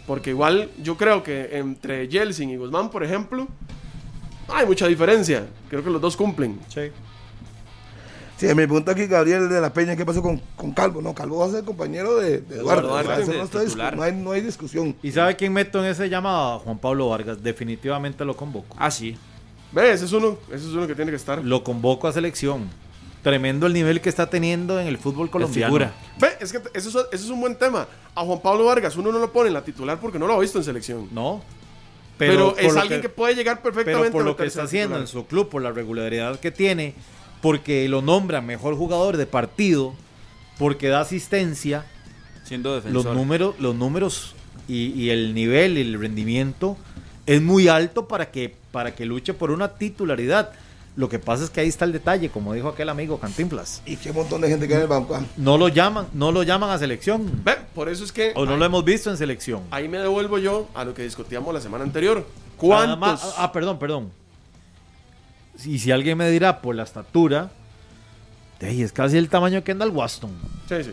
[0.06, 3.46] Porque igual yo creo que entre Yeltsin y Guzmán, por ejemplo,
[4.48, 5.46] hay mucha diferencia.
[5.68, 6.58] Creo que los dos cumplen.
[6.68, 6.90] Sí.
[8.36, 11.02] Sí, me pregunta aquí Gabriel de la Peña, ¿qué pasó con, con Calvo?
[11.02, 12.96] No, Calvo va a ser compañero de, de Eduardo.
[12.96, 13.96] De no, está discu- titular.
[13.96, 14.96] no hay, no hay discusión.
[15.02, 16.60] ¿Y sabe quién meto en ese llamado?
[16.60, 17.42] Juan Pablo Vargas.
[17.42, 18.74] Definitivamente lo convoco.
[18.78, 19.14] Ah, sí.
[19.72, 19.96] ¿Ves?
[19.96, 20.38] Ese es uno.
[20.48, 21.44] Ese es uno que tiene que estar.
[21.44, 22.62] Lo convoco a selección.
[23.22, 25.66] Tremendo el nivel que está teniendo en el fútbol colombiano.
[25.66, 25.92] figura.
[26.18, 27.86] Ve, es que eso es, eso es un buen tema.
[28.14, 30.38] A Juan Pablo Vargas uno no lo pone en la titular porque no lo ha
[30.38, 31.08] visto en selección.
[31.12, 31.42] No.
[32.16, 35.00] Pero, es alguien que, puede llegar perfectamente pero por a lo que está haciendo titular.
[35.02, 36.94] en su club, por la regularidad que tiene,
[37.40, 39.94] porque lo nombra mejor jugador de partido,
[40.58, 41.86] porque da asistencia,
[42.44, 43.16] Siendo los defensor.
[43.16, 44.34] números, los números
[44.68, 46.76] y, y el nivel y el rendimiento
[47.26, 50.52] es muy alto para que, para que luche por una titularidad.
[51.00, 53.80] Lo que pasa es que ahí está el detalle, como dijo aquel amigo Cantinflas.
[53.86, 55.14] Y qué montón de gente que hay en el banco.
[55.14, 55.22] ah.
[55.38, 57.40] No lo llaman, no lo llaman a selección.
[57.42, 59.62] Ve, por eso es que O no ahí, lo hemos visto en selección.
[59.70, 62.16] ahí me devuelvo yo a lo que discutíamos la semana anterior.
[62.18, 62.26] Nada
[62.58, 62.98] ¿Cuántos?
[62.98, 64.10] más- ah, perdón, perdón.
[65.64, 67.50] Y si alguien me dirá por la estatura,
[68.60, 70.30] ey, es casi el tamaño de Kendall Waston.
[70.68, 70.92] Sí, sí.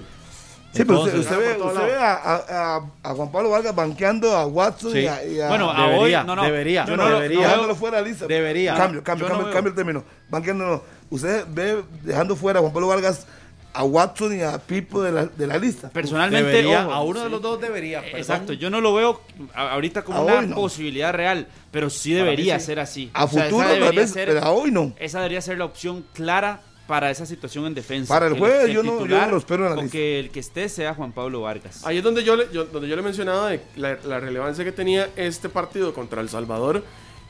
[0.78, 4.46] Sí, pero usted, usted ve, usted ve a, a- a- Juan Pablo Vargas banqueando a
[4.46, 5.00] Watson Sí.
[5.00, 6.44] y a, y a- Bueno, a Debería, hoy, no, no.
[6.44, 7.36] debería, Yo no lo- debería.
[7.36, 8.28] no veo- dejándolo fuera de la lista.
[8.28, 8.74] Debería.
[8.76, 10.04] Cambio, cambio, cambio, cambio el término.
[10.30, 10.84] Banqueando no.
[11.10, 13.26] Usted ve dejando fuera a Juan Pablo Vargas
[13.74, 15.90] a Watson y a Pipo de la, de la lista.
[15.90, 17.32] Personalmente, Debería, ojo, a uno de sí.
[17.32, 18.02] los dos debería.
[18.02, 18.20] perdón.
[18.20, 19.22] Exacto, yo no lo veo
[19.54, 20.56] ahorita como A una no.
[20.56, 22.66] posibilidad real, pero sí debería sí.
[22.66, 23.12] ser así.
[23.14, 24.94] A O sea, futuro tal debería vez, ser- pero a hoy no.
[24.98, 28.14] Esa debería ser la opción clara para esa situación en defensa.
[28.14, 29.92] Para el jueves que yo no- yo no lo espero en la lista.
[29.92, 31.86] que el que esté sea Juan Pablo Vargas.
[31.86, 34.72] Ahí es donde yo, le, yo- donde yo le mencionaba de la, la relevancia que
[34.72, 36.84] tenía este partido contra El Salvador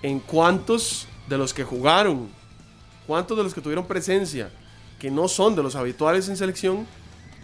[0.04, 2.30] en cuántos de los que jugaron,
[3.08, 4.50] cuántos de los que tuvieron presencia,
[5.00, 6.86] que no son de los habituales en selección,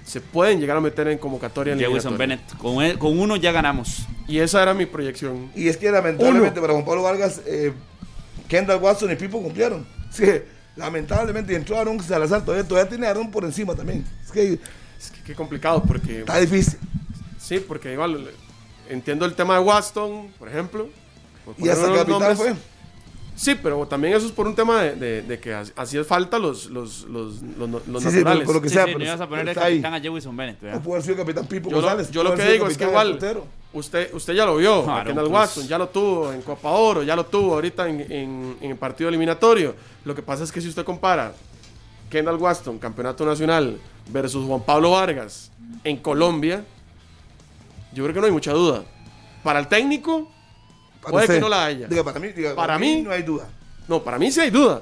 [0.06, 2.44] se pueden llegar a meter en convocatoria en Jefferson eliminatoria.
[2.52, 2.58] Bennett.
[2.62, 4.06] Con, él- con uno ya ganamos.
[4.28, 5.52] Y esa era mi proyección.
[5.56, 7.74] Y es que lamentablemente para Juan Pablo Vargas, eh,
[8.48, 9.86] Kendall Watson y Pipo cumplieron.
[10.16, 10.46] Que
[10.76, 14.06] lamentablemente entró Aaron Salazar, todavía, todavía tiene Aaron por encima también.
[14.26, 14.54] Es que
[15.00, 16.80] Es que qué complicado porque está difícil.
[17.40, 18.30] sí, porque igual
[18.90, 20.90] entiendo el tema de Waston, por ejemplo.
[21.46, 22.38] por Y hasta capitán nombres.
[22.38, 22.54] fue.
[23.36, 26.68] Sí, pero también eso es por un tema de, de- de que hacía falta los,
[26.68, 28.24] los, los, los, los Sí, sí, naturales.
[28.24, 29.74] pero con lo que Sí, sea, sí, pero no ibas a poner de está ahí.
[29.82, 30.62] capitán a Jefferson Bennett.
[30.62, 30.78] ¿verdad?
[30.78, 32.12] No pudo haber sido capitán Pipo Yo lo, González.
[32.12, 33.20] yo lo que digo es que capitán igual.
[33.74, 35.34] Usted, usted ya lo vio, Claro, Kendall pues.
[35.40, 38.78] Watson ya lo tuvo en Copa Oro, ya lo tuvo ahorita en, en- en el
[38.78, 39.76] partido eliminatorio.
[40.06, 41.34] Lo que pasa es que si usted compara
[42.10, 45.50] Kendall Waston, campeonato nacional, versus Juan Pablo Vargas
[45.84, 46.64] en Colombia,
[47.94, 48.84] yo creo que no hay mucha duda.
[49.44, 50.30] Para el técnico,
[51.02, 51.36] Para puede usted.
[51.36, 51.88] que no la haya.
[51.88, 53.48] Diga, para mí, diga, Para mí- no hay duda.
[53.88, 54.82] no, para mí sí hay duda.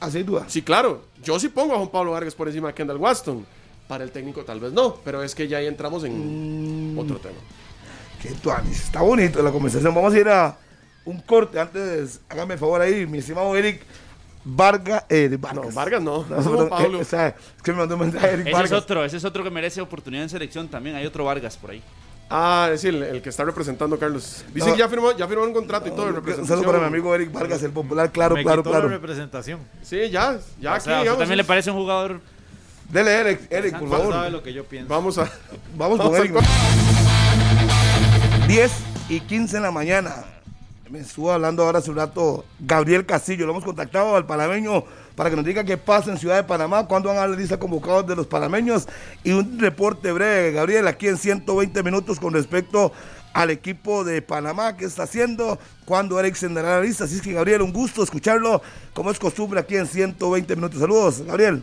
[0.00, 0.44] Así hay duda.
[0.48, 1.02] Sí, claro.
[1.22, 3.46] Yo sí pongo a Juan Pablo Vargas por encima de Kendall Waston.
[3.88, 7.34] Para el técnico tal vez no, pero es que ya ahí entramos en otro tema.
[8.22, 8.84] Qué tuanis.
[8.84, 9.94] Está bonito la conversación.
[9.94, 10.56] Vamos a ir a
[11.04, 11.58] un corte.
[11.58, 13.82] Antes, hágame el favor ahí, mi estimado Eric
[14.44, 15.04] Vargas.
[15.08, 15.64] Eh, Vargas.
[15.64, 16.68] No, Vargas no.
[16.68, 16.98] Pablo.
[16.98, 19.24] eh, o sea, es que me mandó un mensaje Eric Ese es otro, ese es
[19.24, 20.94] otro que merece oportunidad en selección también.
[20.96, 21.82] Hay otro Vargas por ahí.
[22.34, 24.44] Ah, es el, el que está representando a Carlos.
[24.54, 24.72] Dice No.
[24.72, 27.30] que ya firmó, ya firmó un contrato y todo Un saludo para mi amigo Eric
[27.32, 28.10] Vargas, el popular.
[28.10, 28.88] Claro, Me claro, quitó la claro.
[28.88, 29.58] representación.
[29.82, 32.20] Sí, ya, ya o aquí, sea, ¿a usted digamos, también le parece un jugador
[32.88, 34.30] Dele, Eric, Eric, por Sabe favor.
[34.32, 34.88] lo que yo pienso.
[34.88, 35.30] Vamos a.
[35.76, 36.32] Vamos con Eric.
[38.42, 38.72] Al 10
[39.08, 40.24] y 15 en la mañana.
[40.90, 43.46] Me estuvo hablando ahora hace un rato Gabriel Castillo.
[43.46, 46.86] Lo hemos contactado al panameño para que nos diga qué pasa en Ciudad de Panamá,
[46.86, 48.88] cuándo van a la lista convocados de los panameños
[49.22, 52.92] y un reporte breve, Gabriel, aquí en 120 minutos con respecto
[53.32, 57.04] al equipo de Panamá que está haciendo, cuando Eriksen dará la lista.
[57.04, 58.60] Así es que Gabriel, un gusto escucharlo
[58.92, 60.80] como es costumbre aquí en 120 minutos.
[60.80, 61.62] Saludos, Gabriel.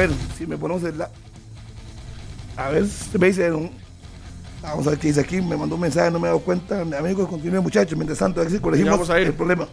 [0.00, 0.98] Ver, si me ponemos el...
[0.98, 1.10] la-
[2.56, 3.50] A ver, se me dice...
[3.52, 3.70] un-
[4.62, 5.40] Vamos a ver qué dice aquí.
[5.40, 6.84] Me mandó un mensaje, no me he dado cuenta.
[6.84, 7.96] Mi amigo, continúe muchachos.
[7.96, 9.28] Mientras tanto, a ver si corregimos vamos a ir.
[9.28, 9.66] el problema.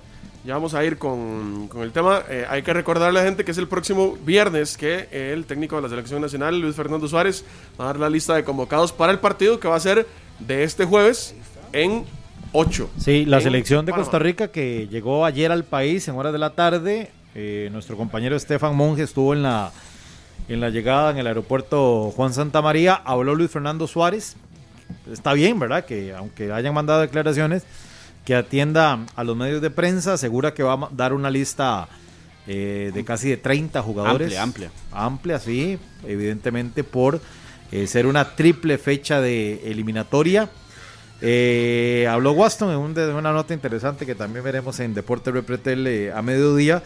[0.45, 2.21] Ya vamos a ir con, con el tema.
[2.29, 5.75] Eh, hay que recordarle a la gente que es el próximo viernes que el técnico
[5.75, 7.43] de la selección nacional, Luis Fernando Suárez,
[7.77, 10.07] va a dar la lista de convocados para el partido que va a ser
[10.39, 11.35] de este jueves
[11.73, 12.05] en
[12.53, 12.89] 8.
[12.97, 14.05] Sí, la selección de Panamá.
[14.05, 17.11] Costa Rica que llegó ayer al país en horas de la tarde.
[17.35, 19.73] eh, nuestro compañero Estefan Monge estuvo en la,
[20.49, 22.95] en la llegada en el aeropuerto Juan Santa María.
[22.95, 24.35] Habló Luis Fernando Suárez.
[25.11, 25.85] Está bien, ¿verdad?
[25.85, 27.63] Que aunque hayan mandado declaraciones,
[28.25, 30.13] que atienda a los medios de prensa.
[30.13, 31.87] Asegura que va a dar una lista
[32.47, 34.37] eh, de casi de 30 jugadores.
[34.37, 34.71] Amplia, amplia.
[34.91, 35.77] Amplia, sí.
[36.05, 37.19] Evidentemente por
[37.71, 40.49] eh, ser una triple fecha de eliminatoria.
[41.19, 45.87] Eh, habló Waston en un de- una nota interesante que también veremos en Deporte Repretel
[45.87, 46.83] eh, a mediodía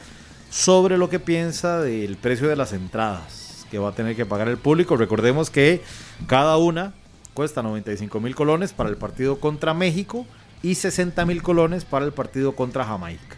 [0.49, 3.40] sobre lo que piensa del precio de las entradas
[3.71, 4.97] que va a tener que pagar el público.
[4.97, 5.81] Recordemos que
[6.27, 6.93] cada una
[7.33, 10.25] cuesta 95 mil colones para el partido contra México
[10.61, 13.37] y 60 mil colones para el partido contra Jamaica.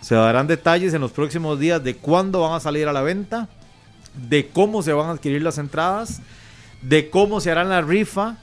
[0.00, 3.48] Se darán detalles en los próximos días de cuándo van a salir a la venta,
[4.28, 6.20] de cómo se van a adquirir las entradas,
[6.82, 8.38] de cómo se hará la rifa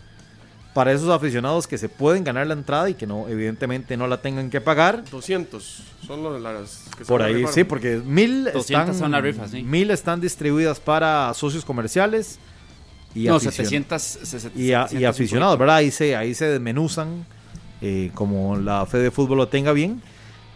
[0.80, 4.22] para esos aficionados que se pueden ganar la entrada y que no evidentemente no la
[4.22, 5.04] tengan que pagar.
[5.12, 9.22] 200 son los- las que se Por ahí, sí, porque mil 200 están, son las
[9.22, 9.62] rifas, sí.
[9.62, 12.40] mil están distribuidas para socios comerciales
[13.14, 15.76] y, no, aficion- 700, 700, y, a- y 700, aficionados, ¿verdad?
[15.76, 17.26] Ahí se, ahí se desmenuzan
[17.82, 20.02] eh, como la fe de fútbol lo tenga bien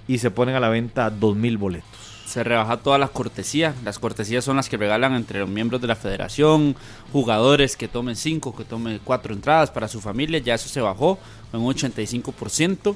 [0.08, 1.90] y se ponen a la venta dos mil boletos.
[2.26, 3.76] Se rebaja todas las cortesías.
[3.84, 6.76] Las cortesías son las que regalan entre los miembros de la federación,
[7.12, 10.40] jugadores que tomen 5, que tomen 4 entradas para su familia.
[10.40, 11.20] Ya eso se bajó
[11.52, 12.96] en un 85%.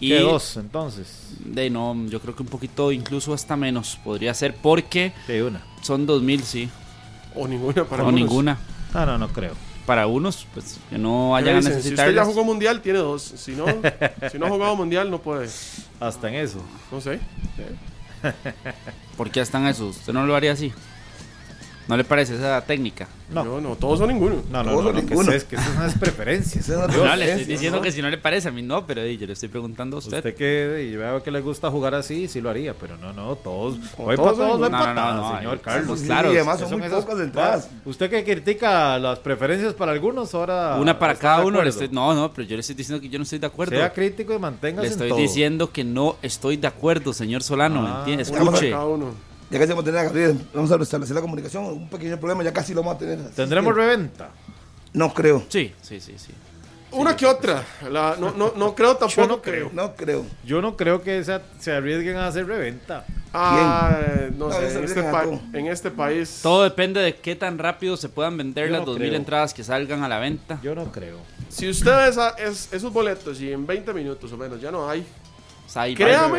[0.00, 1.30] Y ¿Qué dos entonces?
[1.40, 5.60] de no, yo creo que un poquito incluso hasta menos podría ser porque Sí, una.
[5.82, 6.70] son 2000, sí,
[7.34, 8.58] O ninguna para o ninguna.
[8.94, 9.54] No, no, no creo.
[9.86, 11.72] Para unos, pues que no ¿Qué vayan a dicen?
[11.72, 12.08] Si necesitar.
[12.10, 13.22] usted ya jugó mundial, tiene dos.
[13.22, 13.64] Si no,
[14.30, 15.48] si no ha jugado mundial, no puede.
[15.98, 16.60] Hasta en eso.
[16.92, 17.18] No sé.
[19.16, 19.96] ¿Por qué están esos?
[19.96, 20.72] ¿Usted no lo haría así?
[21.88, 23.08] ¿No le parece esa técnica?
[23.30, 23.60] No.
[23.60, 24.36] No, todos son ninguno.
[24.50, 26.68] No, no, Todos no, o lo que es que esas son las preferencias.
[26.68, 27.82] Esa es la No, le estoy diciendo ¿no?
[27.82, 30.18] que si no le parece, a mí no, pero yo le estoy preguntando a usted.
[30.18, 33.36] Usted que y veo que le gusta jugar así, sí lo haría, pero no, no,
[33.36, 33.76] todos.
[33.96, 36.00] Hoy todos para todos no, no, no, no, no, señor Carlos.
[36.02, 36.32] claros.
[36.32, 37.70] y además ¿Qué son son muy pocas entradas.
[37.84, 40.76] Usted que critica las preferencias para algunos, ahora.
[40.80, 41.62] Una para cada uno.
[41.62, 43.74] Le estoy, no, no, pero yo le estoy diciendo que yo no estoy de acuerdo.
[43.76, 45.18] Sea crítico y manténgase Le en estoy todo.
[45.18, 47.82] diciendo que no estoy de acuerdo, señor Solano.
[47.82, 48.24] ¿me Ah, entiende?
[48.28, 48.70] Uno para Escuche.
[48.70, 49.27] cada uno.
[49.50, 50.38] Ya casi vamos a tener a Gabriel.
[50.52, 51.64] Vamos a restablecer la comunicación.
[51.64, 53.18] Un pequeño problema, ya casi lo vamos a tener.
[53.30, 54.30] Tendremos que reventa.
[54.92, 55.44] No creo.
[55.48, 56.32] Sí, sí, sí, sí.
[56.90, 57.62] Una que otra.
[57.90, 59.70] La- no, no, no creo tampoco no que- creo.
[59.74, 60.24] No creo.
[60.44, 63.04] Yo no creo que se, se arriesguen a hacer reventa.
[63.34, 63.98] Ah,
[64.36, 65.00] no No, sé, en este,
[65.58, 66.40] en este país.
[66.42, 69.18] Todo depende de qué tan rápido se puedan vender Yo las no 2000 creo.
[69.20, 70.58] entradas que salgan a la venta.
[70.62, 71.18] Yo no creo.
[71.50, 74.88] Si usted ve esa- es- esos boletos y en 20 minutos o menos ya no
[74.88, 75.06] hay,
[75.74, 76.38] ahí va.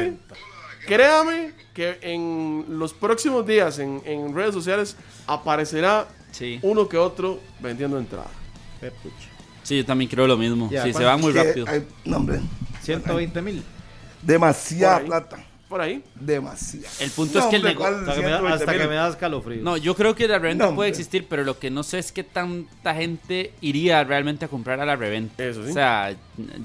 [0.85, 4.95] Créame, que en los próximos días en, en redes sociales
[5.27, 6.59] aparecerá Sí.
[6.61, 8.27] uno que otro vendiendo entrada.
[9.63, 10.69] Sí, yo también creo lo mismo.
[10.71, 11.65] Ya, sí, se va muy rápido.
[11.67, 12.39] hay- no, hombre.
[12.83, 13.63] 120 mil.
[14.21, 15.37] Demasiada plata.
[15.69, 16.03] Por ahí.
[16.15, 16.87] Demasiada.
[16.99, 18.79] El punto es que el hombre, nego- ¿cuál Hasta que me da, 120 hasta que
[18.79, 18.89] mil?
[18.89, 19.61] me da escalofrío.
[19.63, 20.89] No, yo creo que la reventa No, puede hombre.
[20.89, 24.85] existir, pero lo que no sé es qué tanta gente iría realmente a comprar a
[24.87, 25.43] la reventa.
[25.43, 25.69] Eso sí.
[25.69, 26.15] O sea,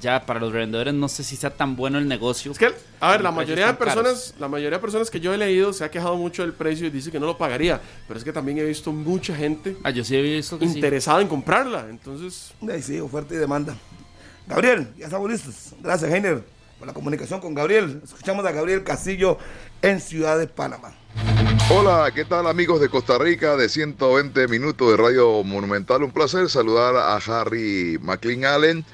[0.00, 2.52] ya para los revendedores no sé si sea tan bueno el negocio.
[2.52, 3.94] Es que, a ver, la mayoría de caros.
[3.94, 6.86] personas, la mayoría de personas que yo he leído se ha quejado mucho del precio
[6.86, 7.82] y dice que no lo pagaría.
[8.08, 10.76] Pero es que también he visto mucha gente Ah, yo sí he visto que sí.
[10.76, 11.88] interesada en comprarla.
[11.90, 13.76] Entonces, Ahí sí, oferta y demanda.
[14.46, 15.74] Gabriel, ya estamos listos.
[15.82, 16.42] Gracias, Heiner,
[16.78, 18.00] por la comunicación con Gabriel.
[18.02, 19.38] Escuchamos a Gabriel Castillo
[19.82, 20.94] en Ciudad de Panamá.
[21.70, 26.02] Hola, ¿qué tal amigos de Costa Rica de 120 minutos de Radio Monumental?
[26.02, 28.84] Un placer saludar a Harry McLean Allen.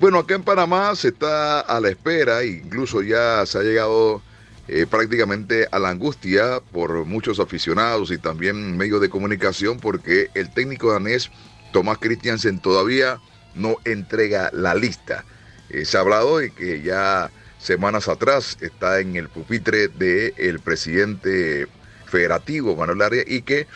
[0.00, 4.22] Bueno, acá en Panamá se está a la espera, incluso ya se ha llegado
[4.68, 10.52] eh, prácticamente a la angustia por muchos aficionados y también medios de comunicación porque el
[10.52, 11.30] técnico danés
[11.72, 13.18] Tomás Christiansen todavía
[13.54, 15.24] no entrega la lista.
[15.70, 21.66] Eh, se ha hablado de que ya semanas atrás está en el pupitre del presidente
[22.06, 23.66] federativo Manuel Arias y que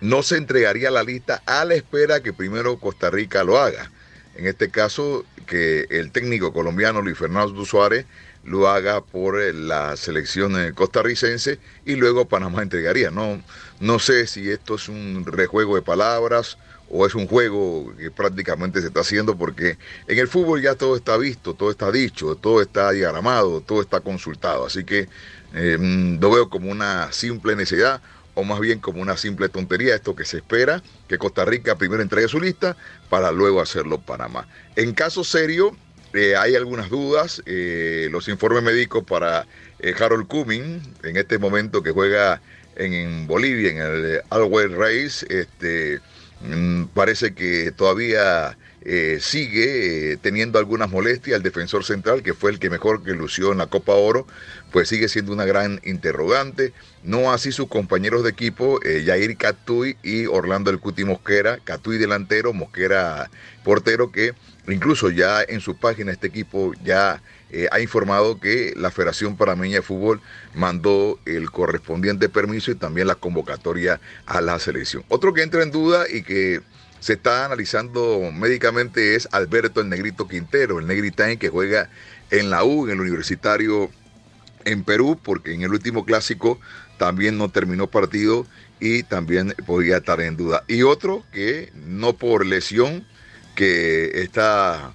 [0.00, 3.90] no se entregaría la lista a la espera que primero Costa Rica lo haga.
[4.34, 8.06] En este caso, que el técnico colombiano Luis Fernando Suárez
[8.44, 13.10] lo haga por eh, la selección eh, costarricense y luego Panamá entregaría.
[13.10, 13.42] No,
[13.80, 16.58] no sé si esto es un rejuego de palabras
[16.92, 20.94] o es un juego que prácticamente se está haciendo porque en el fútbol ya todo
[20.94, 24.66] está visto, todo está dicho, todo está diagramado, todo está consultado.
[24.66, 25.08] Así que
[25.54, 25.78] eh,
[26.20, 28.02] lo veo como una simple necesidad
[28.34, 32.02] o más bien como una simple tontería, esto que se espera, que Costa Rica primero
[32.02, 32.76] entregue su lista
[33.08, 34.46] para luego hacerlo Panamá.
[34.76, 35.74] En caso serio,
[36.12, 39.46] eh, hay algunas dudas, eh, los informes médicos para
[39.98, 42.40] Harold Cumming, en este momento que juega
[42.76, 46.00] en, Bolivia, en el Always Race, este,
[46.94, 48.56] parece que todavía
[49.20, 51.36] sigue teniendo algunas molestias.
[51.36, 54.26] El defensor central, que fue el que mejor que lució en la Copa Oro,
[54.72, 56.72] pues sigue siendo una gran interrogante.
[57.04, 61.98] No así sus compañeros de equipo, eh, Jair Catuy y Orlando El Cuti Mosquera, Catuy
[61.98, 63.30] delantero, Mosquera
[63.62, 64.32] portero, que
[64.68, 67.22] incluso ya en su página este equipo ya
[67.52, 70.22] eh, ha informado que la Federación Panameña de Fútbol
[70.54, 75.04] mandó el correspondiente permiso y también la convocatoria a la selección.
[75.08, 76.62] Otro que entra en duda y que
[77.00, 81.90] se está analizando médicamente es Alberto el Negrito Quintero, el Negritán que juega
[82.30, 83.90] en la U, en el Universitario
[84.64, 86.58] en Perú, porque en el último clásico
[86.96, 88.46] también no terminó partido
[88.80, 90.64] y también podría estar en duda.
[90.68, 93.04] Y otro que no por lesión,
[93.54, 94.94] que está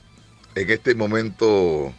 [0.56, 1.94] en este momento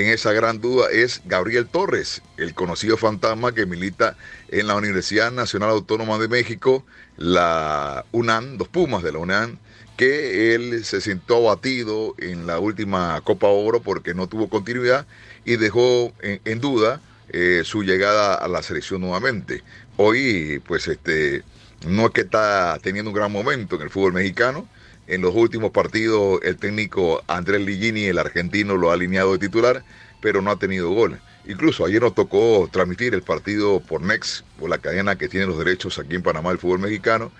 [0.00, 4.16] en esa gran duda es Gabriel Torres, el conocido fantasma que milita
[4.48, 6.84] en la Universidad Nacional Autónoma de México,
[7.16, 9.58] la UNAM, dos Pumas de la UNAM,
[9.96, 15.06] que él se sintió abatido en la última Copa Oro porque no tuvo continuidad
[15.44, 17.00] y dejó en duda
[17.30, 19.62] eh, su llegada a la selección nuevamente.
[19.96, 21.42] Hoy, pues, este,
[21.86, 24.68] no es que está teniendo un gran momento en el fútbol mexicano.
[25.08, 29.82] En los últimos partidos, el técnico Andrés Ligini, el argentino, lo ha alineado de titular,
[30.20, 31.18] pero no ha tenido gol.
[31.46, 35.56] Incluso ayer nos tocó transmitir el partido por Next, por la cadena que tiene los
[35.56, 37.32] derechos aquí en Panamá el fútbol mexicano,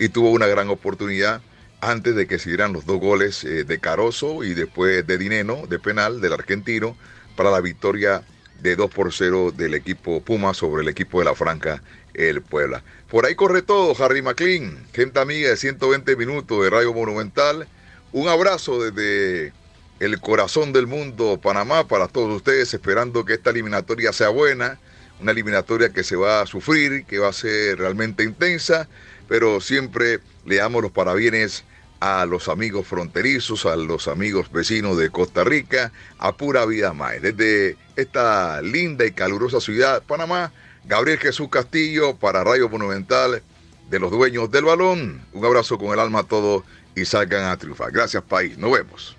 [0.00, 1.42] y tuvo una gran oportunidad
[1.80, 5.68] antes de que se dieran los dos goles eh, de Caroso y después de Dineno,
[5.68, 6.96] de penal, del argentino,
[7.36, 8.24] para la victoria
[8.60, 11.82] de 2 por 0 del equipo Puma sobre el equipo de la Franca,
[12.14, 12.82] el Puebla.
[13.10, 17.66] Por ahí corre todo, Harry McLean, gente amiga de 120 minutos de Radio Monumental.
[18.12, 19.52] Un abrazo desde
[20.00, 24.78] el corazón del mundo, Panamá, para todos ustedes, esperando que esta eliminatoria sea buena,
[25.20, 28.88] una eliminatoria que se va a sufrir, que va a ser realmente intensa,
[29.28, 31.64] pero siempre le damos los parabienes
[32.00, 37.22] a los amigos fronterizos, a los amigos vecinos de Costa Rica, a pura vida más.
[37.22, 40.52] Desde esta linda y calurosa ciudad, Panamá,
[40.84, 43.42] Gabriel Jesús Castillo para Radio Monumental
[43.90, 45.22] de los dueños del balón.
[45.32, 46.64] Un abrazo con el alma a todos
[46.94, 47.92] y salgan a triunfar.
[47.92, 48.58] Gracias, país.
[48.58, 49.16] Nos vemos.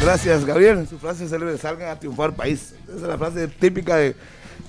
[0.00, 0.86] Gracias, Gabriel.
[0.88, 2.74] Su frase célebre, salgan a triunfar, país.
[2.86, 4.14] Esa es la frase típica de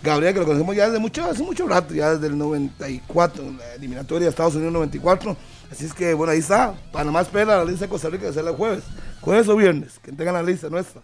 [0.01, 3.73] Gabriel, que lo conocemos ya desde mucho, hace mucho rato, ya desde el 94, la
[3.75, 5.35] eliminatoria de Estados Unidos 94
[5.71, 6.73] Así es que, bueno, ahí está.
[6.91, 8.83] Panamá espera la lista de Costa Rica que sea el jueves.
[9.21, 11.01] Jueves o viernes, que tengan la lista nuestra.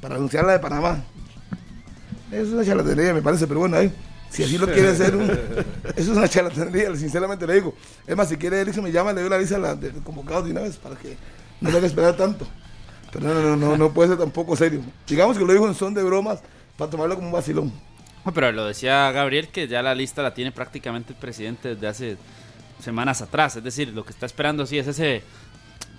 [0.00, 1.02] Para anunciar la de Panamá.
[2.30, 3.92] Es una charlatanería, me parece, pero bueno, ahí.
[4.32, 5.30] Si así lo quiere hacer, un,
[5.94, 7.74] es una charlatanería, sinceramente le digo.
[8.06, 10.62] Es más, si quiere él me llama, le doy la lista de convocados de una
[10.62, 11.18] vez para que
[11.60, 12.46] no tenga que esperar tanto.
[13.12, 14.80] Pero no, no, no, no puede ser tampoco serio.
[15.06, 16.40] Digamos que lo dijo en son de bromas
[16.78, 17.70] para tomarlo como un vacilón.
[18.34, 22.16] Pero lo decía Gabriel que ya la lista la tiene prácticamente el presidente desde hace
[22.80, 23.56] semanas atrás.
[23.56, 25.22] Es decir, lo que está esperando sí es ese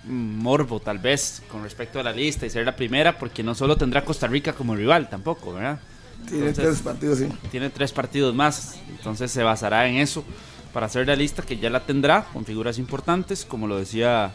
[0.06, 3.76] morbo tal vez con respecto a la lista y ser la primera porque no solo
[3.76, 5.78] tendrá Costa Rica como rival tampoco, ¿verdad?
[6.28, 7.28] Tiene tres partidos, sí.
[7.50, 10.24] Tiene tres partidos más, entonces se basará en eso
[10.72, 14.32] para hacer la lista que ya la tendrá con figuras importantes, como lo decía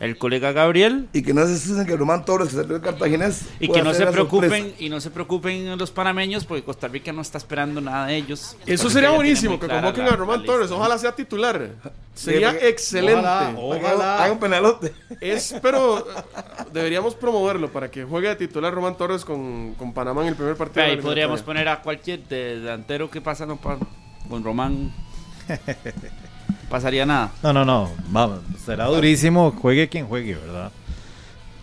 [0.00, 1.08] el colega Gabriel.
[1.12, 3.48] Y que no se asusten que Román Torres, que salió de Cartaginés.
[3.60, 7.22] Y que no se preocupen, y no se preocupen los panameños, porque Costa Rica no
[7.22, 8.56] está esperando nada de ellos.
[8.66, 11.70] Eso sería buenísimo, que convoquen a Román Torres, ojalá sea titular.
[12.14, 13.28] Sería excelente.
[13.56, 14.92] Ojalá, haga un penalote.
[15.20, 16.06] Es, pero
[16.72, 20.56] deberíamos promoverlo para que juegue de titular Román Torres con, con Panamá en el primer
[20.56, 20.84] partido.
[20.84, 24.92] Ahí podríamos poner a cualquier delantero que pasa con Román.
[26.68, 27.32] pasaría nada.
[27.42, 27.90] No, no, no.
[28.08, 30.70] Vamos, será durísimo, juegue quien juegue, ¿verdad?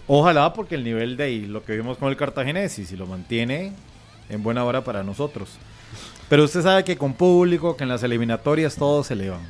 [0.07, 3.07] Ojalá porque el nivel de ahí, lo que vimos con el Cartaginés, y si lo
[3.07, 3.74] mantiene,
[4.30, 5.49] en buena hora para nosotros.
[6.30, 9.41] Pero usted sabe que con público, que en las eliminatorias todos se elevan.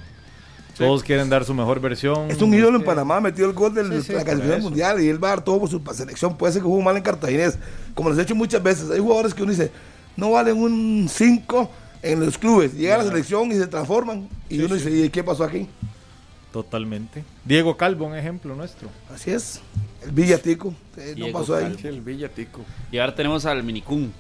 [0.77, 2.29] Todos quieren dar su mejor versión.
[2.29, 5.29] Es un ídolo en Panamá, metió el gol de la clasificación mundial y él va
[5.29, 6.35] a dar todo por su selección.
[6.35, 7.57] Puede ser que jugó mal en Cartaginés,
[7.93, 8.91] como les he hecho muchas veces.
[8.91, 9.71] Hay jugadores que uno dice,
[10.17, 11.71] no valen un 5
[12.11, 12.73] en los clubes.
[12.73, 14.29] Llega a la selección y se transforman.
[14.49, 15.67] Y uno dice, ¿y qué pasó aquí?
[16.53, 17.23] Totalmente.
[17.43, 18.89] Diego Calvo, un ejemplo nuestro.
[19.13, 19.59] Así es.
[20.03, 20.73] El Villatico.
[21.17, 21.75] no pasó ahí.
[21.83, 22.61] El Villatico.
[22.91, 24.13] Y ahora tenemos al Minicún.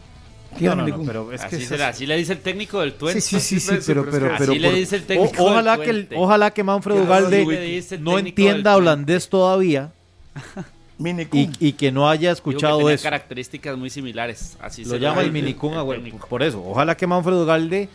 [0.57, 2.79] ¿Quién No, no, pero es que así, es- se la- así le dice el técnico
[2.79, 3.19] del Twente.
[3.21, 6.09] Sí, sí, sí, sí, pero, pero pero, le dice el o- ojalá del que el-
[6.15, 9.91] ojalá que Manfred Ugalde no entienda holandés todavía.
[10.97, 13.03] y, y que no haya Digo que escuchado tenía eso.
[13.03, 14.57] características muy similares.
[14.61, 16.27] Así Lo se llama el dice minicún, el técnico.
[16.27, 16.63] por eso.
[16.65, 17.89] Ojalá que Manfred Ugalde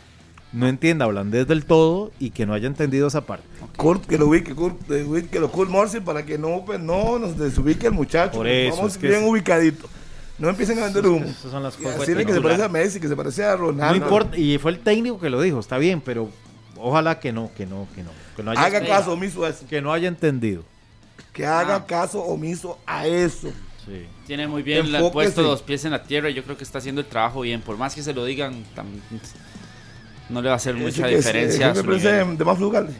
[0.52, 3.46] no entienda holandés del todo y que no haya entendido esa parte.
[3.76, 7.18] Kurt, que lo ubique, Kurt, ubique, que lo Kurt Morsi para que no, pues, no
[7.18, 8.36] nos desubique el muchacho.
[8.38, 9.88] Por eso, Vamos es que bien es- ubicadito.
[10.38, 11.26] No empiecen a vender humo.
[11.26, 12.00] Esas son las cosas.
[12.00, 13.96] decirle que se parece a Messi, que se parece a No Ronaldo.
[13.96, 16.30] importa, y fue el técnico que lo dijo, está bien, pero
[16.78, 18.10] ojalá que no, que no, que no.
[18.36, 19.66] Que no haya, Haga caso omiso a eso.
[19.68, 20.64] que no haya entendido.
[21.32, 21.86] Que haga Ah.
[21.86, 23.48] caso omiso a eso.
[23.86, 24.06] Sí.
[24.26, 26.78] Tiene muy bien la- puesto los pies en la tierra y yo creo que está
[26.78, 27.60] haciendo el trabajo bien.
[27.60, 29.00] Por más que se lo digan, tam-
[30.28, 31.66] no le va a hacer mucha que es diferencia.
[31.68, 32.92] a El de Manfred Ugalde.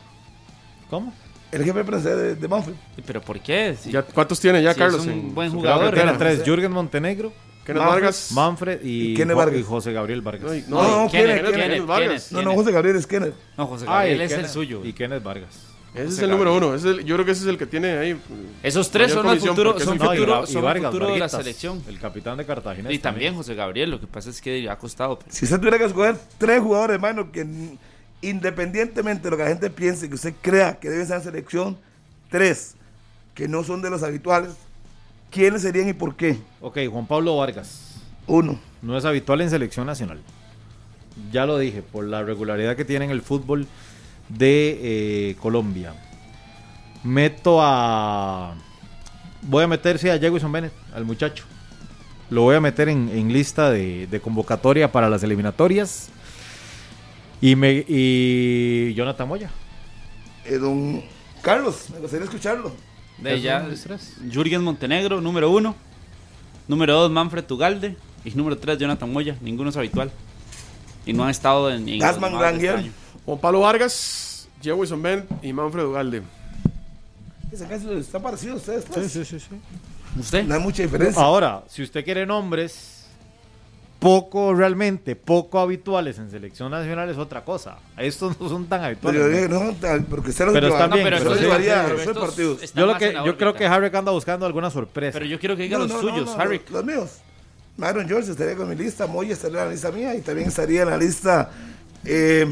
[0.88, 1.12] ¿Cómo?
[1.52, 2.74] El jefe de de, Manfred.
[3.04, 3.76] Pero ¿por qué?
[3.80, 5.00] Si- Ya, ¿Cuántos tiene ya, si Carlos?
[5.02, 5.92] es un en buen jugador.
[5.94, 7.32] Tiene tres, Jürgen Montenegro,
[7.66, 8.32] Kenneth Manfred, Vargas.
[8.32, 9.60] Manfred y, Y Kenneth Vargas.
[9.60, 10.50] y José Gabriel Vargas.
[10.68, 11.36] No, No, no, no, ¿quién es?
[11.36, 11.66] Kenneth, ¿Quién es?
[11.68, 12.08] Kenneth, Vargas.
[12.08, 12.56] Kenneth, No, no, Kenneth.
[12.64, 13.34] José Gabriel es Kenneth.
[13.58, 14.84] No, José Ah, Gabriel y es el Kenneth- suyo.
[14.84, 15.66] Y Kenneth Vargas.
[15.94, 16.74] Ese es José el número uno.
[16.74, 18.20] es el- yo creo que ese es el que tiene ahí.
[18.62, 21.82] Esos tres son el futuro, es son No, futuro, Vargas, futuro de la selección.
[21.88, 22.92] El capitán de Cartagena.
[22.92, 25.18] Y también José Gabriel, lo que pasa es que le ha costado.
[25.18, 27.44] pero- Si usted tuviera que escoger tres jugadores, hermano, que
[28.22, 31.76] independientemente de lo que la gente piense, que usted crea que deben en selección,
[32.30, 32.74] tres
[33.34, 34.52] que no son de los habituales,
[35.30, 36.38] ¿quiénes serían y por qué?
[36.60, 37.96] Ok, Juan Pablo Vargas.
[38.26, 38.60] Uno.
[38.82, 40.20] No es habitual en selección nacional.
[41.32, 43.66] Ya lo dije, por la regularidad que tiene en el fútbol
[44.30, 44.78] de
[45.30, 45.94] eh, Colombia.
[47.02, 48.54] Meto a.
[49.42, 51.44] Voy a meter, sí, a Jewison Bennett, al muchacho.
[52.28, 56.10] Lo voy a meter en, en lista de, de convocatoria para las eliminatorias.
[57.40, 59.50] Y, me, y Jonathan Moya.
[60.44, 61.02] Eh, don
[61.42, 62.72] Carlos, me gustaría escucharlo.
[63.18, 63.66] De ya.
[64.30, 65.74] Jürgen Montenegro, número uno.
[66.68, 67.96] Número dos, Manfred Tugalde.
[68.24, 69.36] Y número tres, Jonathan Moya.
[69.40, 70.12] Ninguno es habitual.
[71.06, 71.88] Y no han estado en.
[71.88, 72.90] en Gasman este.
[73.26, 76.22] Juan Pablo Vargas, Jewison Ben y Manfred Ugalde.
[77.52, 79.10] Está parecido a ustedes tres.
[79.12, 79.38] sí, sí.
[80.18, 80.44] ¿Usted?
[80.44, 81.20] No hay mucha diferencia.
[81.22, 82.96] Ahora, si usted quiere nombres
[83.98, 87.76] poco realmente, poco habituales en selección nacional es otra cosa.
[87.98, 89.32] Estos no son tan pero yo habituales.
[89.32, 89.64] dije, ¿no?
[89.98, 92.08] no, porque usted los Pero lleva- están No, bien, pero llevaría a pero los tres
[92.08, 92.62] estos partidos.
[92.62, 93.66] están Yo, lo más que, en la yo creo que.
[93.66, 95.12] Harry anda buscando alguna sorpresa.
[95.18, 96.60] Pero yo quiero que diga No, los no, no, suyos, no, Harry.
[96.70, 97.10] Los míos.
[97.76, 100.82] Myron George estaría con mi lista, Moya estaría en la lista mía y también estaría
[100.82, 101.50] en la lista
[102.04, 102.46] eh,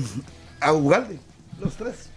[0.60, 1.18] a Ugalde,
[1.60, 2.10] los tres.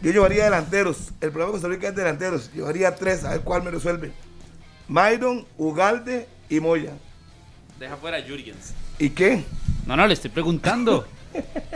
[0.00, 1.12] Yo llevaría delanteros.
[1.20, 2.52] El problema de Costa Rica es delanteros.
[2.52, 4.12] Llevaría tres, a ver cuál me resuelve.
[4.86, 6.92] Myron, Ugalde y Moya.
[7.78, 8.74] Deja fuera a Jürgens.
[8.98, 9.44] ¿Y qué?
[9.86, 11.06] No, no, le estoy preguntando.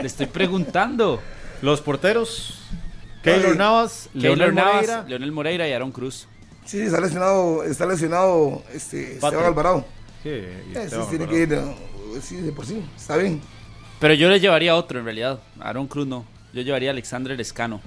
[0.00, 1.20] le estoy preguntando.
[1.62, 2.60] Los porteros,
[3.22, 5.04] Keylor Navas, Leonel Navas, Moreira.
[5.06, 6.26] Leonel Moreira y Aaron Cruz.
[6.64, 9.44] Sí, está lesionado, está lesionado este, Esteban.
[9.44, 9.84] Alvarado.
[10.22, 10.30] Sí,
[10.74, 11.74] Esteban tiene Alvarado.
[11.74, 13.40] que ir, sí, de por sí, está bien.
[14.02, 15.38] Pero yo le llevaría otro en realidad.
[15.60, 16.24] Aaron Cruz no.
[16.52, 17.80] Yo llevaría a Alexander Escano.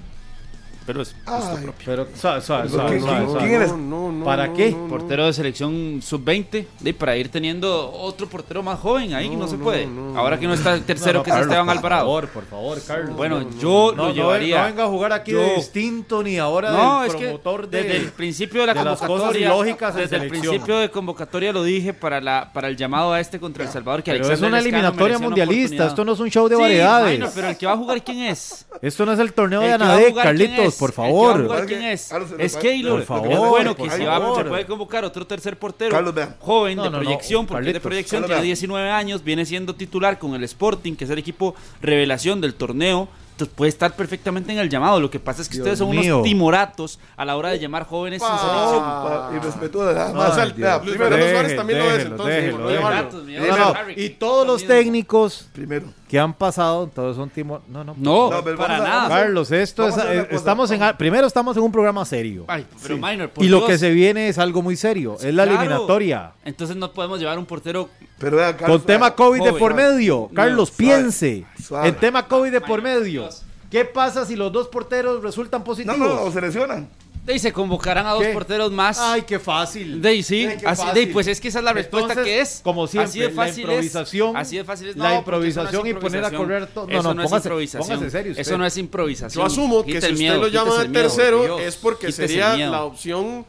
[0.86, 1.84] Pero es gusto Ay, propio.
[1.86, 3.02] Pero, suave, suave, ¿Quién- suave, quién-
[3.32, 3.90] suave, quién?
[3.90, 4.72] No, no, ¿Para no, qué?
[4.72, 4.88] no, no.
[4.88, 6.68] Portero de selección sub-20.
[6.84, 9.88] Y para ir teniendo otro portero más joven ahí, no, No, se puede.
[9.88, 12.02] no, Ahora que no está el tercero, No, no, que es Esteban por Alvarado.
[12.06, 13.16] favor, por favor, Carlos.
[13.16, 14.60] Bueno, yo No, lo no, llevaría.
[14.62, 17.68] no venga a jugar aquí Yo- de distinto ni ahora No, del es que promotor
[17.70, 17.84] de...
[17.84, 21.64] desde el principio de la de las cosas convocatoria, desde el principio de convocatoria lo
[21.64, 24.60] dije para la para el llamado a este contra El Salvador que Pero es una
[24.60, 27.18] eliminatoria mundialista, esto no es un show de variedades.
[27.20, 28.66] bueno, pero el que va a jugar quién es?
[28.82, 30.80] Esto no es el torneo de que Anadec, jugar, ¿quién Carlitos, es?
[30.80, 31.44] por El que va a favor.
[31.44, 32.08] jugar, ¿quién es?
[32.10, 33.06] Carlos, Es Keylor.
[33.06, 34.32] Por favor, bueno por que si favor.
[34.32, 37.66] va, se puede convocar otro tercer portero Carlos, joven No, de no, proyección, porque es
[37.66, 37.82] de Carlitos.
[37.90, 38.46] proyección, Carlos, tiene vea.
[38.48, 43.08] 19 años, viene siendo titular con el Sporting, que es el equipo revelación del torneo.
[43.56, 45.00] Puede estar perfectamente en el llamado.
[45.00, 46.16] Lo que pasa es que Dios ustedes son mío.
[46.18, 48.80] unos timoratos a la hora de llamar jóvenes sin selección.
[48.82, 50.36] Pa- y respetuoso, nada Ay, más.
[50.36, 50.56] sea, Dios.
[50.86, 52.36] Luis primero, Fernando Déjelo, Suárez también lo es, déjelo, entonces.
[52.36, 52.80] déjelo, no déjelo.
[52.90, 53.04] llevarlo.
[53.04, 55.88] Datos, No, Harry, no, Harry, y todos los técnicos primero.
[56.08, 57.62] que han pasado, todos son timor.
[57.68, 57.94] No, no.
[57.98, 59.10] No, No, pero para vamos a- nada.
[59.10, 60.96] Carlos, esto es, Vamos a hacer una eh, cosa, estamos en, vamos.
[60.98, 62.46] primero estamos en un programa serio.
[62.48, 63.70] Ay, pero minor, por Y lo Dios.
[63.70, 65.60] que se viene es algo muy serio, es la Claro.
[65.60, 66.32] eliminatoria.
[66.46, 67.90] Entonces no podemos llevar un portero.
[68.18, 70.30] Pero vea, Carlos, Con tema COVID de por medio.
[70.34, 71.46] Carlos, suave, piense.
[71.62, 71.90] suave.
[71.90, 73.28] En tema COVID de por medio.
[73.70, 75.98] ¿Qué pasa si los dos porteros resultan No, positivos?
[76.00, 76.88] no, o se lesionan.
[77.28, 78.32] Y se convocarán a dos ¿Qué?
[78.34, 79.00] porteros más.
[79.00, 80.00] Ay, qué fácil.
[80.00, 81.00] De ahí sí, Ay, así, de fácil.
[81.00, 82.62] ahí, pues es que esa es la respuesta Entonces, que es.
[82.64, 84.30] Como siempre, así de fácil la improvisación.
[84.30, 84.42] es.
[84.44, 84.96] Así de fácil es.
[84.96, 86.42] la No, porque eso no es improvisación y poner a improvisación.
[86.44, 86.86] correr todo.
[86.88, 87.88] No, Eso no, no, es póngase- improvisación.
[87.98, 88.42] póngase serio usted.
[88.42, 89.42] Eso no es improvisación.
[89.42, 93.44] Yo asumo que si usted miedo, lo llama miedo, tercero es porque sería la opción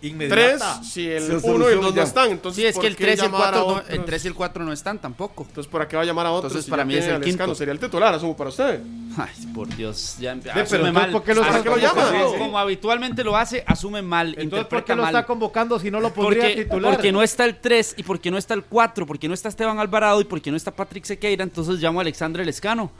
[0.00, 0.76] Inmediata.
[0.78, 2.02] Tres si el Se 1 y el soluciona 2 no ya.
[2.04, 2.30] están.
[2.30, 4.04] Entonces, Sí, es ¿por que el qué 3 y el llamar a 4 no, el
[4.04, 5.44] 3 y el 4 no están tampoco.
[5.48, 6.52] Entonces, ¿para qué va a llamar a otros?
[6.52, 7.54] Entonces, si para mí es el quinto.
[7.54, 8.80] Sería el titular, asumo para usted.
[9.16, 11.10] Ay, por Dios, ya pero asume entonces, mal.
[11.10, 12.26] ¿por qué lo está Asume- convocando?
[12.28, 15.12] como, como habitualmente lo hace, asume mal, Entonces, ¿por qué lo mal.
[15.14, 16.92] está convocando si no lo pondría Porque, titular?
[16.94, 19.80] porque no está el 3 y porque no está el 4, porque no está Esteban
[19.80, 22.92] Alvarado y porque no está Patrick Sequeira, entonces llamo a Alexandre Lescano.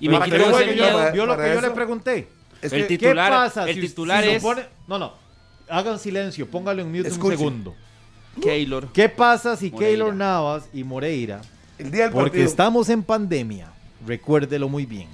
[0.00, 1.12] Y me quito ese miedo.
[1.12, 2.28] ¿Vio lo que yo le pregunté?
[2.60, 4.42] Es El Titular- ¿Qué pasa el titular si es-
[4.86, 5.14] No, no.
[5.68, 7.32] Hagan silencio, póngale un mute Escuche.
[7.34, 7.74] un segundo.
[8.42, 8.88] Keylor.
[8.92, 9.88] ¿Qué pasa si Moreira.
[9.90, 11.42] Keylor Navas y Moreira,
[11.78, 12.46] el día del porque partido.
[12.46, 13.70] estamos en pandemia,
[14.06, 15.08] recuérdelo muy bien,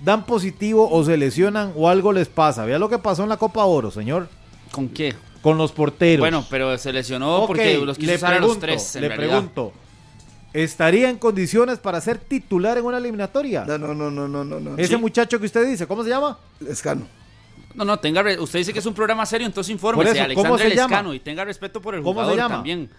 [0.00, 2.64] dan positivo o se lesionan o algo les pasa?
[2.64, 4.28] Vea lo que pasó en la Copa Oro, señor,
[4.72, 5.14] ¿Con qué?
[5.42, 6.20] con los porteros.
[6.20, 8.96] Bueno, pero se lesionó porque los quiso le usar a los tres.
[8.96, 9.28] En le realidad.
[9.30, 9.72] pregunto,
[10.52, 13.64] ¿estaría en condiciones para ser titular en una eliminatoria?
[13.64, 14.58] No, no, no, no, no, no.
[14.60, 14.76] no.
[14.76, 15.00] Ese Sí.
[15.00, 16.36] muchacho que usted dice, ¿cómo se llama?
[16.58, 17.06] Lescano.
[17.74, 20.54] No, no, tenga re- usted dice que es un programa serio, entonces infórmese, eso, ¿cómo
[20.54, 20.88] Alexandre se llama?
[20.96, 22.54] Lescano, y tenga respeto por el ¿Cómo se jugador llama?
[22.56, 22.90] también.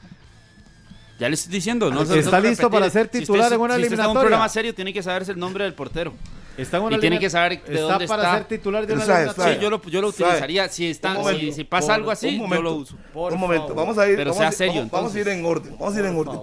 [1.20, 3.54] Ya le estoy diciendo, no se- ¿Está no se listo para ser Si usted- titular
[3.54, 4.22] en una si usted está en un eliminatoria?
[4.22, 6.14] programa serio, tiene que saberse el nombre del portero.
[6.58, 8.38] Está en una Y tiene que saber de está dónde para está.
[8.38, 9.44] ser titular de una Sabe, eliminatoria.
[9.46, 9.56] sabe.
[9.56, 10.68] Sí, yo lo, yo lo utilizaría.
[10.70, 12.96] Si, está, si, si pasa por- algo así, yo lo uso.
[13.14, 13.84] Por un momento, favor.
[13.84, 14.16] vamos a ir.
[14.16, 15.76] Pero vamos sea serio, Vamos, vamos a ir en orden.
[15.80, 16.40] Vamos a ir en orden.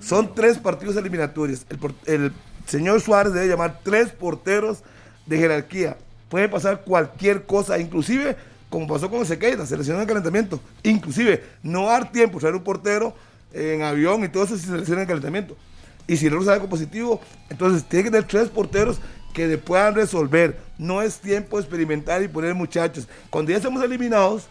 [0.00, 1.64] Son tres partidos eliminatorios.
[2.06, 2.32] El
[2.66, 4.78] señor Suárez debe llamar tres porteros
[5.26, 5.96] de jerarquía.
[6.28, 8.36] Puede pasar cualquier cosa, inclusive
[8.68, 10.60] como pasó con Sequeira, seleccionó el calentamiento.
[10.82, 13.14] Inclusive no dar tiempo traer un portero
[13.52, 15.56] en avión y todo eso si se selecciona el calentamiento.
[16.06, 18.98] Y si no sale con positivo, entonces tiene que tener tres porteros
[19.32, 20.58] que le puedan resolver.
[20.78, 23.08] No es tiempo de experimentar y poner muchachos.
[23.30, 24.46] Cuando ya estemos eliminados,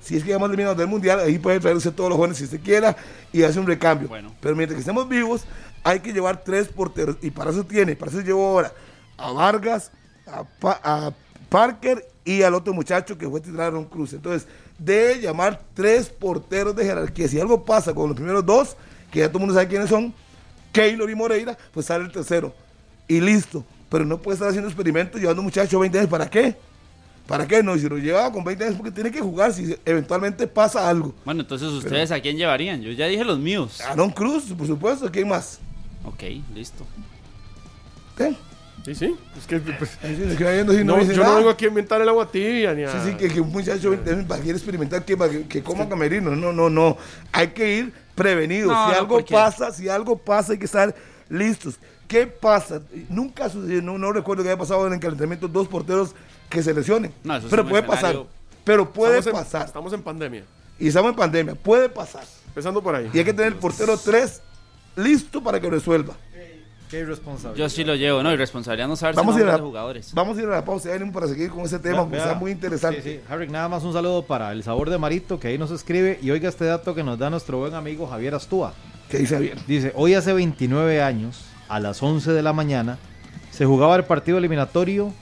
[0.00, 2.44] si es que ya hemos eliminados del mundial, ahí puede traerse todos los jóvenes si
[2.44, 2.96] usted quiera
[3.32, 4.08] y hace un recambio.
[4.08, 4.34] Bueno.
[4.40, 5.44] Pero mientras que estemos vivos,
[5.82, 7.16] hay que llevar tres porteros.
[7.22, 8.72] Y para eso tiene, para eso llevo ahora
[9.16, 9.90] a Vargas,
[10.32, 11.12] a, Pa- a
[11.48, 14.12] Parker y al otro muchacho que fue titular Ron Cruz.
[14.12, 14.46] Entonces,
[14.78, 17.28] debe llamar tres porteros de jerarquía.
[17.28, 18.76] Si algo pasa con los primeros dos,
[19.10, 20.14] que ya todo el mundo sabe quiénes son,
[20.72, 22.54] Keylor y Moreira, pues sale el tercero.
[23.08, 23.64] Y listo.
[23.88, 26.10] Pero no puede estar haciendo experimentos llevando muchachos 20 años.
[26.10, 26.56] ¿Para qué?
[27.26, 27.62] ¿Para qué?
[27.62, 31.12] No, si lo lleva con 20 años porque tiene que jugar si eventualmente pasa algo.
[31.24, 32.80] Bueno, entonces ustedes a quién llevarían?
[32.82, 33.80] Yo ya dije los míos.
[33.80, 35.58] Aaron Cruz, por supuesto, ¿quién más?
[36.04, 36.22] Ok,
[36.54, 36.84] listo.
[38.16, 38.36] ¿Qué?
[38.84, 39.14] Sí, sí.
[39.38, 42.08] Es que, pues, viendo si no, no, dice yo no vengo aquí a inventar el
[42.08, 42.90] agua tibia ni a...
[42.92, 45.88] Sí, sí, que, que un muchacho 20 años para quiere experimentar que, que, que coma
[45.88, 46.34] camerino.
[46.34, 46.96] No, no, no.
[47.32, 48.72] Hay que ir prevenidos.
[48.72, 50.94] No, si algo pasa, si algo pasa, hay que estar
[51.28, 51.78] listos.
[52.08, 52.80] ¿Qué pasa?
[53.08, 56.14] Nunca sucedió, no, no recuerdo que haya pasado en el calentamiento dos porteros
[56.48, 57.12] que se lesionen.
[57.22, 58.40] No, eso es Pero puede escenario- pasar.
[58.64, 59.66] Pero puede estamos en- pasar.
[59.66, 60.44] estamos en pandemia.
[60.78, 61.54] Y estamos en pandemia.
[61.54, 62.24] Puede pasar.
[62.48, 63.08] Empezando por ahí.
[63.12, 64.40] Y hay que tener el portero 3
[64.96, 66.14] listo para que resuelva.
[66.90, 67.56] Qué irresponsable.
[67.56, 68.32] Yo sí lo llevo, ¿no?
[68.32, 70.12] Y responsabilidad no saber Vamos a, ir a la, jugadores.
[70.12, 72.50] vamos a ir a la pausa venimos para seguir con ese tema, porque está muy
[72.50, 73.00] interesante.
[73.00, 73.20] Sí, sí.
[73.28, 76.18] Harry, nada más un saludo para el sabor de Marito, que ahí nos escribe.
[76.20, 78.74] Y oiga este dato que nos da nuestro buen amigo Javier Astúa.
[79.08, 79.58] Que dice bien.
[79.68, 82.98] Dice, hoy hace 29 años, a las 11 de la mañana,
[83.52, 85.12] se jugaba el partido eliminatorio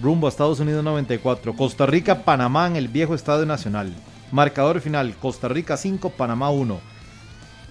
[0.00, 1.54] rumbo a Estados Unidos 94.
[1.54, 3.92] Costa Rica, Panamá en el viejo Estadio Nacional.
[4.32, 6.80] Marcador final, Costa Rica 5, Panamá 1.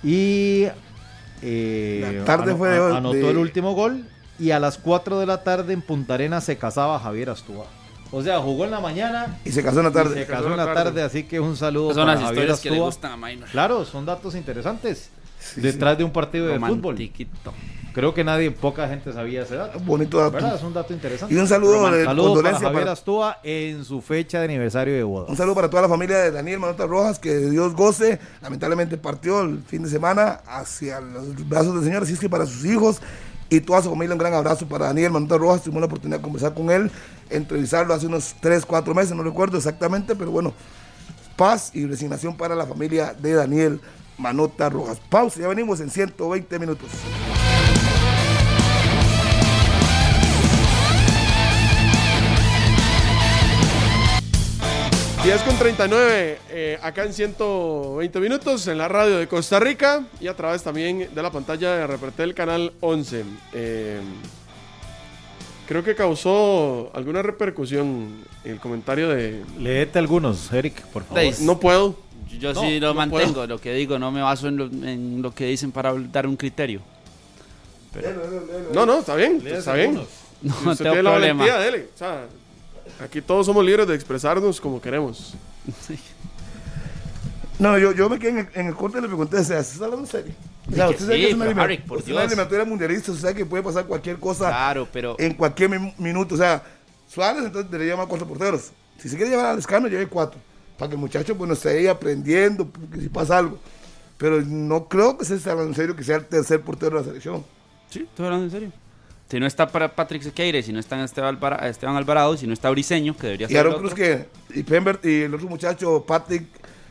[0.03, 0.67] Y
[1.41, 4.03] eh, La tarde fue de- anotó de- el último gol
[4.39, 7.65] y a las 4 de la tarde en Punta Arenas se casaba Javier Astúa.
[8.13, 10.15] O sea, jugó en la mañana Y se casó en la y tarde.
[10.15, 12.69] se casó en la tarde, así que un saludo son para las Javier historias que
[12.69, 12.85] le Astúa.
[12.87, 13.49] gustan a Minor.
[13.49, 15.09] Claro, son datos interesantes.
[15.55, 16.95] detrás de un partido de fútbol.
[17.93, 19.77] Creo que nadie, poca gente sabía ese dato.
[19.81, 20.31] Bonito dato.
[20.31, 20.55] ¿Verdad?
[20.55, 21.33] Es un dato interesante.
[21.33, 24.93] Y un saludo de Saludos para condolencia Javier para- Astúa en su fecha de aniversario
[24.93, 25.25] de boda.
[25.27, 28.19] Un saludo para toda la familia de Daniel Manota Rojas, que Dios goce.
[28.41, 32.45] Lamentablemente partió el fin de semana hacia los brazos del Señor, así es que para
[32.45, 33.01] sus hijos
[33.49, 35.61] y toda su familia un gran abrazo para Daniel Manota Rojas.
[35.63, 36.89] Tuvimos la oportunidad de conversar con él,
[37.29, 40.53] entrevistarlo hace unos 3, 4 meses, no recuerdo exactamente, pero bueno,
[41.35, 43.81] paz y resignación para la familia de Daniel
[44.17, 44.97] Manota Rojas.
[45.09, 46.87] Pausa, ya venimos en 120 minutos.
[55.23, 60.27] 10 con 39 eh, acá en 120 minutos en la radio de Costa Rica y
[60.27, 63.23] a través también de la pantalla de Repretel Canal 11.
[63.53, 63.99] Eh,
[65.67, 69.43] creo que causó alguna repercusión el comentario de...
[69.59, 71.23] Leete algunos, Eric, por favor.
[71.41, 71.95] No puedo.
[72.39, 73.47] Yo No, sí lo no mantengo, puedo.
[73.47, 76.35] lo que digo, no me baso en lo, en lo que dicen para dar un
[76.35, 76.81] criterio.
[78.73, 79.41] No, no, está bien.
[79.45, 80.01] Está bien.
[80.41, 81.43] No Si usted tengo tiene la problema.
[81.45, 81.87] valentía, dele.
[81.93, 82.25] O sea,
[83.03, 85.33] aquí todos somos libres de expresarnos como queremos.
[87.59, 89.63] No, yo, yo me quedé en el, en el corte y le pregunté, o sea,
[89.63, 90.33] ¿se está hablando en serio?
[90.71, 93.11] O sea, usted sabe sí, que es una, pero, Harry, por usted una eliminatoria mundialista,
[93.11, 96.35] usted sabe que puede pasar cualquier cosa Claro, pero en cualquier mi- minuto.
[96.35, 96.63] O sea,
[97.07, 98.71] Suárez entonces debería llamar cuatro porteros.
[98.99, 100.39] Si se quiere llevar al escano, lleve cuatro.
[100.77, 103.59] para que el muchacho bueno, esté ahí aprendiendo, porque si pasa algo.
[104.17, 107.01] Pero no creo que se esté hablando en serio que sea el tercer portero de
[107.01, 107.43] la selección.
[107.89, 108.71] Sí, estoy hablando en serio.
[109.31, 112.53] Si no está para Patrick Sequeira, si no está Esteban, Alvara- Esteban Alvarado, si no
[112.53, 115.47] está Briseño, que debería Y ser el Aaron Cruz que, y Pembert y el otro
[115.47, 116.43] muchacho, Patrick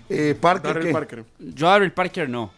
[0.09, 1.25] eh, Parker, Darryl que Parker.
[1.39, 2.51] Yo a Darryl Parker no.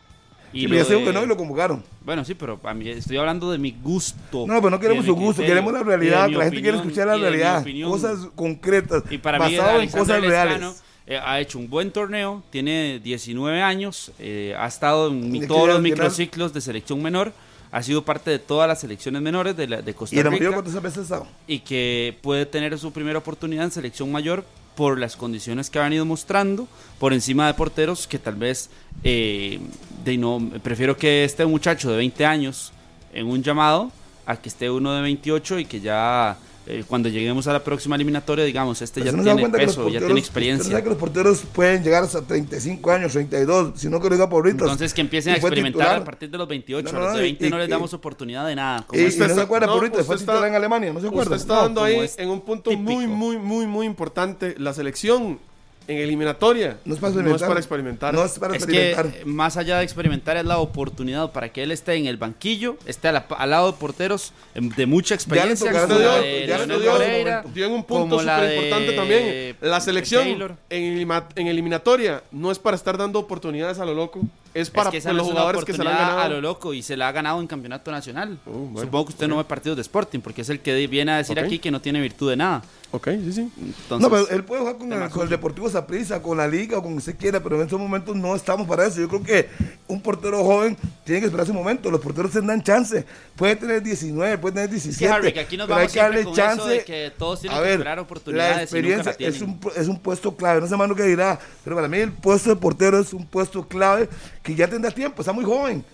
[0.52, 1.82] Y Sí, lo de- que no y lo convocaron.
[2.04, 4.44] Bueno, sí, pero a mí estoy hablando de mi gusto.
[4.46, 6.28] No, pero no queremos y su gusto, criterio, queremos la y realidad.
[6.28, 7.90] La gente quiere escuchar la y realidad, opinión.
[7.90, 10.82] cosas concretas, Y para mí, basado en Alexander cosas reales.
[11.06, 15.46] Eh, ha hecho un buen torneo, tiene 19 años, eh, ha estado en mi- ¿De
[15.46, 17.32] qué todos los microciclos de selección menor,
[17.72, 20.52] ha sido parte de todas las selecciones menores de, la- de Costa Y Rica mayor
[20.54, 21.26] cuántas veces ha estado.
[21.48, 24.44] y que puede tener su primera oportunidad en selección mayor
[24.76, 26.66] por las condiciones que ha venido mostrando,
[26.98, 28.70] por encima de porteros que tal vez
[29.04, 29.58] eh,
[30.04, 32.72] de no prefiero que esté un muchacho de 20 años
[33.12, 33.90] en un llamado
[34.24, 36.36] a que esté uno de 28 y que ya
[36.66, 39.98] eh, cuando lleguemos a la próxima eliminatoria digamos este Pero ya tiene peso, ya porteros-
[39.98, 40.70] tiene usted experiencia.
[40.70, 44.28] sabe que los porteros pueden llegar hasta 35 años, 32, si no que lo diga
[44.28, 44.64] por ahorita.
[44.64, 46.02] Entonces que empiecen a Y experimentar titular.
[46.02, 47.68] a partir de los 28, No, a no, los de no, 20 y- no les
[47.68, 48.86] y- damos oportunidad de nada.
[48.92, 51.00] Y, y Usted no se está- acuerda no, por ahorita, fue titular en Alemania, no
[51.00, 51.36] se acuerda.
[51.36, 53.08] Usted está dando ahí es en un punto muy, típico.
[53.16, 54.54] muy, muy, muy importante.
[54.58, 55.38] La selección
[55.88, 57.48] en eliminatoria No es para No es experimentar.
[57.48, 58.14] para experimentar.
[58.14, 59.20] No es para Es que experimentar.
[59.22, 62.76] eh, más allá de experimentar es la oportunidad para que él esté en el banquillo,
[62.86, 66.36] esté la- al lado de porteros em, de mucha experiencia, tocará como su la momento,
[66.36, 69.56] de ya le Moreira, dio en un punto súper importante también.
[69.60, 70.28] La selección
[70.70, 74.20] en, en eliminatoria no es para estar dando oportunidades a lo loco.
[74.54, 76.20] Es para es que esa no los es una jugadores que se la han ganado.
[76.20, 78.38] a lo loco y se la ha ganado en campeonato nacional.
[78.46, 81.12] Oh, bueno, Supongo que usted no ve partidos de Sporting porque es el que viene
[81.12, 81.44] a decir Ok.
[81.46, 82.62] aquí que no tiene virtud de nada.
[82.94, 83.50] Ok, sí, sí.
[83.58, 85.28] Entonces, no, pero él puede jugar con, el, con el.
[85.30, 88.36] Deportivo Saprissa, con la Liga, o con que se quiera, pero en estos momentos no
[88.36, 89.00] estamos para eso.
[89.00, 89.48] Yo creo que
[89.88, 91.90] un portero joven tiene que esperar su momento.
[91.90, 93.06] Los porteros se dan chance.
[93.34, 95.10] Puede tener 19, puede tener 17.
[95.10, 96.68] Harry, que aquí nos pero vamos hay que darle con eso chance.
[96.68, 99.40] de que todos tienen A que ver, esperar oportunidades La y nunca experiencia la es,
[99.40, 100.60] un, es un puesto clave.
[100.60, 103.24] No sé más lo que dirá, pero para mí el puesto de portero es un
[103.24, 104.10] puesto clave
[104.42, 105.22] que ya tendrá tiempo.
[105.22, 105.84] Está muy joven.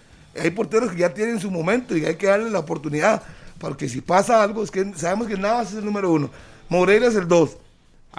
[0.40, 3.22] Hay porteros que ya tienen su momento y hay que darle la oportunidad.
[3.58, 6.30] Porque si pasa algo, es que sabemos que Navas es el número uno.
[6.68, 7.56] Moreira es el dos.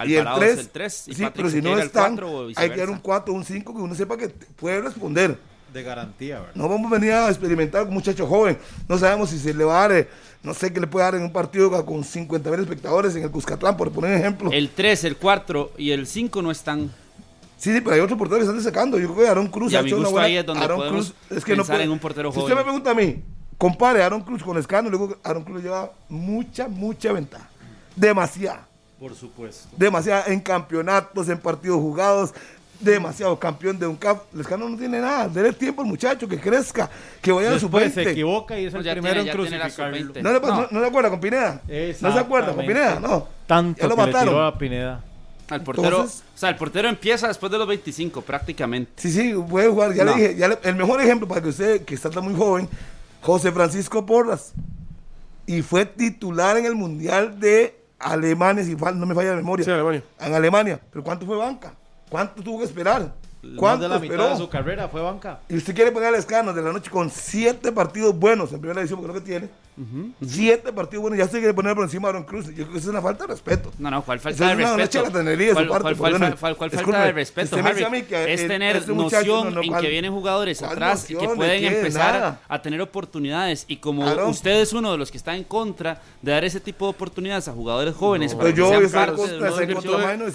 [0.05, 2.47] Y el Alvarado es 3, el tres, y sí, Patrick pero si no están, cuatro
[2.55, 5.37] hay que dar un 4 un 5 que uno sepa que puede responder.
[5.73, 6.55] De garantía, ¿verdad?
[6.55, 8.57] No vamos a venir a experimentar con un muchacho joven.
[8.87, 10.07] No sabemos si se le va a dar, eh,
[10.41, 13.29] no sé qué le puede dar en un partido con 50 mil espectadores en el
[13.29, 14.51] Cuscatlán, por poner ejemplo.
[14.51, 16.91] El 3, el 4 y el 5 no están.
[17.59, 18.97] Sí, sí, pero hay otros porteros que están sacando.
[18.97, 20.63] Yo creo que Aaron Cruz Y a ha mi hecho una buena- ahí es donde
[20.63, 22.45] Aaron podemos es que no pensar puede- en un portero Si joven.
[22.53, 23.21] usted me pregunta a mí,
[23.57, 27.49] compare a Aaron Cruz con Escano, le que Aaron Cruz lleva mucha, mucha ventaja.
[27.95, 28.65] Demasiada.
[28.99, 29.69] Por supuesto.
[29.77, 32.33] demasiado en campeonatos, en partidos jugados,
[32.81, 34.23] demasiado campeón de un cap.
[34.33, 36.89] Lescano no tiene nada, déle tiempo al muchacho que crezca,
[37.21, 38.11] que vaya a su Después se 20.
[38.11, 39.97] equivoca y es el Pues ya primero tiene- en ya tiene la crucificarlo.
[39.97, 40.21] sub-20.
[40.21, 40.47] ¿No, le, No.
[40.61, 41.61] no, no le acuerda con Pineda?
[42.01, 42.99] ¿No se acuerda con Pineda?
[42.99, 43.27] No.
[43.47, 44.33] Tanto Ya lo que le mataron.
[44.33, 45.03] tiró a Pineda.
[45.49, 48.91] Al portero, Entonces- o sea, el portero empieza después de los 25 prácticamente.
[48.97, 49.93] Sí, sí, puede jugar.
[49.93, 50.15] Ya No.
[50.15, 52.69] le dije, ya le- el mejor ejemplo para que usted, que está tan muy joven,
[53.21, 54.53] José Francisco Porras.
[55.47, 59.65] Y fue titular en el Mundial de Alemania, si fal- no me falla la memoria.
[59.65, 60.03] Sí, Alemania.
[60.19, 60.79] En Alemania.
[60.91, 61.73] ¿Pero cuánto fue banca?
[62.09, 63.13] ¿Cuánto tuvo que esperar?
[63.41, 65.39] Más ¿Cuánto de la mitad de su carrera fue banca.
[65.47, 68.81] Y usted quiere poner al escano de la noche con siete partidos buenos en primera
[68.81, 69.49] edición, porque es lo que tiene.
[70.25, 72.47] Siete partidos buenos, ya usted quiere poner por encima a Aaron Cruz.
[72.47, 73.71] Yo creo que es una falta de respeto.
[73.79, 75.05] No, no, ¿cuál falta es de una respeto?
[75.05, 78.03] charlatanería de su ¿Cuál, parte, cuál- porque cuál- bueno, cuál- cuál falta de respeto, Harry?
[78.03, 81.15] que es tener este muchacho noción no- no- en ¿cuál- que vienen jugadores atrás y
[81.15, 81.77] que pueden qué?
[81.77, 82.41] empezar Nada.
[82.47, 83.65] a tener oportunidades.
[83.67, 84.27] Y como Claro.
[84.29, 87.47] usted es uno de los que está en contra de dar ese tipo de oportunidades
[87.47, 89.73] a jugadores jóvenes, para Pero que yo sean parte de contra, de en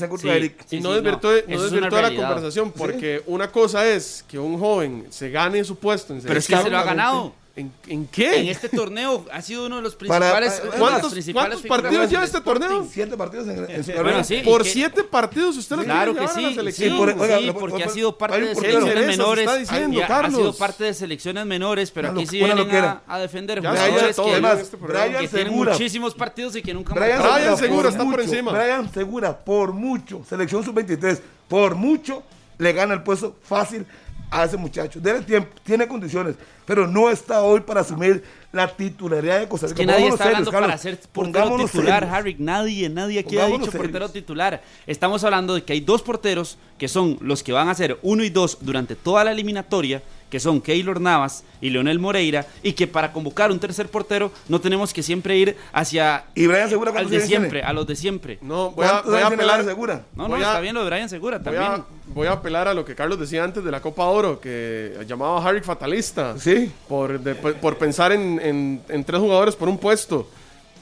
[0.09, 0.67] contra de Eric.
[0.71, 1.57] Y no desvirtúe, no.
[1.59, 6.15] no es la conversación, porque una cosa es que un joven se gane su puesto
[6.15, 7.35] en Pero es que se lo ha ganado.
[7.57, 8.41] ¿En, en qué?
[8.41, 10.33] En este torneo ha sido uno de los principales.
[10.33, 12.89] para- las ¿Cuántos, principales cuántos partidos lleva este torneo?
[12.91, 14.25] Siete partidos en, en su Bueno, carrera.
[14.25, 14.41] sí.
[14.45, 16.91] Por siete partidos usted lo Claro que a la sí, selección.
[16.91, 19.47] sí, por- oiga, sí, porque lo- ha sido parte de selecciones menores.
[19.47, 23.19] está diciendo, ha- ha sido parte de selecciones menores, pero aquí sí vienen a, a
[23.21, 24.77] defender Ya Brian, jugadores que, además, este.
[24.77, 25.73] Brian que tienen Segura.
[25.75, 27.37] muchísimos partidos y que nunca Brian marcaron.
[27.37, 28.51] Brian Segura, está por encima.
[28.51, 32.25] Brian Segura, por mucho, selección sub-23, por mucho,
[32.59, 33.87] le gana el puesto fácil
[34.35, 35.01] a ese muchacho.
[35.01, 36.35] Dele tiempo, tiene condiciones,
[36.67, 39.83] pero no está hoy para asumir la titularidad de Costa Es Rica.
[39.83, 40.69] que nadie está serios, hablando Carlos.
[40.71, 42.15] para ser portero titular, serios.
[42.17, 42.37] Harry.
[42.39, 44.13] Nadie, nadie aquí ha dicho portero serios.
[44.13, 44.63] titular.
[44.87, 48.25] Estamos hablando de que hay dos porteros que son los que van a ser uno
[48.25, 50.03] y dos durante toda la eliminatoria,
[50.35, 54.61] que son Keylor Navas y Leonel Moreira, y que para convocar un tercer portero no
[54.61, 57.67] tenemos que siempre ir hacia ¿Y Brian Segura al de siempre, tiene?
[57.69, 58.39] a los de siempre.
[58.43, 59.59] No, voy a, ¿Cuántos voy a apelar.
[59.61, 60.03] Brian Segura?
[60.17, 61.63] No, no, a- está bien lo de Brian Segura Voy también.
[61.71, 64.99] a, voy a apelar a lo que Carlos decía antes de la Copa Oro, que
[65.07, 66.37] llamaba a Harry fatalista.
[66.37, 66.73] Sí.
[66.89, 70.29] Por, de- por pensar en, en- en tres jugadores por un puesto.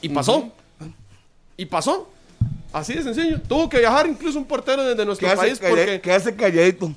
[0.00, 0.50] Y pasó.
[1.58, 2.08] Y pasó.
[2.72, 3.38] Así de sencillo.
[3.42, 6.90] Tuvo que viajar incluso un portero desde nuestro país calla- porque, quedarse calladito.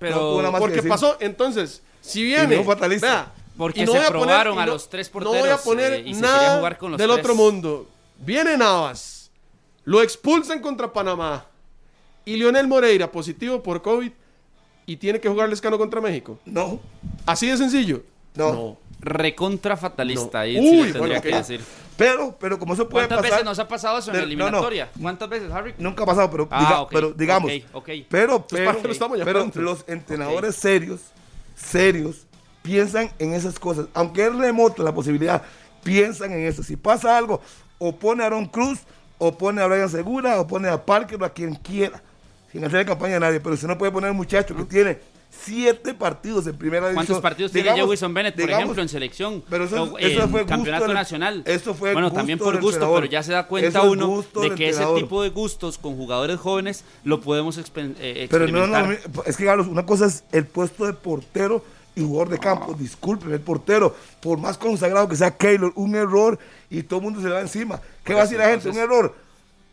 [0.00, 1.16] No Pero porque pasó.
[1.20, 2.56] Entonces, si viene.
[2.56, 3.06] no fatalista.
[3.06, 5.60] vea, Porque y se voy a poner- probaron a los tres No voy a porteros,
[5.60, 7.18] poner eh, y se quería nada jugar con los del tres.
[7.20, 7.86] otro mundo.
[8.18, 9.30] Viene Navas,
[9.84, 11.44] lo expulsan contra Panamá
[12.24, 14.10] y Lionel Moreira positivo por COVID
[14.86, 16.38] y tiene que jugar Lescano contra México.
[16.46, 16.80] No,
[17.26, 18.02] Así de sencillo.
[18.34, 18.78] no.
[19.00, 20.38] recontra fatalista.
[20.38, 20.42] No.
[20.44, 21.60] Ahí Uy, sí bueno, tendría que decir.
[22.00, 23.30] Pero, pero como eso puede ¿Cuántas pasar.
[23.32, 24.46] veces nos ha pasado eso en la de- no, no.
[24.46, 24.90] eliminatoria?
[25.00, 25.74] ¿Cuántas veces, Harry?
[25.78, 27.50] Nunca ha pasado, pero, Ah, diga- ok, pero digamos.
[27.52, 27.88] ok, ok.
[28.08, 31.00] Pero, ¿para qué pero, pero los entrenadores serios,
[31.54, 32.26] serios,
[32.62, 33.86] piensan en esas cosas.
[33.94, 35.42] Aunque es remota la posibilidad,
[35.82, 36.62] piensan en eso.
[36.62, 37.40] Si pasa algo,
[37.78, 38.80] o pone a Aaron Cruz,
[39.18, 42.02] o pone a Brian Segura, o pone a Parker, o a quien quiera.
[42.50, 43.40] Sin hacer campaña a nadie.
[43.40, 44.98] Pero usted no puede poner a un muchacho que tiene
[45.30, 47.06] siete partidos en primera división.
[47.06, 49.44] ¿Cuántos partidos Digamos- tiene Jewison Bennett, por digamos, ejemplo, en selección?
[49.48, 51.42] pero eso- O eso en fue campeonato nacional.
[51.46, 54.54] eso fue bueno, gusto también por gusto, pero ya se da cuenta es uno de
[54.54, 58.98] que ese tipo de gustos con jugadores jóvenes lo podemos expen- eh, Pero no, experimentar.
[59.14, 62.74] no, es que Carlos, una cosa es el puesto de portero y jugador de campo.
[62.74, 66.38] Disculpen, el portero, por más consagrado que sea Keylor, un error
[66.70, 67.80] y todo el mundo se le va encima.
[68.04, 68.68] ¿Qué va a decir la gente?
[68.68, 69.14] Un error.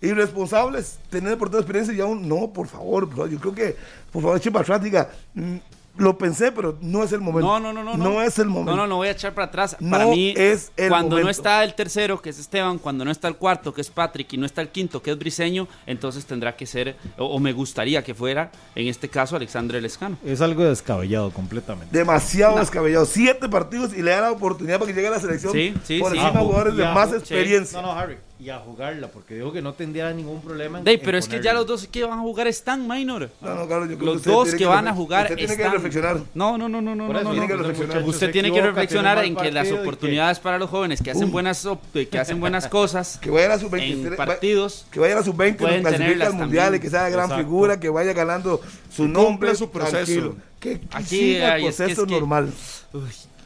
[0.02, 3.10] Irresponsables, tener el portero de experiencia y aún no, por favor.
[3.30, 3.76] Yo creo que,
[4.12, 5.56] por favor, eche para atrás, diga, mm,
[5.98, 7.48] lo pensé, pero no es el momento.
[7.48, 7.98] No, no, no, no.
[7.98, 8.70] No es el momento.
[8.70, 9.76] No, no, no voy a echar para atrás.
[9.80, 13.10] No para mí, es el cuando no está el tercero, que es Esteban, cuando no
[13.10, 16.28] está el cuarto, que es Patrick, y no está el quinto, que es Briseño, entonces
[16.28, 20.18] tendrá que ser, o, o me gustaría que fuera, en este caso, Alexandre Lescano.
[20.24, 21.98] Es algo descabellado completamente.
[21.98, 23.08] Demasiado descabellado.
[23.08, 25.98] Siete partidos y le da la oportunidad para que llegue a la selección Sí, sí,
[26.00, 26.20] por sí.
[26.20, 27.16] encima de jugadores de más sí.
[27.16, 27.82] experiencia.
[27.82, 28.18] No, no, Harry.
[28.40, 31.28] Y a jugarla, porque dijo que no tendría ningún problema en Dey, en pero es
[31.28, 33.32] que ya los dos que van a jugar están, Minor.
[33.42, 35.74] No, no, Carlos, yo creo Los dos que van a jugar usted tiene que están-
[35.74, 36.18] reflexionar.
[36.36, 37.60] No, no, no, no, no, Por no, eso, no, tiene que no.
[37.60, 37.96] reflexionar.
[37.96, 41.66] muchacho Usted tiene que reflexionar en que las oportunidades para los jóvenes que hacen buenas
[41.66, 44.08] op- que hacen buenas cosas Que vaya a sub-20.
[44.10, 47.26] en partidos Que vaya a la sub-20, que clasifique al mundial y que sea gran
[47.26, 47.44] Exacto.
[47.44, 48.62] figura, que vaya ganando
[48.96, 49.56] su nombre.
[49.56, 49.96] su proceso.
[49.96, 50.36] tranquilo.
[50.60, 52.54] Que Aquí, siga el es que- proceso es que- normal.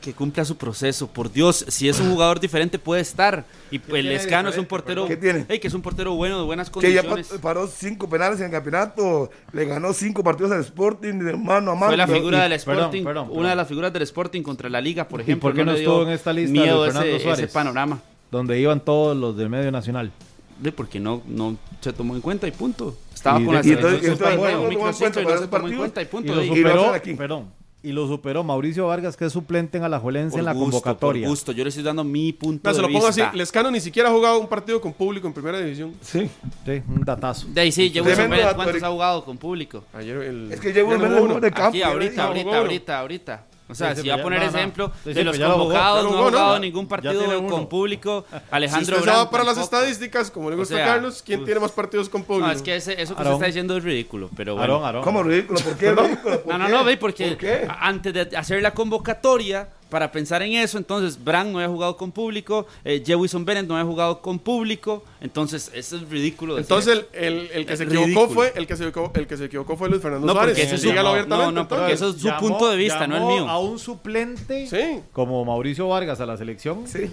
[0.02, 3.46] Que cumpla su proceso, por Dios, si es un jugador diferente puede estar.
[3.70, 5.46] Y el Escano es un portero, ¿Qué tiene?
[5.48, 7.28] Ey, que es un portero bueno, de buenas Que ya condiciones.
[7.28, 11.72] pa- paró cinco penales en el campeonato, le ganó cinco partidos al Sporting de mano
[11.72, 11.88] a mano.
[11.88, 13.50] Fue la figura y- del Sporting, perdón, una perdón.
[13.52, 15.50] de las figuras del Sporting contra la Liga, por ¿Y ejemplo.
[15.50, 17.44] por qué no estuvo en esta lista miedo de Fernando ese, Suárez?
[17.46, 18.00] ese panorama.
[18.32, 20.12] Donde iban todos los del medio nacional.
[20.60, 22.96] De porque no, no se tomó en cuenta y punto.
[23.14, 25.48] Estaba Y con de- la y selección entonces- sub-20 entonces, bueno, micro no y se
[25.50, 26.34] tomó en cuenta y Y punto.
[26.34, 27.46] y lo superó, perdón,
[27.84, 31.24] y lo superó Mauricio Vargas, que es suplente en Alajuelense por en la gusto, convocatoria.
[31.24, 33.22] Por gusto, yo le estoy dando mi punto se de lo pongo así.
[33.22, 33.36] vista.
[33.36, 35.94] Lescano ni siquiera ha jugado un partido con público en primera división.
[36.02, 36.30] Sí.
[36.66, 37.48] Sí, un datazo.
[37.50, 39.84] De ahí sí, dato, ¿cuántos ha jugado con público?
[39.94, 40.52] Ayer el.
[40.52, 41.40] Es que llegó ya el no medio hubo uno.
[41.40, 41.70] de campo.
[41.70, 42.58] Aquí, ahorita, ahorita, uno.
[42.58, 43.46] ahorita, ahorita.
[43.72, 44.58] O sea, Sí, si va a poner no, no.
[44.58, 46.38] ejemplo Sí, de sí, los jugó, convocados, lo no ha jugó, ¿no?
[46.38, 48.26] jugado ningún partido con público.
[48.30, 49.76] Si Alejandro usted se va para las tampoco.
[49.78, 52.48] estadísticas, como le gusta O a sea, Carlos, ¿quién pues- tiene más partidos con público?
[52.48, 53.34] No, es que ese- eso que usted Aarón.
[53.36, 55.02] está diciendo es ridículo, pero bueno.
[55.04, 55.60] ¿Cómo ridículo?
[55.60, 56.42] ¿Por qué ridículo?
[56.44, 57.66] ¿Por No, no, no, ve, porque ¿Por qué?
[57.70, 61.98] a- antes de hacer la convocatoria, para pensar en eso, entonces Brand no había jugado
[61.98, 66.56] con público, eh, Jewison Bennett no había jugado con público, entonces eso es ridículo.
[66.56, 68.30] decir Entonces el, el, el que se equivocó ridículo.
[68.30, 70.58] fue el que se equivocó, el que se equivocó fue Luis Fernando No, Suárez.
[70.58, 73.50] porque no, no, porque eso es su punto de vista, no el mío.
[73.50, 75.02] A un suplente Sí.
[75.12, 76.88] como Mauricio Vargas a la selección.
[76.88, 77.12] Sí.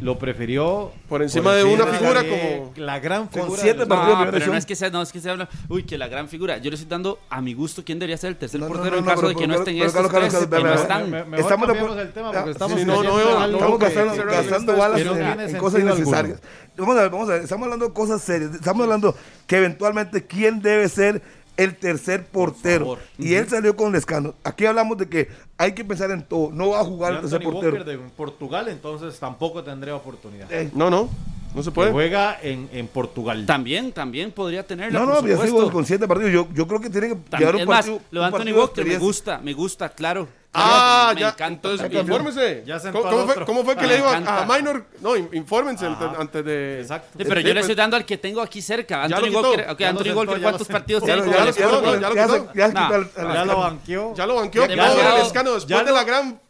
[0.00, 3.62] Lo prefirió Por encima de una figura de como- la gran Con figura.
[3.62, 5.84] siete del- partidos No, pero no es que sea, no es que se habla, uy,
[5.84, 6.58] que la gran figura.
[6.58, 8.98] Yo le estoy dando a mi gusto quién debería ser el tercer No, portero no,
[8.98, 11.10] en caso pero- de que pero- no estén pero- estos tres, que no están.
[11.10, 14.24] Me- mejor Estamos de cambiemos acuerdo- el tema porque estamos sí, no, Estamos gastando, que-
[14.34, 16.40] gastando que- balas en, en cosas innecesarias.
[16.76, 18.54] Vamos a ver, vamos a ver, estamos hablando de cosas serias.
[18.54, 19.14] Estamos hablando
[19.46, 21.22] que eventualmente quién debe ser
[21.56, 22.98] el tercer portero.
[23.18, 24.34] Y él salió con Lescano.
[24.44, 25.28] Aquí hablamos de que
[25.58, 26.50] hay que pensar en todo.
[26.52, 27.76] No va a jugar el tercer portero.
[27.76, 30.50] Walker de Portugal, entonces tampoco tendría oportunidad.
[30.52, 31.08] Eh, No, no.
[31.54, 31.92] No se Que puede.
[31.92, 33.46] juega en, en Portugal.
[33.46, 35.56] También, también podría tenerla, no, por no, ya supuesto.
[35.58, 36.32] sigo con siete partidos.
[36.32, 38.00] Yo, yo creo que tiene que También- llevar un es más, partido.
[38.10, 40.26] lo de Anthony partido Walker me gusta, me gusta, claro.
[40.56, 41.28] Ah, me ya.
[41.30, 42.02] encanta entonces, también.
[42.06, 42.62] infórmese.
[42.66, 44.84] Ya ¿Cómo, cómo fue, cómo fue que le digo a, Minor?
[45.00, 46.80] No, in- infórmense antes, antes de.
[46.80, 47.08] Exacto.
[47.18, 49.06] Sí, pero Sí, yo le pues- estoy dando al que tengo aquí cerca.
[49.08, 49.30] Ya Anthony.
[49.34, 51.26] Walker, ok, Ya lo Anthony sentó, Walker, ya ¿cuántos partidos tiene ya
[53.34, 54.14] ya lo- banqueó.
[54.14, 54.66] Ya lo banqueó.
[54.68, 56.40] Después de la gran.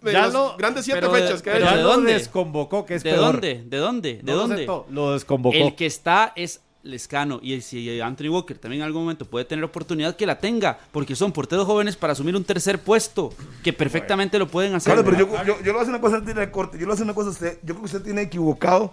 [0.59, 1.51] Grandes siete fechas que.
[1.51, 2.13] ¿de lo dónde?
[2.15, 3.63] desconvocó, que es ¿De dónde?
[3.65, 4.21] ¿De dónde?
[4.23, 4.67] ¿De dónde?
[4.91, 5.57] Lo desconvocó.
[5.57, 9.65] El que está es Lescano y si Anthony Walker también en algún momento puede tener
[9.65, 13.33] oportunidad que la tenga, porque son porteros jóvenes para asumir un tercer puesto,
[13.63, 14.93] que perfectamente lo pueden hacer.
[14.93, 16.79] Claro, pero yo, yo, yo a hacer una cosa antes de corte.
[16.79, 17.59] Yo a hacer una cosa a usted.
[17.63, 18.93] Yo creo que usted tiene equivocado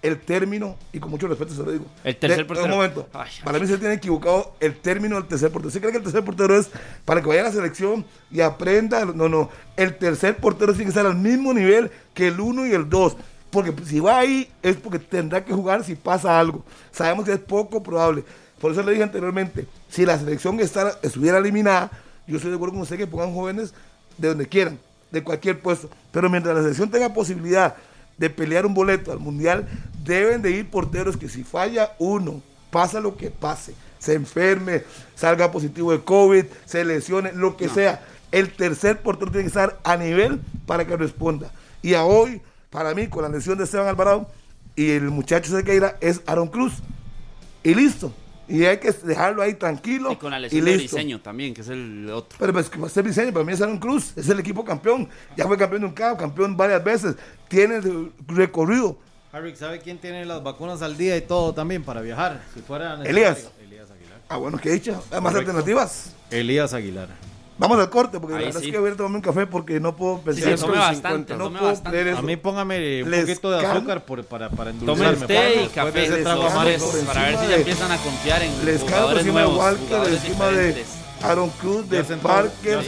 [0.00, 1.86] el término, y con mucho respeto se lo digo.
[2.04, 2.66] El tercer De- portero.
[2.66, 3.08] Un momento.
[3.14, 3.42] Ay, ay.
[3.42, 5.68] Para mí se tiene equivocado el término del tercer portero.
[5.68, 6.70] ¿Usted cree que el tercer portero es
[7.06, 9.06] para que vaya a la selección y aprenda?
[9.06, 9.48] No, no.
[9.76, 13.16] El tercer portero tiene que estar al mismo nivel que el uno y el dos.
[13.54, 16.64] Porque si va ahí es porque tendrá que jugar si pasa algo.
[16.90, 18.24] Sabemos que es poco probable.
[18.60, 21.88] Por eso le dije anteriormente, si la selección está- estuviera eliminada,
[22.26, 23.72] yo estoy de acuerdo con usted que pongan jóvenes
[24.18, 24.76] de donde quieran,
[25.12, 25.88] de cualquier puesto.
[26.10, 27.76] Pero mientras la selección tenga posibilidad
[28.18, 29.68] de pelear un boleto al Mundial,
[30.04, 34.82] deben de ir porteros que si falla uno, pasa lo que pase, se enferme,
[35.14, 38.02] salga positivo de COVID, se lesione, lo que sea,
[38.32, 41.52] el tercer portero tiene que estar a nivel para que responda.
[41.82, 42.42] Y a hoy,
[42.74, 44.28] para mí, con la lesión de Esteban Alvarado
[44.74, 46.72] y el muchacho Sequeira, es Aaron Cruz.
[47.62, 48.12] Y listo.
[48.48, 50.10] Y hay que dejarlo ahí tranquilo.
[50.10, 50.96] Y con la y lesión de listo.
[50.96, 52.36] diseño también, que es el otro.
[52.36, 54.64] Pero pues que va a ser diseño, para mí es Aaron Cruz, es el equipo
[54.64, 55.08] campeón.
[55.36, 57.14] Ya fue campeón de un CAO, campeón varias veces,
[57.46, 58.98] tiene el recorrido.
[59.30, 62.42] Harry, ¿sabe quién tiene las vacunas al día y todo también para viajar?
[62.54, 63.00] Si fuera?
[63.04, 63.50] Elías.
[63.62, 64.20] Elías Aguilar.
[64.28, 66.12] Ah, bueno, qué dicha, hay más alternativas.
[66.28, 67.08] Elías Aguilar.
[67.56, 68.66] Vamos al corte, porque Ahí la verdad sí.
[68.66, 70.58] es que voy a tomarme un café porque no puedo Sí, pensar.
[70.58, 71.36] sí, tome bastante, 50.
[71.36, 71.90] no tome puedo bastante.
[71.90, 72.18] creer eso.
[72.18, 75.18] A mí póngame un Les poquito de azúcar por- para, para Tome endulzarme.
[75.20, 77.54] usted y Después de café, ese trago amargo por para ver si encima ya de-
[77.56, 80.84] empiezan a confiar en Les jugadores encima de nuevos, Walker, jugadores encima de.
[81.22, 82.80] Aaron Cruz, de Parker,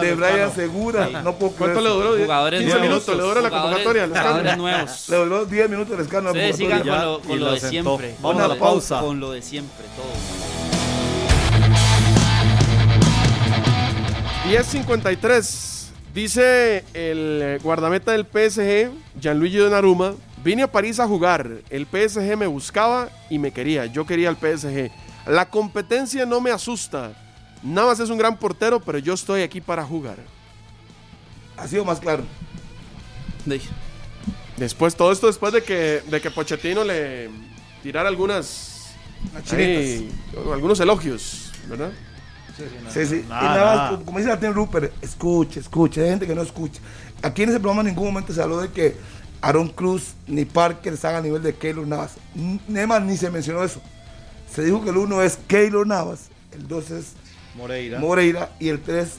[0.00, 0.52] de Brian.
[0.52, 1.06] Segura.
[1.06, 1.12] Sí.
[1.22, 2.18] No puedo creer ¿Cuánto le duró?
[2.24, 2.88] Jugadores 15 nuevos.
[2.90, 4.06] minutos, le duró la convocatoria.
[4.08, 5.08] les Jugadores nuevos.
[5.10, 6.30] Le duró 10 minutos el escano.
[6.30, 8.16] Ustedes sigan con lo, y de siempre.
[8.20, 9.00] Vamos Con a lo la de- pausa.
[9.00, 10.53] Con lo de siempre, todo.
[14.44, 15.72] 10.53.
[16.14, 18.90] Dice el guardameta del PSG,
[19.20, 20.14] Gianluigi Donnarumma,
[20.44, 21.50] vine a París a jugar.
[21.70, 23.86] El PSG me buscaba y me quería.
[23.86, 24.90] Yo quería al PSG.
[25.26, 27.12] La competencia no me asusta.
[27.62, 30.18] Navas es un gran portero, pero yo estoy aquí para jugar.
[31.56, 32.24] Ha sido más claro.
[33.44, 33.60] De-
[34.56, 37.28] Después, todo esto después de que, de que Pochettino le
[37.82, 38.94] tirara algunas...
[39.50, 40.08] Ahí,
[40.52, 41.90] algunos elogios, ¿verdad?
[42.92, 43.24] Sí, sí.
[43.28, 43.90] Nada, y nada más, nada.
[43.90, 46.02] como- como dice la Tim Rupert, escuche, escuche.
[46.02, 46.80] Hay gente que no escucha.
[47.22, 48.96] Aquí en ese programa en ningún momento se habló de que
[49.40, 52.12] Aaron Cruz ni Parker están a nivel de Keylor Navas.
[52.36, 53.80] N- Nema ni se mencionó eso.
[54.52, 57.12] Se dijo que el uno es Keylor Navas, el dos es
[57.56, 57.98] Moreira.
[57.98, 59.14] Moreira y el tres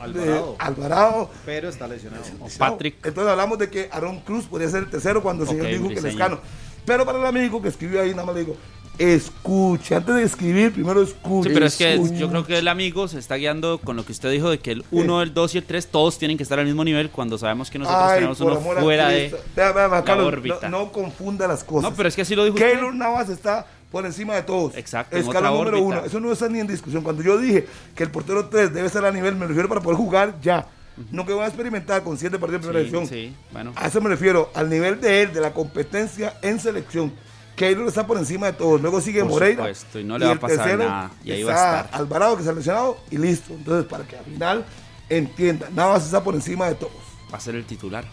[0.00, 0.56] Alvarado.
[0.58, 1.30] Alvarado.
[1.44, 2.22] Pero está lesionado.
[2.58, 3.04] Patrick.
[3.04, 5.88] Entonces hablamos de que Aaron Cruz podría ser el tercero cuando el señor Ok, dijo
[5.88, 6.00] que.
[6.00, 6.38] Lescano.
[6.86, 8.56] Pero para el amigo que escribió ahí, nada más le digo,
[8.98, 9.94] escuche.
[9.94, 11.48] Antes de escribir, primero escuche.
[11.48, 12.16] Sí, pero es que escuche.
[12.18, 14.72] yo creo que el amigo se está guiando con lo que usted dijo de que
[14.72, 17.38] el 1, el 2 y el 3 todos tienen que estar al mismo nivel cuando
[17.38, 19.34] sabemos que nosotros Ay, tenemos uno fuera de...
[19.56, 20.68] La Carlos, órbita.
[20.68, 21.90] No, no confunda las cosas.
[21.90, 22.72] No, pero es que así lo dijo usted.
[22.72, 24.76] Keylor Navas está por encima de todos.
[24.76, 25.84] Exacto, otra número órbita.
[25.84, 26.04] uno.
[26.04, 27.02] Eso no está ni en discusión.
[27.02, 29.96] Cuando yo dije que el portero 3 debe estar a nivel, me refiero para poder
[29.96, 30.66] jugar ya.
[31.10, 33.06] No que van a experimentar con siete partidos de Sí, división.
[33.08, 33.72] sí, bueno.
[33.74, 37.12] A eso me refiero, al nivel de él, de la competencia en selección.
[37.56, 38.80] Keylor está por encima de todos.
[38.80, 39.62] Luego sigue Por Moreira.
[39.62, 42.00] supuesto, y no le va a pasar tercero nada, y ahí va a está estar.
[42.00, 43.52] Alvarado, que se ha lesionado, y listo.
[43.54, 44.64] Entonces, para que al final
[45.08, 46.92] entiendan, Navas está por encima de todos.
[47.32, 48.04] Va a ser el titular.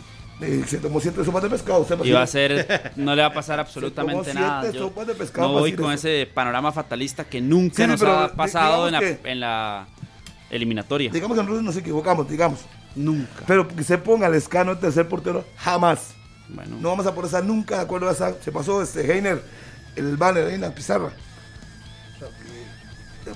[0.41, 1.81] Eh, Se tomó siete sopas de pescado.
[1.81, 4.71] usted Y va a ser, no le va a pasar absolutamente nada.
[4.71, 6.07] Yo sopas de pescado no voy con eso.
[6.07, 9.87] ese panorama fatalista que nunca Sí, nos ha pasado en la, digamos que- en la
[10.49, 11.11] eliminatoria.
[11.11, 12.59] Digamos que nosotros nos equivocamos, digamos.
[12.95, 13.43] Nunca.
[13.47, 16.15] Pero que se ponga el escano el tercer portero, jamás.
[16.53, 18.33] Bueno, No vamos a poner esa nunca de acuerdo a esa.
[18.41, 19.41] Se pasó este Heiner,
[19.95, 21.11] el banner ahí en la pizarra.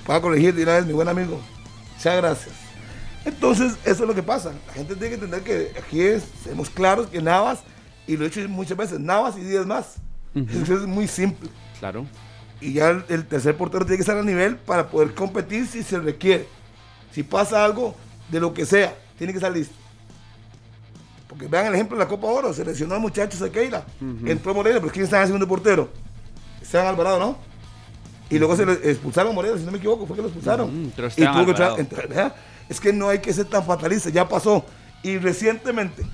[0.04, 1.40] Puedo corregir de una vez, mi buen amigo.
[1.96, 2.54] Muchas gracias.
[3.24, 4.52] Entonces, eso es lo que pasa.
[4.68, 7.60] La gente tiene que entender que aquí es, seamos claros que Navas,
[8.06, 9.94] y lo he dicho muchas veces, Navas y 10 más.
[10.34, 11.48] Eso es muy simple.
[11.80, 12.06] claro.
[12.60, 15.82] Y ya el, el tercer portero tiene que estar a nivel para poder competir si
[15.82, 16.48] se requiere.
[17.12, 17.94] Si pasa algo
[18.30, 19.74] de lo que sea, tiene que estar listo.
[21.36, 23.84] Porque vean el ejemplo de la Copa Oro, se lesionó al muchacho Sequeira,
[24.24, 25.90] entró Moreira, pero ¿quién está en el segundo portero?
[26.62, 27.36] Esteban Alvarado, ¿no?
[28.30, 30.68] Y luego se le expulsaron a Moreira, si no me equivoco, fue que lo expulsaron.
[30.68, 32.34] Ujú, pero y tuvo que entrar-.
[32.70, 34.64] Es que no hay que ser tan fatalista, ya pasó.
[35.02, 36.04] Y recientemente,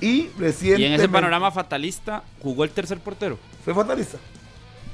[0.00, 0.82] y recientemente.
[0.82, 3.38] Y en ese panorama fatalista jugó el tercer portero.
[3.64, 4.18] Fue fatalista.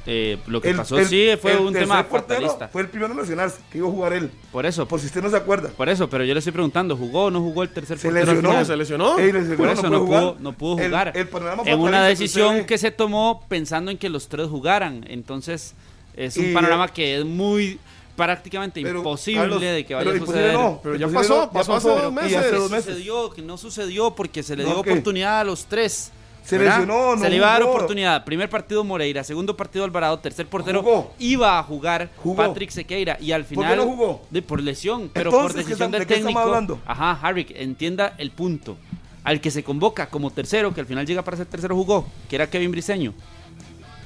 [0.07, 2.69] Eh, lo que El- pasó el- sí fue el un tema fatalista.
[2.69, 4.31] Fue el primero lesionarse, que iba a jugar él.
[4.53, 5.71] Por eso, Por si usted no se acuerda.
[5.71, 8.27] por eso, pero yo le estoy preguntando, ¿jugó o no jugó el tercer Se portero?
[8.27, 8.49] lesionó.
[8.51, 8.67] final?
[8.67, 9.19] ¿Se lesionó?
[9.19, 10.41] Ey, lesionó, Por eso no, puede pudo, jugar.
[10.43, 11.13] no pudo jugar.
[11.15, 15.07] el panorama en una decisión que se tomó pensando en que los tres jugaran.
[15.09, 15.75] Entonces,
[16.15, 17.79] es un Y- panorama que es muy
[18.15, 20.53] prácticamente Pero, imposible Carlos, de que vaya a suceder.
[20.55, 22.43] no, Pero ya pasó, no, ya pasó hace dos meses.
[22.45, 22.85] Que dos meses.
[22.93, 26.13] sucedió, que no sucedió porque se le No, dio oportunidad a los tres.
[26.45, 26.81] Se ¿verdad?
[26.81, 27.75] lesionó, no Se le iba a dar jugó.
[27.75, 28.25] oportunidad.
[28.25, 31.13] Primer partido Moreira, segundo partido Alvarado, tercer portero Jugó.
[31.19, 32.37] iba a jugar Jugó.
[32.37, 34.23] Patrick Sequeira y al qué final no jugó?
[34.31, 36.39] de- por lesión, pero Entonces, por ¿qué decisión estamos- del de qué técnico.
[36.41, 36.79] hablando?
[36.87, 38.77] Ajá, Harry, entienda el punto.
[39.25, 42.37] Al que se convoca como tercero, que al final llega para ser tercero jugó, que
[42.37, 43.15] era Kevin Briseño.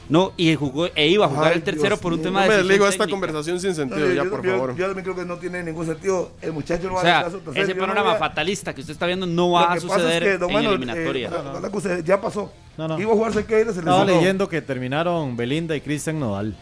[0.09, 2.29] No, y jugó, e iba a jugar Ay, el tercero Dios por un mío.
[2.29, 4.43] tema No de me desligo de esta conversación sin No, sentido, yo, ya, yo- por
[4.45, 4.75] yo- favor.
[4.77, 6.31] yo también creo que no tiene ningún sentido.
[6.41, 7.65] El muchacho no va O a sea, dar caso tercero.
[7.65, 10.03] ese no panorama a- fatalista que usted está viendo no va a que pasa es
[10.03, 11.29] suceder que, don en Manuel, eliminatoria.
[11.29, 12.51] eh, que ya pasó.
[12.79, 12.99] No, no.
[12.99, 14.21] Iba a jugar Sequeira, se Estaba lesionó.
[14.21, 16.57] leyendo que terminaron Belinda y Cristian Nodal.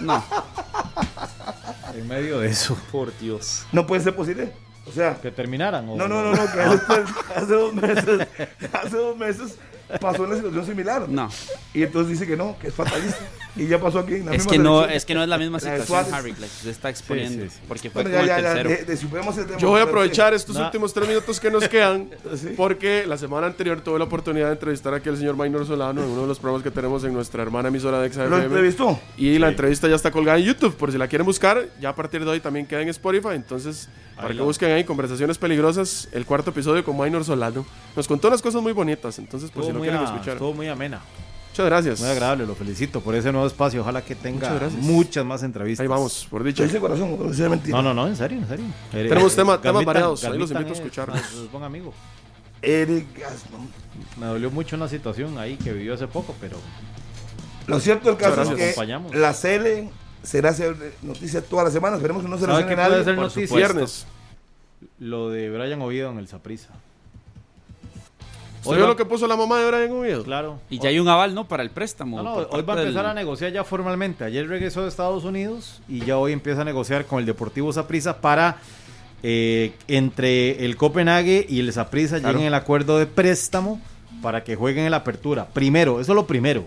[0.00, 0.22] No,
[1.96, 2.76] En medio de eso.
[2.92, 3.64] por Dios.
[3.72, 4.52] No puede ser posible.
[4.86, 5.88] O sea, Que terminaron.
[5.88, 6.80] o- no, no, no, no, que hace,
[7.36, 8.28] hace dos meses,
[8.72, 9.56] hace dos meses
[10.00, 11.08] pasó una situación similar.
[11.08, 11.28] No,
[11.74, 13.18] Y entonces dice que no, que es fatalista.
[13.56, 14.96] Y ya pasó aquí en la es misma que no, selección.
[14.96, 16.14] es que no es la misma situación.
[16.14, 17.64] Harry, la que usted está exponiendo, Sí, sí, sí.
[17.66, 18.68] porque fue Bueno, con ya, el ya, ya, tercero.
[18.68, 21.50] de, de- superemos el tema, Yo voy a aprovechar estos Na- últimos tres minutos que
[21.50, 22.50] nos quedan Sí.
[22.56, 26.08] porque la semana anterior tuve la oportunidad de entrevistar aquí al señor Maynor Solano en
[26.08, 28.18] uno de los programas que tenemos en nuestra hermana emisora de sí.
[28.18, 28.44] ¿Lo XFM.
[28.44, 29.00] entrevistó?
[29.16, 31.66] Y la entrevista ya está colgada en YouTube, por si la quieren buscar.
[31.80, 33.30] Ya a partir de hoy también queda en Spotify.
[33.34, 37.66] Entonces, para que busquen ahí Conversaciones Peligrosas, el cuarto episodio con Minor Solano.
[37.96, 41.00] Nos contó unas cosas muy bonitas, entonces por si lo muy, a- estuvo muy amena.
[41.50, 42.00] Muchas gracias.
[42.00, 43.80] Muy agradable, lo felicito por ese nuevo espacio.
[43.80, 45.82] Ojalá que tenga Muchas más entrevistas.
[45.82, 47.76] Ahí vamos, por dice corazón, o sea mentira.
[47.76, 48.64] No, no, no, en serio, en serio.
[48.92, 51.18] Tenemos tema- temas Galmitan- variados, ahí los invito a es- escucharlos.
[51.20, 51.92] es buen amigo.
[52.62, 53.68] Eric Gasman.
[54.20, 56.58] Me dolió mucho una situación ahí que vivió hace poco, pero
[57.66, 59.14] Lo cierto del caso es que Acompañamos.
[59.14, 59.90] la CL
[60.22, 60.54] será
[61.02, 61.98] noticia todas las semanas.
[61.98, 63.04] Esperemos que no se ¿sabe lesione qué puede nadie.
[63.04, 63.56] ser noticia?
[63.56, 64.06] Viernes.
[65.00, 66.70] Lo de Brian Oviedo en el Saprissa.
[68.68, 70.22] ¿Usted vio lo que puso la mamá de Brian Oviedo?
[70.24, 70.58] Claro.
[70.70, 71.46] Y ya hay un aval, ¿no?
[71.48, 72.16] Para el préstamo.
[72.16, 74.24] No, no, hoy va a empezar del- a negociar ya formalmente.
[74.24, 78.20] Ayer regresó de Estados Unidos y ya hoy empieza a negociar con el Deportivo Saprissa
[78.20, 78.56] para
[79.22, 82.34] eh, entre el Copenhague y el Saprissa Claro.
[82.34, 83.80] lleguen el acuerdo de préstamo
[84.22, 85.46] para que jueguen en la apertura.
[85.52, 86.64] Primero, eso es lo primero.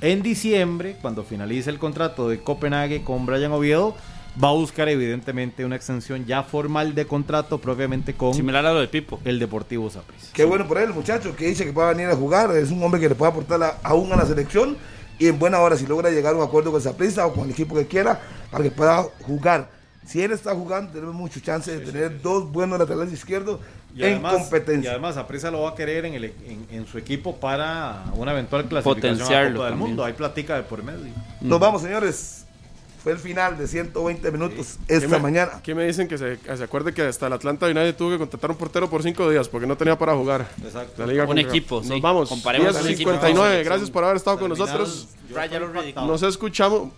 [0.00, 3.94] En diciembre, cuando finalice el contrato de Copenhague con Brian Oviedo,
[4.42, 8.80] va a buscar evidentemente una extensión ya formal de contrato propiamente con Similar a lo
[8.80, 9.20] de Pipo.
[9.24, 10.28] el Deportivo Saprissa.
[10.32, 12.50] Qué bueno por él, el muchacho, que dice que va a venir a jugar.
[12.56, 14.76] Es un hombre que le puede aportar a- aún a la selección.
[15.18, 17.50] Y en buena hora, si logra llegar a un acuerdo con Zaprisa o con el
[17.50, 19.68] equipo que quiera, para que pueda jugar.
[20.04, 23.60] Si él está jugando, tenemos mucho chance de tener dos buenos laterales izquierdos
[23.94, 24.88] Y en además, competencia.
[24.88, 28.32] Y además, Aprisa lo va a querer en, el, en, en su equipo para una
[28.32, 29.78] eventual clasificación a Copa del también.
[29.78, 30.04] Mundo.
[30.04, 31.12] Hay platica de por medio.
[31.40, 32.41] Nos vamos, señores.
[33.02, 35.60] Fue el final de 120 minutos ¿Qué esta me- mañana.
[35.62, 36.06] ¿Qué me dicen?
[36.06, 39.02] Que se, se acuerde que hasta el Atlanta United tuvo que contratar un portero por
[39.02, 40.48] cinco días porque no tenía para jugar.
[40.62, 41.04] Exacto.
[41.04, 42.00] La Liga Un equipo, Nos sí.
[42.00, 42.28] vamos.
[42.28, 43.56] Comparemos Días un equipo 59.
[43.56, 45.08] con Gracias por haber estado con nosotros.
[45.34, 46.06] Raya lo ridículo.
[46.06, 46.90] Nos escuchamos.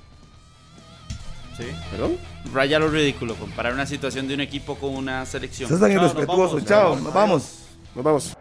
[1.57, 1.65] Sí.
[1.91, 2.19] ¿Perdón?
[2.53, 3.35] Raya lo ridículo.
[3.37, 5.73] Comparar una situación de un equipo con una selección.
[5.73, 6.65] Ustedes están Chao, nos irrespetuosos.
[6.65, 6.69] vamos.
[6.69, 7.59] Chao, nos vamos.
[7.95, 8.37] Nos vamos.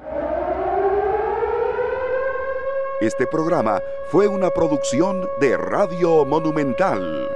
[2.99, 3.81] Este programa
[4.11, 7.29] fue una producción de Radio Monumental.